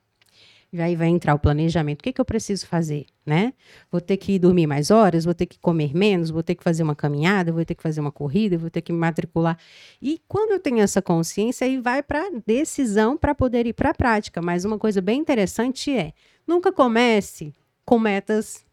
E 0.72 0.80
aí 0.80 0.96
vai 0.96 1.08
entrar 1.08 1.34
o 1.34 1.38
planejamento. 1.38 2.00
O 2.00 2.02
que, 2.02 2.12
que 2.12 2.20
eu 2.20 2.24
preciso 2.24 2.66
fazer, 2.66 3.06
né? 3.24 3.52
Vou 3.92 4.00
ter 4.00 4.16
que 4.16 4.38
dormir 4.38 4.66
mais 4.66 4.90
horas, 4.90 5.24
vou 5.24 5.34
ter 5.34 5.46
que 5.46 5.58
comer 5.58 5.94
menos, 5.94 6.30
vou 6.30 6.42
ter 6.42 6.54
que 6.56 6.64
fazer 6.64 6.82
uma 6.82 6.96
caminhada, 6.96 7.52
vou 7.52 7.64
ter 7.64 7.76
que 7.76 7.82
fazer 7.82 8.00
uma 8.00 8.10
corrida, 8.10 8.58
vou 8.58 8.68
ter 8.70 8.80
que 8.80 8.92
me 8.92 8.98
matricular. 8.98 9.56
E 10.02 10.20
quando 10.26 10.50
eu 10.50 10.58
tenho 10.58 10.80
essa 10.80 11.00
consciência, 11.00 11.64
aí 11.64 11.78
vai 11.78 12.02
para 12.02 12.28
decisão 12.44 13.16
para 13.16 13.34
poder 13.36 13.66
ir 13.66 13.72
para 13.72 13.90
a 13.90 13.94
prática. 13.94 14.42
Mas 14.42 14.64
uma 14.64 14.78
coisa 14.78 15.00
bem 15.00 15.20
interessante 15.20 15.96
é: 15.96 16.12
nunca 16.46 16.72
comece 16.72 17.52
com 17.84 17.98
metas. 17.98 18.64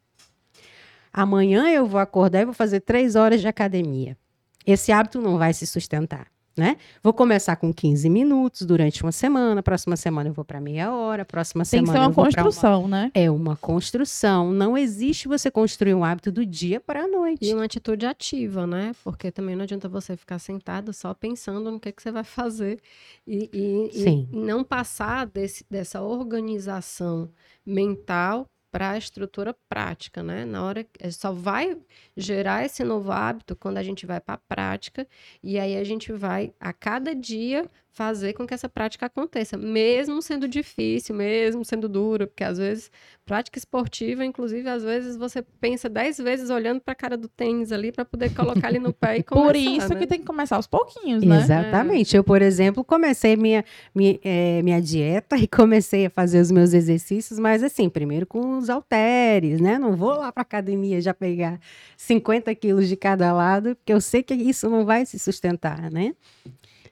Amanhã 1.14 1.70
eu 1.70 1.86
vou 1.86 2.00
acordar 2.00 2.42
e 2.42 2.46
vou 2.46 2.54
fazer 2.54 2.80
três 2.80 3.16
horas 3.16 3.42
de 3.42 3.48
academia. 3.48 4.18
Esse 4.66 4.92
hábito 4.92 5.20
não 5.22 5.38
vai 5.38 5.54
se 5.54 5.66
sustentar. 5.68 6.28
Né? 6.58 6.76
Vou 7.02 7.14
começar 7.14 7.56
com 7.56 7.74
15 7.74 8.10
minutos 8.10 8.64
durante 8.66 9.02
uma 9.04 9.14
semana, 9.14 9.64
próxima 9.64 9.96
semana 9.96 10.30
eu 10.30 10.34
vou 10.34 10.44
para 10.44 10.60
meia 10.60 10.94
hora, 10.94 11.24
próxima 11.24 11.64
Tem 11.64 11.80
que 11.80 11.88
semana 11.88 11.94
ser 11.94 12.00
uma 12.00 12.10
eu 12.10 12.12
vou 12.14 12.30
pra 12.30 12.44
construção, 12.44 12.88
né? 12.90 13.10
é 13.14 13.32
uma 13.32 13.56
construção. 13.56 14.52
Não 14.52 14.78
existe 14.78 15.30
você 15.30 15.50
construir 15.50 15.94
um 15.94 16.04
hábito 16.04 16.30
do 16.30 16.46
dia 16.46 16.82
para 16.82 17.04
a 17.04 17.08
noite. 17.08 17.46
E 17.46 17.54
uma 17.54 17.64
atitude 17.64 18.06
ativa, 18.06 18.68
né? 18.68 18.92
Porque 19.02 19.32
também 19.32 19.56
não 19.56 19.64
adianta 19.64 19.88
você 19.88 20.18
ficar 20.18 20.40
sentado 20.40 20.92
só 20.92 21.14
pensando 21.14 21.72
no 21.72 21.80
que, 21.80 21.90
que 21.90 22.04
você 22.04 22.12
vai 22.12 22.26
fazer. 22.26 22.82
E, 23.26 23.50
e- 23.54 24.02
e 24.04 24.28
não 24.36 24.62
passar 24.62 25.26
desse, 25.28 25.66
dessa 25.72 26.02
organização 26.02 27.30
mental 27.66 28.46
para 28.72 28.92
a 28.92 28.98
estrutura 28.98 29.54
prática, 29.70 30.24
né? 30.24 30.46
Na 30.46 30.64
hora 30.64 30.88
só 31.12 31.32
vai 31.32 31.78
gerar 32.16 32.66
esse 32.66 32.84
novo 32.84 33.12
hábito 33.12 33.56
quando 33.56 33.78
a 33.78 33.84
gente 33.84 34.06
vai 34.06 34.20
para 34.22 34.36
a 34.36 34.38
prática 34.38 35.08
e 35.44 35.60
aí 35.60 35.76
a 35.78 35.84
gente 35.84 36.12
vai 36.14 36.54
a 36.60 36.72
cada 36.74 37.14
dia 37.16 37.70
fazer 37.94 38.34
com 38.34 38.48
que 38.48 38.54
essa 38.54 38.70
prática 38.70 39.06
aconteça, 39.08 39.58
mesmo 39.58 40.22
sendo 40.22 40.48
difícil, 40.48 41.14
mesmo 41.14 41.64
sendo 41.66 41.90
dura, 41.90 42.26
porque 42.26 42.44
às 42.44 42.58
vezes 42.58 42.90
prática 43.26 43.60
esportiva, 43.60 44.24
inclusive 44.24 44.68
às 44.70 44.82
vezes 44.82 45.18
você 45.18 45.42
pensa 45.60 45.90
dez 45.90 46.18
vezes 46.18 46.50
olhando 46.50 46.80
para 46.80 46.94
a 46.94 46.96
cara 46.96 47.18
do 47.18 47.28
tênis 47.28 47.72
ali 47.72 47.92
para 47.92 48.06
poder 48.06 48.34
colocar 48.34 48.68
ali 48.68 48.80
no 48.80 48.94
pé 48.94 49.18
e 49.18 49.24
começar, 49.24 49.46
Por 49.46 49.56
isso 49.58 49.94
né? 49.94 50.00
que 50.00 50.08
tem 50.08 50.20
que 50.20 50.26
começar 50.26 50.56
aos 50.56 50.68
pouquinhos, 50.68 51.22
né? 51.22 51.38
Exatamente. 51.38 52.16
Eu, 52.16 52.24
por 52.24 52.42
exemplo, 52.42 52.84
comecei 52.84 53.36
minha, 53.36 53.64
minha, 53.94 54.18
eh, 54.24 54.62
minha 54.64 54.82
dieta 54.82 55.36
e 55.38 55.46
comecei 55.46 56.06
a 56.06 56.10
fazer 56.10 56.40
os 56.40 56.50
meus 56.50 56.74
exercícios, 56.74 57.38
mas 57.40 57.62
assim, 57.62 57.90
primeiro 57.90 58.26
com 58.26 58.58
os 58.58 58.70
halteres, 58.70 59.60
né? 59.60 59.78
Não 59.78 59.98
vou 59.98 60.12
lá 60.12 60.32
para 60.32 60.44
academia 60.44 61.02
já 61.02 61.14
pegar 61.14 61.60
50 61.98 62.56
quilos 62.56 62.88
de 62.88 62.96
cada 62.96 63.34
lado, 63.34 63.76
porque 63.76 63.92
eu 63.92 64.00
sei 64.00 64.24
que 64.24 64.34
isso 64.34 64.70
não 64.70 64.86
vai 64.86 65.06
se 65.06 65.20
sustentar, 65.20 65.92
né? 65.92 66.14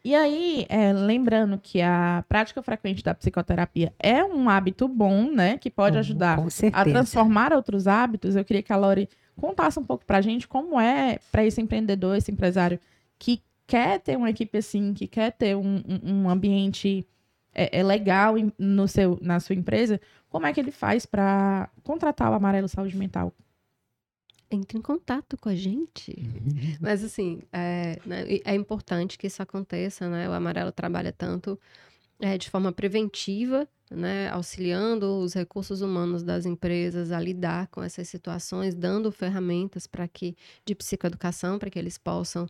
E 0.04 0.16
aí, 0.16 0.66
é, 0.70 0.94
lembrando 0.94 1.58
que 1.62 1.82
a 1.82 2.24
prática 2.30 2.62
frequente 2.64 3.04
da 3.04 3.14
psicoterapia 3.14 3.94
é 4.00 4.24
um 4.24 4.50
hábito 4.50 4.88
bom, 4.88 5.30
né? 5.32 5.58
Que 5.58 5.70
pode 5.70 5.96
Com- 5.96 6.00
ajudar 6.00 6.38
a 6.74 6.84
transformar 6.94 7.52
outros 7.54 7.86
hábitos. 7.88 8.36
Eu 8.36 8.46
queria 8.46 8.64
que 8.64 8.72
a 8.72 8.78
Lori 8.78 9.10
contasse 9.36 9.78
um 9.80 9.84
pouco 9.84 10.06
pra 10.06 10.22
gente 10.22 10.48
como 10.48 10.80
é 10.80 11.20
para 11.32 11.46
esse 11.46 11.62
empreendedor, 11.62 12.16
esse 12.16 12.32
empresário 12.32 12.80
que 13.18 13.42
quer 13.68 14.00
ter 14.00 14.18
uma 14.18 14.30
equipe 14.30 14.58
assim, 14.58 14.94
que 14.94 15.06
quer 15.08 15.32
ter 15.34 15.56
um, 15.56 15.84
um- 16.04 16.30
ambiente 16.30 17.06
é, 17.54 17.80
é 17.80 17.84
legal 17.84 18.36
no 18.58 18.88
seu, 18.88 19.18
na 19.22 19.40
sua 19.40 19.56
empresa, 19.56 20.00
como 20.30 20.46
é 20.46 20.54
que 20.54 20.60
ele 20.60 20.72
faz 20.72 21.06
para 21.06 21.70
contratar 21.84 22.32
o 22.32 22.36
Amarelo 22.36 22.68
Saúde 22.68 22.96
Mental? 22.96 23.34
Entre 24.52 24.78
em 24.78 24.82
contato 24.82 25.38
com 25.38 25.50
a 25.50 25.56
gente. 25.56 26.16
Mas 26.80 27.04
assim, 27.04 27.42
é, 27.52 28.00
né, 28.06 28.26
é 28.44 28.56
importante 28.56 29.18
que 29.18 29.28
isso 29.28 29.42
aconteça, 29.42 30.10
né? 30.10 30.28
O 30.30 30.34
Amarelo 30.34 30.72
trabalha 30.72 31.12
tanto 31.12 31.60
é, 32.20 32.38
de 32.38 32.50
forma 32.50 32.72
preventiva, 32.72 33.68
né? 33.90 34.30
Auxiliando 34.30 35.20
os 35.20 35.34
recursos 35.34 35.82
humanos 35.82 36.24
das 36.24 36.46
empresas 36.46 37.12
a 37.12 37.20
lidar 37.20 37.68
com 37.68 37.84
essas 37.84 38.08
situações, 38.08 38.76
dando 38.76 39.12
ferramentas 39.12 39.88
para 39.88 40.08
que 40.08 40.36
de 40.66 40.76
psicoeducação 40.76 41.58
para 41.58 41.70
que 41.70 41.80
eles 41.80 41.98
possam 41.98 42.48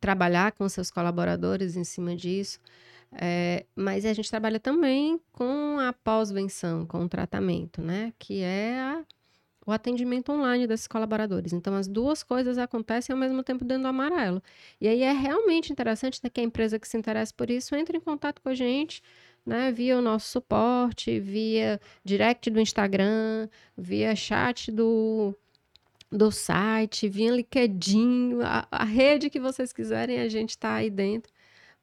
trabalhar 0.00 0.52
com 0.52 0.68
seus 0.68 0.90
colaboradores 0.90 1.76
em 1.76 1.84
cima 1.84 2.14
disso. 2.14 2.60
É, 3.12 3.64
mas 3.74 4.04
a 4.04 4.12
gente 4.12 4.28
trabalha 4.28 4.60
também 4.60 5.20
com 5.32 5.78
a 5.78 5.92
pós-venção, 5.92 6.84
com 6.84 7.04
o 7.04 7.08
tratamento, 7.08 7.80
né? 7.80 8.12
Que 8.18 8.40
é 8.42 8.78
a 8.80 9.04
o 9.66 9.72
atendimento 9.72 10.30
online 10.30 10.66
desses 10.66 10.86
colaboradores. 10.86 11.52
Então, 11.52 11.74
as 11.74 11.88
duas 11.88 12.22
coisas 12.22 12.56
acontecem 12.56 13.12
ao 13.12 13.18
mesmo 13.18 13.42
tempo 13.42 13.64
dentro 13.64 13.82
do 13.82 13.88
amarelo. 13.88 14.40
E 14.80 14.86
aí 14.86 15.02
é 15.02 15.12
realmente 15.12 15.72
interessante 15.72 16.20
né, 16.22 16.30
que 16.30 16.40
a 16.40 16.44
empresa 16.44 16.78
que 16.78 16.86
se 16.86 16.96
interessa 16.96 17.34
por 17.36 17.50
isso 17.50 17.74
entre 17.74 17.98
em 17.98 18.00
contato 18.00 18.40
com 18.40 18.48
a 18.48 18.54
gente, 18.54 19.02
né, 19.44 19.72
via 19.72 19.98
o 19.98 20.02
nosso 20.02 20.28
suporte, 20.28 21.18
via 21.18 21.80
direct 22.04 22.48
do 22.48 22.60
Instagram, 22.60 23.48
via 23.76 24.14
chat 24.14 24.70
do, 24.70 25.34
do 26.10 26.30
site, 26.30 27.08
via 27.08 27.32
LinkedIn, 27.32 28.40
a, 28.42 28.68
a 28.70 28.84
rede 28.84 29.28
que 29.28 29.40
vocês 29.40 29.72
quiserem, 29.72 30.20
a 30.20 30.28
gente 30.28 30.50
está 30.50 30.74
aí 30.74 30.90
dentro 30.90 31.32